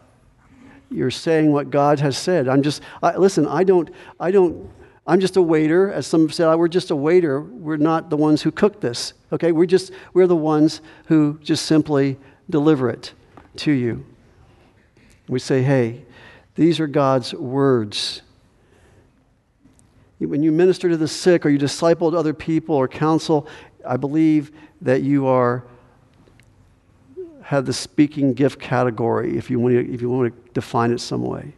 you're 0.90 1.10
saying 1.10 1.52
what 1.52 1.70
God 1.70 2.00
has 2.00 2.18
said. 2.18 2.48
I'm 2.48 2.62
just, 2.62 2.82
I, 3.02 3.16
listen, 3.16 3.48
I 3.48 3.64
don't, 3.64 3.88
I 4.20 4.30
don't 4.30 4.70
I'm 5.06 5.20
just 5.20 5.36
a 5.36 5.42
waiter. 5.42 5.92
As 5.92 6.06
some 6.06 6.30
said, 6.30 6.54
we're 6.54 6.68
just 6.68 6.90
a 6.90 6.96
waiter. 6.96 7.40
We're 7.40 7.76
not 7.76 8.08
the 8.08 8.16
ones 8.16 8.42
who 8.42 8.50
cook 8.50 8.80
this. 8.80 9.12
Okay? 9.32 9.52
We're 9.52 9.66
just, 9.66 9.92
we're 10.14 10.26
the 10.26 10.36
ones 10.36 10.80
who 11.06 11.38
just 11.42 11.66
simply 11.66 12.16
deliver 12.48 12.88
it 12.88 13.12
to 13.56 13.72
you. 13.72 14.04
We 15.28 15.38
say, 15.38 15.62
hey, 15.62 16.04
these 16.54 16.80
are 16.80 16.86
God's 16.86 17.34
words. 17.34 18.22
When 20.18 20.42
you 20.42 20.52
minister 20.52 20.88
to 20.88 20.96
the 20.96 21.08
sick 21.08 21.44
or 21.44 21.50
you 21.50 21.58
disciple 21.58 22.16
other 22.16 22.32
people 22.32 22.74
or 22.74 22.88
counsel, 22.88 23.46
I 23.86 23.96
believe 23.96 24.52
that 24.80 25.02
you 25.02 25.26
are 25.26 25.64
have 27.42 27.66
the 27.66 27.72
speaking 27.74 28.32
gift 28.32 28.58
category 28.58 29.36
if 29.36 29.50
you 29.50 29.60
want 29.60 29.74
to, 29.74 29.92
if 29.92 30.00
you 30.00 30.08
want 30.08 30.32
to 30.32 30.52
define 30.52 30.90
it 30.90 30.98
some 30.98 31.22
way 31.22 31.52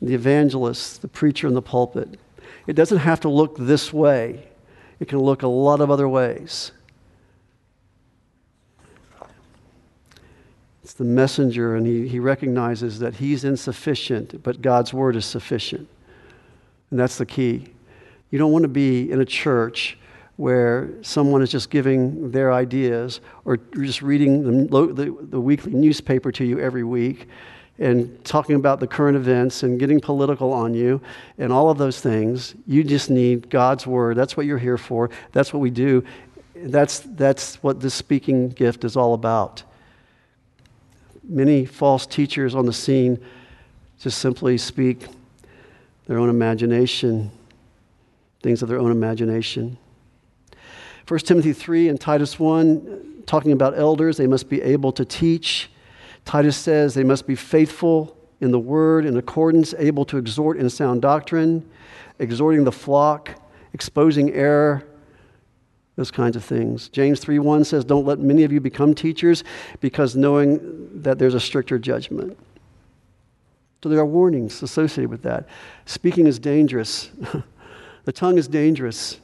the 0.00 0.14
evangelist, 0.14 1.02
the 1.02 1.08
preacher 1.08 1.46
in 1.46 1.54
the 1.54 1.62
pulpit. 1.62 2.18
It 2.66 2.74
doesn't 2.74 2.98
have 2.98 3.20
to 3.20 3.28
look 3.28 3.56
this 3.58 3.92
way, 3.92 4.48
it 5.00 5.08
can 5.08 5.18
look 5.18 5.42
a 5.42 5.48
lot 5.48 5.80
of 5.80 5.90
other 5.90 6.08
ways. 6.08 6.72
It's 10.82 10.94
the 10.94 11.04
messenger, 11.04 11.74
and 11.74 11.84
he, 11.86 12.06
he 12.06 12.20
recognizes 12.20 13.00
that 13.00 13.16
he's 13.16 13.42
insufficient, 13.42 14.42
but 14.42 14.62
God's 14.62 14.94
word 14.94 15.16
is 15.16 15.24
sufficient. 15.24 15.88
And 16.90 17.00
that's 17.00 17.18
the 17.18 17.26
key. 17.26 17.72
You 18.30 18.38
don't 18.38 18.52
want 18.52 18.62
to 18.62 18.68
be 18.68 19.10
in 19.10 19.20
a 19.20 19.24
church 19.24 19.98
where 20.36 20.90
someone 21.02 21.42
is 21.42 21.50
just 21.50 21.70
giving 21.70 22.30
their 22.30 22.52
ideas 22.52 23.20
or 23.44 23.56
just 23.56 24.02
reading 24.02 24.68
the, 24.68 24.86
the, 24.92 25.16
the 25.22 25.40
weekly 25.40 25.72
newspaper 25.72 26.30
to 26.30 26.44
you 26.44 26.60
every 26.60 26.84
week 26.84 27.28
and 27.78 28.24
talking 28.24 28.54
about 28.54 28.80
the 28.80 28.86
current 28.86 29.16
events 29.16 29.62
and 29.62 29.78
getting 29.78 30.00
political 30.00 30.52
on 30.52 30.72
you 30.72 31.00
and 31.38 31.52
all 31.52 31.68
of 31.70 31.78
those 31.78 32.00
things. 32.00 32.54
You 32.66 32.82
just 32.82 33.10
need 33.10 33.50
God's 33.50 33.86
word. 33.86 34.16
That's 34.16 34.36
what 34.36 34.46
you're 34.46 34.58
here 34.58 34.78
for. 34.78 35.10
That's 35.32 35.52
what 35.52 35.60
we 35.60 35.70
do. 35.70 36.02
That's, 36.54 37.00
that's 37.00 37.62
what 37.62 37.80
this 37.80 37.94
speaking 37.94 38.48
gift 38.48 38.84
is 38.84 38.96
all 38.96 39.12
about. 39.12 39.62
Many 41.22 41.66
false 41.66 42.06
teachers 42.06 42.54
on 42.54 42.66
the 42.66 42.72
scene 42.72 43.22
just 43.98 44.18
simply 44.18 44.56
speak 44.56 45.06
their 46.06 46.18
own 46.18 46.30
imagination, 46.30 47.30
things 48.42 48.62
of 48.62 48.68
their 48.68 48.78
own 48.78 48.90
imagination. 48.90 49.76
1 51.06 51.20
Timothy 51.20 51.52
3 51.52 51.88
and 51.88 52.00
Titus 52.00 52.38
1, 52.38 53.22
talking 53.26 53.52
about 53.52 53.78
elders, 53.78 54.16
they 54.16 54.26
must 54.26 54.48
be 54.48 54.62
able 54.62 54.92
to 54.92 55.04
teach 55.04 55.68
Titus 56.26 56.56
says 56.56 56.92
they 56.92 57.04
must 57.04 57.26
be 57.26 57.36
faithful 57.36 58.14
in 58.40 58.50
the 58.50 58.58
word, 58.58 59.06
in 59.06 59.16
accordance, 59.16 59.72
able 59.78 60.04
to 60.04 60.18
exhort 60.18 60.58
in 60.58 60.68
sound 60.68 61.00
doctrine, 61.00 61.66
exhorting 62.18 62.64
the 62.64 62.72
flock, 62.72 63.30
exposing 63.72 64.32
error, 64.32 64.84
those 65.94 66.10
kinds 66.10 66.36
of 66.36 66.44
things. 66.44 66.88
James 66.88 67.20
3:1 67.20 67.64
says, 67.64 67.84
"Don't 67.84 68.04
let 68.04 68.18
many 68.18 68.42
of 68.42 68.52
you 68.52 68.60
become 68.60 68.92
teachers, 68.92 69.44
because 69.80 70.14
knowing 70.14 70.90
that 71.02 71.18
there's 71.18 71.34
a 71.34 71.40
stricter 71.40 71.78
judgment." 71.78 72.36
So 73.82 73.88
there 73.88 74.00
are 74.00 74.06
warnings 74.06 74.62
associated 74.62 75.10
with 75.10 75.22
that. 75.22 75.46
Speaking 75.86 76.26
is 76.26 76.38
dangerous. 76.38 77.10
the 78.04 78.12
tongue 78.12 78.36
is 78.36 78.48
dangerous. 78.48 79.20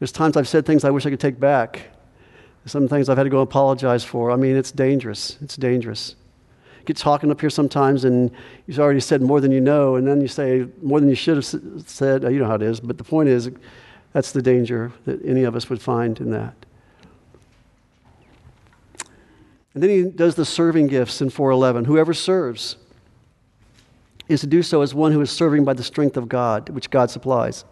There's 0.00 0.12
times 0.12 0.36
I've 0.36 0.48
said 0.48 0.66
things 0.66 0.84
I 0.84 0.90
wish 0.90 1.06
I 1.06 1.10
could 1.10 1.20
take 1.20 1.38
back. 1.38 1.93
Some 2.66 2.88
things 2.88 3.08
I've 3.08 3.18
had 3.18 3.24
to 3.24 3.30
go 3.30 3.40
apologize 3.40 4.04
for. 4.04 4.30
I 4.30 4.36
mean, 4.36 4.56
it's 4.56 4.72
dangerous. 4.72 5.36
It's 5.42 5.56
dangerous. 5.56 6.16
You 6.78 6.84
get 6.86 6.96
talking 6.96 7.30
up 7.30 7.40
here 7.40 7.50
sometimes 7.50 8.04
and 8.04 8.30
you've 8.66 8.80
already 8.80 9.00
said 9.00 9.20
more 9.20 9.40
than 9.40 9.52
you 9.52 9.60
know, 9.60 9.96
and 9.96 10.06
then 10.06 10.20
you 10.20 10.28
say 10.28 10.66
more 10.82 11.00
than 11.00 11.08
you 11.08 11.14
should 11.14 11.36
have 11.36 11.44
said. 11.86 12.22
You 12.22 12.38
know 12.38 12.46
how 12.46 12.54
it 12.54 12.62
is. 12.62 12.80
But 12.80 12.96
the 12.96 13.04
point 13.04 13.28
is, 13.28 13.50
that's 14.12 14.32
the 14.32 14.42
danger 14.42 14.92
that 15.04 15.24
any 15.24 15.44
of 15.44 15.56
us 15.56 15.68
would 15.68 15.82
find 15.82 16.18
in 16.20 16.30
that. 16.30 16.54
And 19.74 19.82
then 19.82 19.90
he 19.90 20.04
does 20.04 20.36
the 20.36 20.44
serving 20.44 20.86
gifts 20.86 21.20
in 21.20 21.30
411. 21.30 21.84
Whoever 21.84 22.14
serves 22.14 22.76
is 24.28 24.40
to 24.40 24.46
do 24.46 24.62
so 24.62 24.80
as 24.82 24.94
one 24.94 25.12
who 25.12 25.20
is 25.20 25.30
serving 25.30 25.64
by 25.64 25.74
the 25.74 25.82
strength 25.82 26.16
of 26.16 26.28
God, 26.28 26.68
which 26.70 26.90
God 26.90 27.10
supplies. 27.10 27.64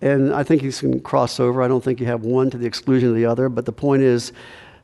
And 0.00 0.32
I 0.32 0.42
think 0.42 0.62
you 0.62 0.70
can 0.70 1.00
cross 1.00 1.40
over. 1.40 1.62
I 1.62 1.68
don't 1.68 1.82
think 1.82 2.00
you 2.00 2.06
have 2.06 2.22
one 2.22 2.50
to 2.50 2.58
the 2.58 2.66
exclusion 2.66 3.08
of 3.08 3.14
the 3.14 3.26
other. 3.26 3.48
But 3.48 3.66
the 3.66 3.72
point 3.72 4.02
is, 4.02 4.32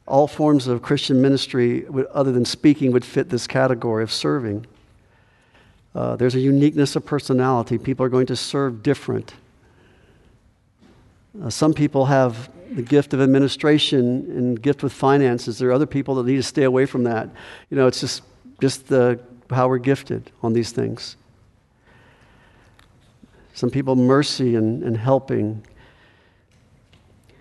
all 0.06 0.26
forms 0.26 0.66
of 0.66 0.82
Christian 0.82 1.22
ministry, 1.22 1.86
other 2.12 2.32
than 2.32 2.44
speaking, 2.44 2.92
would 2.92 3.04
fit 3.04 3.30
this 3.30 3.46
category 3.46 4.02
of 4.02 4.12
serving. 4.12 4.66
Uh, 5.94 6.16
there's 6.16 6.34
a 6.34 6.40
uniqueness 6.40 6.96
of 6.96 7.06
personality. 7.06 7.78
People 7.78 8.04
are 8.04 8.08
going 8.08 8.26
to 8.26 8.36
serve 8.36 8.82
different. 8.82 9.34
Uh, 11.42 11.48
some 11.48 11.72
people 11.72 12.06
have 12.06 12.50
the 12.74 12.82
gift 12.82 13.14
of 13.14 13.20
administration 13.20 14.26
and 14.30 14.60
gift 14.60 14.82
with 14.82 14.92
finances. 14.92 15.58
There 15.58 15.68
are 15.68 15.72
other 15.72 15.86
people 15.86 16.16
that 16.16 16.26
need 16.26 16.36
to 16.36 16.42
stay 16.42 16.64
away 16.64 16.86
from 16.86 17.04
that. 17.04 17.28
You 17.70 17.76
know, 17.76 17.86
it's 17.86 18.00
just 18.00 18.22
just 18.60 18.88
the, 18.88 19.20
how 19.50 19.68
we're 19.68 19.78
gifted 19.78 20.30
on 20.42 20.52
these 20.52 20.72
things. 20.72 21.16
Some 23.54 23.70
people, 23.70 23.96
mercy 23.96 24.56
and, 24.56 24.82
and 24.82 24.96
helping. 24.96 25.64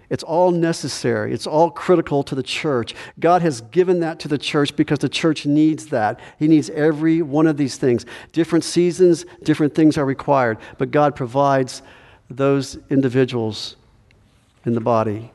It's 0.09 0.24
all 0.24 0.51
necessary. 0.51 1.34
It's 1.34 1.47
all 1.47 1.72
critical 1.72 2.22
to 2.24 2.36
the 2.36 2.43
church. 2.43 2.93
God 3.20 3.41
has 3.41 3.61
given 3.61 4.01
that 4.01 4.20
to 4.20 4.28
the 4.28 4.38
church 4.38 4.76
because 4.76 4.99
the 4.99 5.09
church 5.09 5.47
needs 5.47 5.88
that. 5.88 6.20
He 6.38 6.47
needs 6.47 6.70
every 6.70 7.24
one 7.24 7.47
of 7.47 7.57
these 7.57 7.78
things. 7.78 8.05
Different 8.32 8.64
seasons, 8.64 9.26
different 9.41 9.74
things 9.74 9.97
are 9.97 10.05
required, 10.05 10.59
but 10.78 10.91
God 10.91 11.16
provides 11.16 11.82
those 12.30 12.78
individuals 12.91 13.76
in 14.66 14.74
the 14.74 14.82
body. 14.82 15.32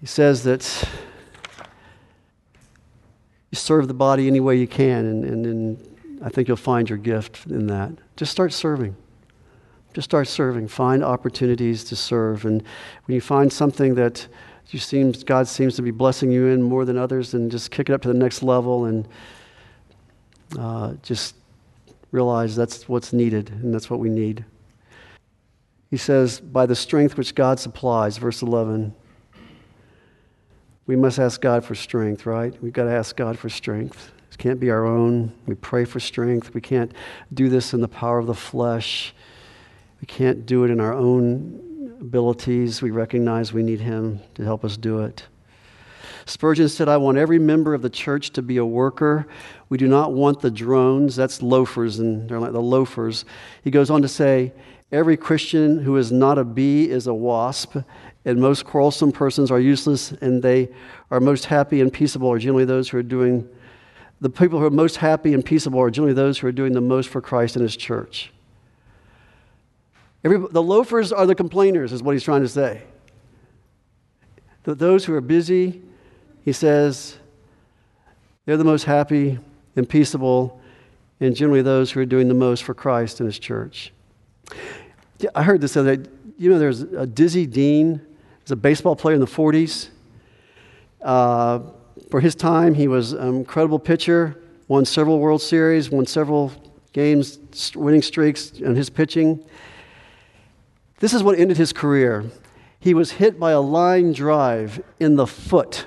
He 0.00 0.06
says 0.06 0.44
that 0.44 0.88
you 3.50 3.56
serve 3.56 3.88
the 3.88 3.94
body 3.94 4.28
any 4.28 4.40
way 4.40 4.56
you 4.56 4.68
can, 4.68 5.04
and, 5.04 5.24
and, 5.24 5.46
and 5.46 6.20
I 6.24 6.28
think 6.28 6.46
you'll 6.46 6.56
find 6.56 6.88
your 6.88 6.98
gift 6.98 7.46
in 7.46 7.66
that. 7.66 7.90
Just 8.16 8.30
start 8.30 8.52
serving. 8.52 8.94
Just 9.92 10.06
start 10.06 10.28
serving. 10.28 10.68
Find 10.68 11.04
opportunities 11.04 11.84
to 11.84 11.96
serve. 11.96 12.44
And 12.44 12.62
when 13.06 13.14
you 13.14 13.20
find 13.20 13.52
something 13.52 13.94
that 13.96 14.26
you 14.70 14.78
seem, 14.78 15.12
God 15.12 15.46
seems 15.48 15.76
to 15.76 15.82
be 15.82 15.90
blessing 15.90 16.30
you 16.30 16.46
in 16.46 16.62
more 16.62 16.84
than 16.84 16.96
others, 16.96 17.32
then 17.32 17.50
just 17.50 17.70
kick 17.70 17.90
it 17.90 17.92
up 17.92 18.02
to 18.02 18.08
the 18.08 18.14
next 18.14 18.42
level 18.42 18.86
and 18.86 19.06
uh, 20.58 20.94
just 21.02 21.34
realize 22.10 22.56
that's 22.56 22.88
what's 22.88 23.12
needed 23.12 23.50
and 23.50 23.74
that's 23.74 23.90
what 23.90 24.00
we 24.00 24.08
need. 24.08 24.44
He 25.90 25.96
says, 25.98 26.40
by 26.40 26.64
the 26.64 26.74
strength 26.74 27.18
which 27.18 27.34
God 27.34 27.60
supplies, 27.60 28.16
verse 28.16 28.40
11. 28.40 28.94
We 30.86 30.96
must 30.96 31.18
ask 31.18 31.40
God 31.40 31.64
for 31.64 31.74
strength, 31.74 32.26
right? 32.26 32.60
We've 32.62 32.72
got 32.72 32.84
to 32.84 32.90
ask 32.90 33.14
God 33.14 33.38
for 33.38 33.48
strength. 33.48 34.12
It 34.30 34.38
can't 34.38 34.58
be 34.58 34.70
our 34.70 34.84
own. 34.84 35.32
We 35.46 35.54
pray 35.54 35.84
for 35.84 36.00
strength. 36.00 36.54
We 36.54 36.60
can't 36.60 36.92
do 37.34 37.48
this 37.48 37.74
in 37.74 37.80
the 37.82 37.88
power 37.88 38.18
of 38.18 38.26
the 38.26 38.34
flesh. 38.34 39.14
We 40.02 40.06
can't 40.06 40.44
do 40.46 40.64
it 40.64 40.70
in 40.70 40.80
our 40.80 40.92
own 40.92 41.96
abilities. 42.00 42.82
We 42.82 42.90
recognize 42.90 43.52
we 43.52 43.62
need 43.62 43.80
Him 43.80 44.20
to 44.34 44.42
help 44.42 44.64
us 44.64 44.76
do 44.76 45.00
it. 45.02 45.28
Spurgeon 46.26 46.68
said, 46.68 46.88
I 46.88 46.96
want 46.96 47.18
every 47.18 47.38
member 47.38 47.72
of 47.72 47.82
the 47.82 47.90
church 47.90 48.30
to 48.30 48.42
be 48.42 48.56
a 48.56 48.64
worker. 48.64 49.28
We 49.68 49.78
do 49.78 49.86
not 49.86 50.12
want 50.12 50.40
the 50.40 50.50
drones. 50.50 51.14
That's 51.14 51.40
loafers, 51.40 52.00
and 52.00 52.28
they're 52.28 52.40
like 52.40 52.52
the 52.52 52.60
loafers. 52.60 53.24
He 53.62 53.70
goes 53.70 53.90
on 53.90 54.02
to 54.02 54.08
say, 54.08 54.52
Every 54.90 55.16
Christian 55.16 55.78
who 55.78 55.96
is 55.96 56.10
not 56.10 56.36
a 56.36 56.44
bee 56.44 56.90
is 56.90 57.06
a 57.06 57.14
wasp, 57.14 57.76
and 58.24 58.40
most 58.40 58.64
quarrelsome 58.64 59.12
persons 59.12 59.52
are 59.52 59.60
useless, 59.60 60.10
and 60.12 60.42
they 60.42 60.68
are 61.12 61.20
most 61.20 61.46
happy 61.46 61.80
and 61.80 61.92
peaceable 61.92 62.28
are 62.28 62.38
generally 62.38 62.64
those 62.64 62.88
who 62.88 62.98
are 62.98 63.04
doing, 63.04 63.48
the 64.20 64.28
people 64.28 64.58
who 64.58 64.66
are 64.66 64.70
most 64.70 64.96
happy 64.96 65.32
and 65.32 65.44
peaceable 65.44 65.80
are 65.80 65.90
generally 65.90 66.12
those 66.12 66.40
who 66.40 66.48
are 66.48 66.52
doing 66.52 66.72
the 66.72 66.80
most 66.80 67.08
for 67.08 67.20
Christ 67.20 67.54
and 67.54 67.62
His 67.62 67.76
church. 67.76 68.32
Every, 70.24 70.38
the 70.38 70.62
loafers 70.62 71.12
are 71.12 71.26
the 71.26 71.34
complainers, 71.34 71.92
is 71.92 72.02
what 72.02 72.12
he's 72.12 72.22
trying 72.22 72.42
to 72.42 72.48
say. 72.48 72.82
Those 74.64 75.04
who 75.04 75.14
are 75.14 75.20
busy, 75.20 75.82
he 76.44 76.52
says, 76.52 77.18
they're 78.44 78.56
the 78.56 78.64
most 78.64 78.84
happy 78.84 79.38
and 79.76 79.88
peaceable, 79.88 80.60
and 81.20 81.34
generally 81.34 81.62
those 81.62 81.90
who 81.90 82.00
are 82.00 82.06
doing 82.06 82.28
the 82.28 82.34
most 82.34 82.62
for 82.64 82.74
Christ 82.74 83.20
and 83.20 83.26
His 83.26 83.38
church. 83.38 83.92
I 85.34 85.42
heard 85.42 85.60
this 85.60 85.76
other 85.76 85.96
day. 85.96 86.10
You 86.38 86.50
know, 86.50 86.58
there's 86.58 86.80
a 86.80 87.06
Dizzy 87.06 87.46
Dean. 87.46 88.00
He's 88.40 88.50
a 88.50 88.56
baseball 88.56 88.96
player 88.96 89.14
in 89.14 89.20
the 89.20 89.26
40s. 89.26 89.88
Uh, 91.00 91.60
for 92.10 92.20
his 92.20 92.34
time, 92.34 92.74
he 92.74 92.88
was 92.88 93.12
an 93.12 93.28
incredible 93.28 93.78
pitcher, 93.78 94.36
won 94.66 94.84
several 94.84 95.18
World 95.20 95.42
Series, 95.42 95.90
won 95.90 96.06
several 96.06 96.52
games, 96.92 97.38
winning 97.74 98.02
streaks 98.02 98.50
in 98.52 98.74
his 98.74 98.90
pitching. 98.90 99.44
This 101.02 101.12
is 101.12 101.24
what 101.24 101.36
ended 101.36 101.56
his 101.56 101.72
career. 101.72 102.26
He 102.78 102.94
was 102.94 103.10
hit 103.10 103.40
by 103.40 103.50
a 103.50 103.60
line 103.60 104.12
drive 104.12 104.80
in 105.00 105.16
the 105.16 105.26
foot. 105.26 105.86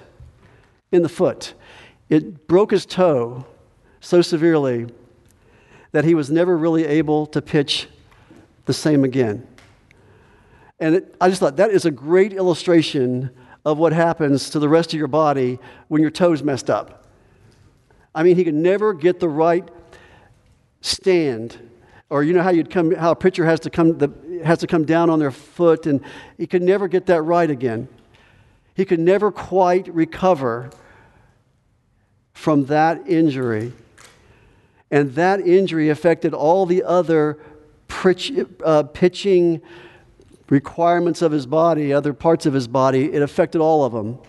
In 0.92 1.04
the 1.04 1.10
foot. 1.10 1.54
It 2.10 2.50
broke 2.50 2.72
his 2.72 2.86
toe 2.86 3.46
so 4.02 4.22
severely 4.22 4.88
that 5.94 6.04
he 6.04 6.16
was 6.16 6.30
never 6.30 6.58
really 6.58 6.86
able 6.86 7.28
to 7.28 7.42
pitch 7.42 7.88
the 8.66 8.74
same 8.74 9.06
again. 9.06 9.48
And 10.82 10.96
it, 10.96 11.16
I 11.22 11.30
just 11.30 11.40
thought 11.40 11.56
that 11.56 11.72
is 11.72 11.86
a 11.86 11.92
great 11.92 12.34
illustration 12.34 13.30
of 13.64 13.78
what 13.78 13.94
happens 13.94 14.50
to 14.50 14.60
the 14.60 14.68
rest 14.68 14.92
of 14.92 15.00
your 15.00 15.08
body 15.08 15.60
when 15.88 16.02
your 16.02 16.12
toe's 16.12 16.44
messed 16.44 16.70
up. 16.70 17.08
I 18.14 18.24
mean, 18.24 18.36
he 18.36 18.44
could 18.44 18.54
never 18.54 18.94
get 18.94 19.22
the 19.22 19.30
right 19.30 19.66
stand. 20.82 21.58
Or 22.10 22.22
you 22.22 22.34
know 22.34 22.44
how 22.44 22.52
you'd 22.52 22.70
come, 22.70 22.94
how 22.94 23.12
a 23.12 23.16
pitcher 23.16 23.46
has 23.46 23.62
to 23.62 23.70
come, 23.70 23.98
the, 23.98 24.10
has 24.44 24.60
to 24.60 24.68
come 24.68 24.86
down 24.86 25.10
on 25.10 25.20
their 25.20 25.32
foot, 25.32 25.86
and 25.86 26.02
he 26.38 26.48
could 26.48 26.62
never 26.62 26.88
get 26.88 27.06
that 27.08 27.22
right 27.22 27.50
again. 27.50 27.88
He 28.76 28.86
could 28.86 29.00
never 29.00 29.32
quite 29.32 29.88
recover 29.94 30.70
from 32.34 32.66
that 32.66 33.08
injury. 33.08 33.74
And 34.92 35.14
that 35.16 35.40
injury 35.40 35.90
affected 35.90 36.34
all 36.34 36.66
the 36.66 36.84
other 36.84 37.40
uh, 38.64 38.84
pitching 38.84 39.62
requirements 40.50 41.22
of 41.22 41.32
his 41.32 41.46
body, 41.46 41.92
other 41.92 42.14
parts 42.14 42.46
of 42.46 42.54
his 42.54 42.68
body, 42.68 43.12
it 43.14 43.22
affected 43.22 43.62
all 43.62 43.84
of 43.84 43.94
them. 43.94 44.20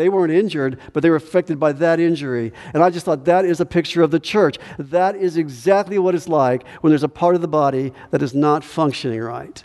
They 0.00 0.08
weren't 0.08 0.32
injured, 0.32 0.78
but 0.94 1.02
they 1.02 1.10
were 1.10 1.16
affected 1.16 1.60
by 1.60 1.72
that 1.72 2.00
injury. 2.00 2.54
And 2.72 2.82
I 2.82 2.88
just 2.88 3.04
thought 3.04 3.26
that 3.26 3.44
is 3.44 3.60
a 3.60 3.66
picture 3.66 4.00
of 4.02 4.10
the 4.10 4.18
church. 4.18 4.56
That 4.78 5.14
is 5.14 5.36
exactly 5.36 5.98
what 5.98 6.14
it's 6.14 6.26
like 6.26 6.66
when 6.80 6.90
there's 6.90 7.02
a 7.02 7.08
part 7.08 7.34
of 7.34 7.42
the 7.42 7.48
body 7.48 7.92
that 8.10 8.22
is 8.22 8.32
not 8.32 8.64
functioning 8.64 9.20
right. 9.20 9.62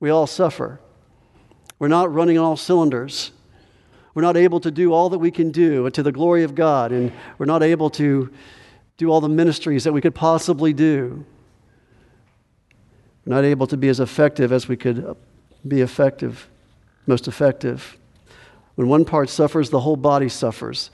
We 0.00 0.10
all 0.10 0.26
suffer. 0.26 0.82
We're 1.78 1.88
not 1.88 2.12
running 2.12 2.36
on 2.36 2.44
all 2.44 2.58
cylinders. 2.58 3.32
We're 4.12 4.20
not 4.20 4.36
able 4.36 4.60
to 4.60 4.70
do 4.70 4.92
all 4.92 5.08
that 5.08 5.18
we 5.18 5.30
can 5.30 5.50
do 5.50 5.88
to 5.88 6.02
the 6.02 6.12
glory 6.12 6.42
of 6.42 6.54
God, 6.54 6.92
and 6.92 7.10
we're 7.38 7.46
not 7.46 7.62
able 7.62 7.88
to 7.90 8.30
do 8.98 9.08
all 9.10 9.22
the 9.22 9.30
ministries 9.30 9.84
that 9.84 9.94
we 9.94 10.02
could 10.02 10.14
possibly 10.14 10.74
do 10.74 11.24
not 13.24 13.44
able 13.44 13.66
to 13.66 13.78
be 13.78 13.88
as 13.88 13.98
effective 13.98 14.52
as 14.52 14.68
we 14.68 14.76
could 14.76 15.16
be 15.66 15.80
effective, 15.80 16.50
most 17.06 17.28
effective. 17.28 17.96
When 18.78 18.86
one 18.86 19.04
part 19.04 19.28
suffers, 19.28 19.70
the 19.70 19.80
whole 19.80 19.96
body 19.96 20.28
suffers. 20.28 20.92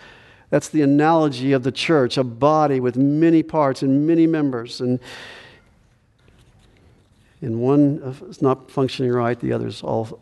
That's 0.49 0.71
the 0.71 0.81
analogy 0.81 1.53
of 1.53 1.65
the 1.65 1.71
church, 1.71 2.17
a 2.17 2.25
body 2.25 2.81
with 2.81 2.97
many 2.97 3.43
parts 3.43 3.83
and 3.83 4.07
many 4.07 4.27
members. 4.27 4.81
And, 4.81 5.01
and 7.43 7.61
one 7.61 8.17
is 8.31 8.41
not 8.41 8.71
functioning 8.71 9.13
right, 9.13 9.39
the 9.39 9.53
others 9.53 9.83
all 9.83 10.19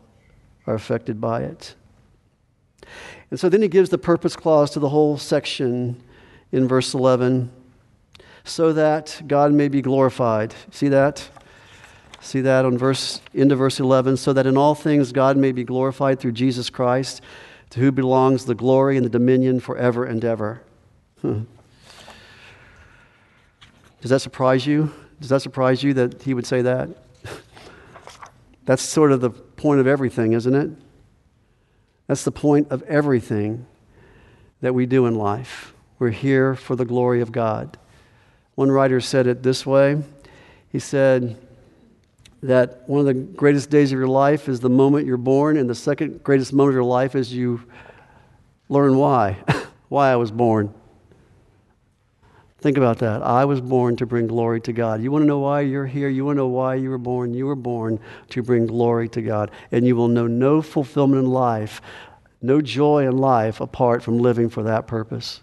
are 0.67 0.75
affected 0.75 1.21
by 1.21 1.43
it. 1.43 1.77
And 3.31 3.39
so 3.39 3.49
then 3.49 3.63
he 3.63 3.69
gives 3.69 3.91
the 3.91 3.99
purpose 3.99 4.35
clause 4.35 4.73
to 4.73 4.81
the 4.81 4.89
whole 4.89 5.17
section 5.17 6.03
in 6.51 6.67
verse 6.67 6.95
11 6.95 7.49
so 8.43 8.73
that 8.73 9.23
God 9.29 9.53
may 9.53 9.69
be 9.69 9.83
glorified. 9.83 10.53
See 10.73 10.89
that? 10.89 11.29
See 12.21 12.41
that 12.41 12.65
on 12.65 12.77
verse 12.77 13.21
into 13.33 13.55
verse 13.55 13.79
11, 13.79 14.17
so 14.17 14.33
that 14.33 14.49
in 14.49 14.57
all 14.57 14.75
things 14.75 15.13
God 15.13 15.37
may 15.37 15.53
be 15.53 15.63
glorified 15.63 16.19
through 16.19 16.33
Jesus 16.33 16.71
Christ, 16.71 17.21
to 17.73 17.81
who 17.81 17.91
belongs 17.91 18.45
the 18.45 18.55
glory 18.55 18.99
and 18.99 19.07
the 19.07 19.11
dominion 19.11 19.59
forever 19.59 20.05
and 20.05 20.23
ever. 20.27 20.61
Does 21.23 21.47
that 24.03 24.21
surprise 24.21 24.67
you? 24.67 24.93
Does 25.21 25.31
that 25.31 25.41
surprise 25.41 25.83
you 25.83 25.95
that 25.95 26.23
he 26.23 26.35
would 26.35 26.45
say 26.45 26.61
that? 26.61 26.91
That's 28.67 28.83
sort 28.83 29.11
of 29.11 29.23
the 29.23 29.31
point 29.31 29.81
of 29.81 29.87
everything, 29.87 30.35
isn't 30.35 30.55
it? 30.55 30.71
That's 32.09 32.25
the 32.25 32.31
point 32.31 32.69
of 32.71 32.83
everything 32.83 33.65
that 34.61 34.75
we 34.75 34.85
do 34.85 35.07
in 35.07 35.15
life. 35.15 35.73
We're 35.99 36.11
here 36.11 36.55
for 36.55 36.77
the 36.77 36.85
glory 36.85 37.23
of 37.23 37.33
God. 37.33 37.79
One 38.55 38.71
writer 38.71 39.01
said 39.01 39.27
it 39.27 39.43
this 39.43 39.65
way 39.65 40.03
He 40.69 40.79
said, 40.79 41.39
that 42.43 42.89
one 42.89 43.01
of 43.01 43.07
the 43.07 43.15
greatest 43.15 43.71
days 43.71 43.93
of 43.93 43.99
your 43.99 44.09
life 44.09 44.49
is 44.49 44.61
the 44.61 44.71
moment 44.71 45.07
you're 45.07 45.17
born, 45.17 45.57
and 45.57 45.71
the 45.71 45.75
second 45.75 46.23
greatest 46.23 46.53
moment 46.53 46.71
of 46.71 46.75
your 46.75 46.85
life 46.85 47.15
is 47.15 47.33
you 47.33 47.63
learn 48.69 48.97
why, 48.97 49.39
why 49.89 50.11
I 50.11 50.17
was 50.17 50.31
born. 50.31 50.75
Think 52.59 52.77
about 52.77 52.99
that. 52.99 53.23
I 53.23 53.45
was 53.45 53.61
born 53.61 53.97
to 53.97 54.07
bring 54.07 54.29
glory 54.29 54.61
to 54.63 54.73
God. 54.73 55.03
You 55.03 55.11
want 55.11 55.23
to 55.23 55.27
know 55.27 55.41
why 55.41 55.63
you're 55.63 55.87
here? 55.87 56.09
You 56.09 56.25
want 56.25 56.37
to 56.37 56.43
know 56.43 56.49
why 56.49 56.77
you 56.77 56.91
were 56.91 56.99
born? 56.99 57.35
You 57.35 57.47
were 57.47 57.57
born 57.57 57.99
to 58.31 58.43
bring 58.43 58.67
glory 58.67 59.09
to 59.11 59.23
God. 59.23 59.51
And 59.73 59.85
you 59.85 59.97
will 59.97 60.07
know 60.07 60.29
no 60.29 60.63
fulfillment 60.63 61.25
in 61.25 61.31
life, 61.31 61.83
no 62.41 62.61
joy 62.61 63.07
in 63.07 63.19
life 63.19 63.61
apart 63.61 64.05
from 64.05 64.19
living 64.19 64.49
for 64.49 64.63
that 64.63 64.87
purpose. 64.87 65.41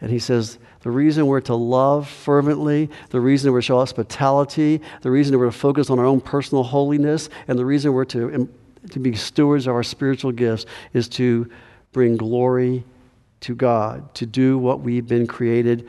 And 0.00 0.10
he 0.10 0.18
says, 0.18 0.58
the 0.80 0.90
reason 0.90 1.26
we're 1.26 1.42
to 1.42 1.54
love 1.54 2.08
fervently, 2.08 2.88
the 3.10 3.20
reason 3.20 3.52
we're 3.52 3.60
to 3.60 3.66
show 3.66 3.78
hospitality, 3.78 4.80
the 5.02 5.10
reason 5.10 5.38
we're 5.38 5.46
to 5.46 5.52
focus 5.52 5.90
on 5.90 5.98
our 5.98 6.06
own 6.06 6.20
personal 6.20 6.64
holiness, 6.64 7.28
and 7.48 7.58
the 7.58 7.66
reason 7.66 7.92
we're 7.92 8.06
to, 8.06 8.48
to 8.90 8.98
be 8.98 9.14
stewards 9.14 9.66
of 9.66 9.74
our 9.74 9.82
spiritual 9.82 10.32
gifts 10.32 10.64
is 10.94 11.08
to 11.08 11.50
bring 11.92 12.16
glory 12.16 12.84
to 13.40 13.54
God, 13.54 14.14
to 14.14 14.26
do 14.26 14.58
what 14.58 14.80
we've 14.80 15.06
been 15.06 15.26
created 15.26 15.88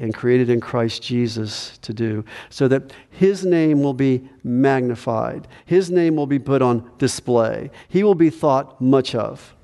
and 0.00 0.12
created 0.12 0.50
in 0.50 0.60
Christ 0.60 1.02
Jesus 1.02 1.78
to 1.78 1.92
do, 1.92 2.24
so 2.50 2.66
that 2.68 2.92
His 3.10 3.44
name 3.44 3.82
will 3.82 3.94
be 3.94 4.28
magnified, 4.42 5.46
His 5.64 5.90
name 5.90 6.16
will 6.16 6.26
be 6.26 6.38
put 6.38 6.60
on 6.60 6.90
display, 6.98 7.70
He 7.88 8.02
will 8.02 8.16
be 8.16 8.30
thought 8.30 8.80
much 8.80 9.14
of. 9.14 9.54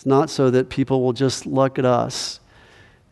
It's 0.00 0.06
not 0.06 0.30
so 0.30 0.50
that 0.52 0.70
people 0.70 1.02
will 1.02 1.12
just 1.12 1.44
look 1.44 1.78
at 1.78 1.84
us 1.84 2.40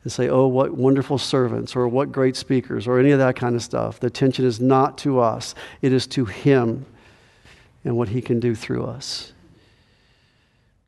and 0.04 0.10
say, 0.10 0.30
oh, 0.30 0.46
what 0.46 0.72
wonderful 0.72 1.18
servants, 1.18 1.76
or 1.76 1.86
what 1.86 2.10
great 2.10 2.34
speakers, 2.34 2.86
or 2.86 2.98
any 2.98 3.10
of 3.10 3.18
that 3.18 3.36
kind 3.36 3.54
of 3.54 3.62
stuff. 3.62 4.00
The 4.00 4.06
attention 4.06 4.46
is 4.46 4.58
not 4.58 4.96
to 4.98 5.20
us, 5.20 5.54
it 5.82 5.92
is 5.92 6.06
to 6.06 6.24
Him 6.24 6.86
and 7.84 7.98
what 7.98 8.08
He 8.08 8.22
can 8.22 8.40
do 8.40 8.54
through 8.54 8.86
us. 8.86 9.34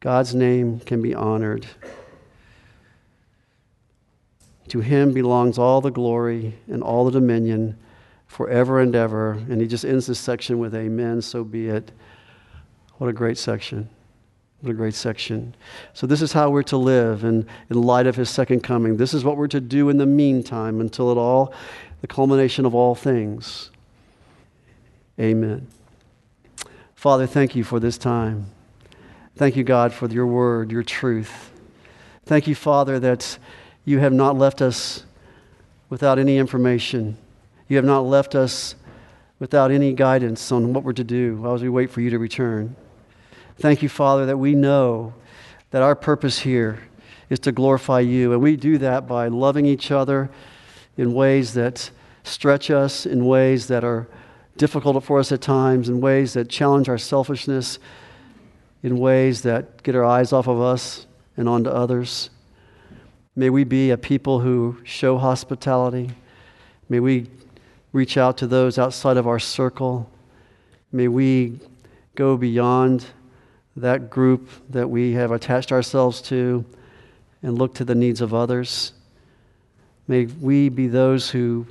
God's 0.01 0.35
name 0.35 0.81
can 0.81 1.03
be 1.03 1.15
honored. 1.15 1.67
To 4.69 4.81
Him 4.81 5.13
belongs 5.13 5.59
all 5.59 5.83
the 5.83 5.91
glory 5.91 6.55
and 6.67 6.83
all 6.83 7.05
the 7.05 7.11
dominion 7.11 7.77
forever 8.27 8.81
and 8.81 8.97
ever. 8.97 9.33
And 9.33 9.61
He 9.61 9.67
just 9.67 9.85
ends 9.85 10.07
this 10.07 10.19
section 10.19 10.61
with, 10.61 10.75
Amen, 10.75 11.21
so 11.21 11.45
be 11.45 11.69
it. 11.69 11.93
What 12.97 13.11
a 13.11 13.13
great 13.13 13.37
section. 13.37 13.91
What 14.61 14.71
a 14.71 14.75
great 14.75 14.95
section. 14.95 15.55
So, 15.95 16.07
this 16.07 16.21
is 16.21 16.33
how 16.33 16.51
we're 16.51 16.63
to 16.65 16.77
live 16.77 17.25
in, 17.25 17.47
in 17.71 17.81
light 17.81 18.07
of 18.07 18.17
his 18.17 18.29
second 18.29 18.61
coming. 18.61 18.99
This 18.99 19.15
is 19.15 19.25
what 19.25 19.39
we're 19.39 19.49
to 19.49 19.61
do 19.61 19.89
in 19.89 19.97
the 19.97 20.07
meantime 20.07 20.81
until 20.81 21.11
it 21.11 21.17
all, 21.17 21.55
the 22.03 22.07
culmination 22.07 22.67
of 22.67 22.75
all 22.75 22.95
things. 22.95 23.71
Amen. 25.19 25.67
Father, 26.95 27.27
thank 27.27 27.57
you 27.57 27.65
for 27.65 27.81
this 27.81 27.97
time. 27.97 28.47
Thank 29.37 29.57
you, 29.57 29.65
God, 29.65 29.95
for 29.95 30.07
your 30.09 30.27
word, 30.27 30.71
your 30.71 30.83
truth. 30.83 31.51
Thank 32.27 32.47
you, 32.47 32.55
Father, 32.55 33.01
that 33.01 33.39
you 33.87 33.99
have 33.99 34.13
not 34.13 34.37
left 34.37 34.61
us 34.61 35.05
without 35.89 36.19
any 36.19 36.37
information. 36.37 37.17
You 37.69 37.77
have 37.77 37.85
not 37.87 38.01
left 38.01 38.35
us 38.35 38.75
without 39.39 39.71
any 39.71 39.95
guidance 39.95 40.53
on 40.53 40.75
what 40.75 40.85
we're 40.85 40.93
to 40.93 41.05
do 41.05 41.51
as 41.53 41.63
we 41.63 41.71
wait 41.71 41.91
for 41.91 42.03
you 42.03 42.11
to 42.11 42.19
return. 42.19 42.77
Thank 43.61 43.83
you, 43.83 43.91
Father, 43.91 44.25
that 44.25 44.39
we 44.39 44.55
know 44.55 45.13
that 45.71 45.83
our 45.83 45.95
purpose 45.95 46.39
here 46.39 46.79
is 47.29 47.39
to 47.41 47.53
glorify 47.53 48.01
you. 48.01 48.33
And 48.33 48.41
we 48.41 48.57
do 48.57 48.79
that 48.79 49.07
by 49.07 49.29
loving 49.29 49.67
each 49.67 49.91
other 49.91 50.31
in 50.97 51.13
ways 51.13 51.53
that 51.53 51.91
stretch 52.25 52.71
us, 52.71 53.05
in 53.05 53.27
ways 53.27 53.69
that 53.69 53.85
are 53.85 54.09
difficult 54.57 55.05
for 55.05 55.19
us 55.19 55.31
at 55.31 55.43
times, 55.43 55.91
in 55.91 56.01
ways 56.01 56.33
that 56.33 56.49
challenge 56.49 56.89
our 56.89 56.97
selfishness, 56.97 57.79
in 58.83 58.99
ways 58.99 59.43
that 59.43 59.83
get 59.83 59.95
our 59.95 60.07
eyes 60.07 60.33
off 60.33 60.49
of 60.49 60.59
us 60.59 61.07
and 61.37 61.47
onto 61.47 61.69
others. 61.69 62.31
May 63.37 63.51
we 63.51 63.65
be 63.65 63.91
a 63.91 63.99
people 63.99 64.41
who 64.41 64.79
show 64.85 65.19
hospitality. 65.19 66.13
May 66.89 67.01
we 67.01 67.29
reach 67.93 68.17
out 68.17 68.39
to 68.39 68.47
those 68.47 68.79
outside 68.79 69.19
of 69.19 69.29
our 69.29 69.39
circle. 69.39 70.11
May 70.93 71.09
we 71.09 71.61
go 72.15 72.39
beyond 72.39 73.05
that 73.81 74.11
group 74.11 74.49
that 74.71 74.89
we 74.89 75.13
have 75.13 75.31
attached 75.31 75.73
ourselves 75.73 76.23
to 76.23 76.65
and 77.43 77.59
look 77.59 77.75
to 77.75 77.85
the 77.85 77.95
needs 77.95 78.21
of 78.21 78.35
others. 78.35 78.93
May 80.07 80.27
we 80.27 80.69
be 80.69 80.89
those 80.89 81.31
who 81.31 81.67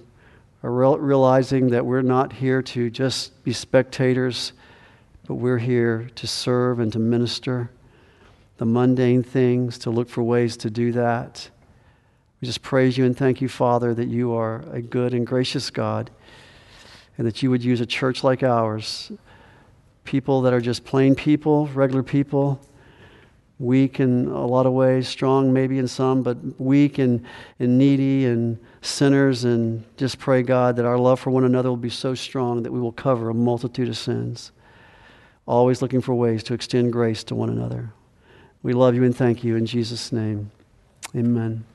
are 0.63 0.71
realizing 0.71 1.69
that 1.69 1.85
we're 1.85 2.01
not 2.01 2.33
here 2.33 2.61
to 2.61 2.89
just 2.89 3.43
be 3.43 3.53
spectators, 3.53 4.53
but 5.27 5.35
we're 5.35 5.57
here 5.57 6.09
to 6.15 6.27
serve 6.27 6.79
and 6.79 6.91
to 6.93 6.99
minister 6.99 7.69
the 8.57 8.65
mundane 8.65 9.23
things, 9.23 9.77
to 9.79 9.89
look 9.89 10.09
for 10.09 10.21
ways 10.21 10.57
to 10.57 10.69
do 10.69 10.91
that. 10.91 11.49
We 12.41 12.45
just 12.45 12.61
praise 12.61 12.97
you 12.97 13.05
and 13.05 13.15
thank 13.15 13.41
you, 13.41 13.49
Father, 13.49 13.93
that 13.93 14.07
you 14.07 14.33
are 14.33 14.63
a 14.71 14.81
good 14.81 15.13
and 15.13 15.25
gracious 15.25 15.69
God 15.69 16.09
and 17.17 17.27
that 17.27 17.43
you 17.43 17.51
would 17.51 17.63
use 17.63 17.81
a 17.81 17.85
church 17.85 18.23
like 18.23 18.43
ours 18.43 19.11
people 20.09 20.41
that 20.41 20.53
are 20.53 20.59
just 20.59 20.83
plain 20.85 21.13
people, 21.13 21.67
regular 21.67 22.01
people, 22.01 22.59
weak 23.59 23.99
in 23.99 24.25
a 24.25 24.45
lot 24.47 24.65
of 24.65 24.73
ways, 24.73 25.07
strong 25.07 25.53
maybe 25.53 25.77
in 25.77 25.87
some, 25.87 26.23
but 26.23 26.35
weak 26.59 26.97
and, 26.97 27.23
and 27.59 27.77
needy 27.77 28.25
and 28.25 28.57
sinners. 28.81 29.43
And 29.43 29.83
just 29.97 30.17
pray, 30.17 30.41
God, 30.41 30.77
that 30.77 30.85
our 30.85 30.97
love 30.97 31.19
for 31.19 31.29
one 31.29 31.43
another 31.43 31.69
will 31.69 31.77
be 31.77 31.91
so 31.91 32.15
strong 32.15 32.63
that 32.63 32.71
we 32.71 32.79
will 32.79 32.91
cover 32.91 33.29
a 33.29 33.35
multitude 33.35 33.87
of 33.87 33.97
sins. 33.97 34.51
Always 35.45 35.79
looking 35.79 36.01
for 36.01 36.15
ways 36.15 36.41
to 36.45 36.55
extend 36.55 36.91
grace 36.91 37.23
to 37.25 37.35
one 37.35 37.49
another. 37.49 37.93
We 38.63 38.73
love 38.73 38.95
you 38.95 39.03
and 39.03 39.15
thank 39.15 39.43
you 39.43 39.57
in 39.57 39.67
Jesus' 39.67 40.11
name. 40.11 40.49
Amen. 41.15 41.65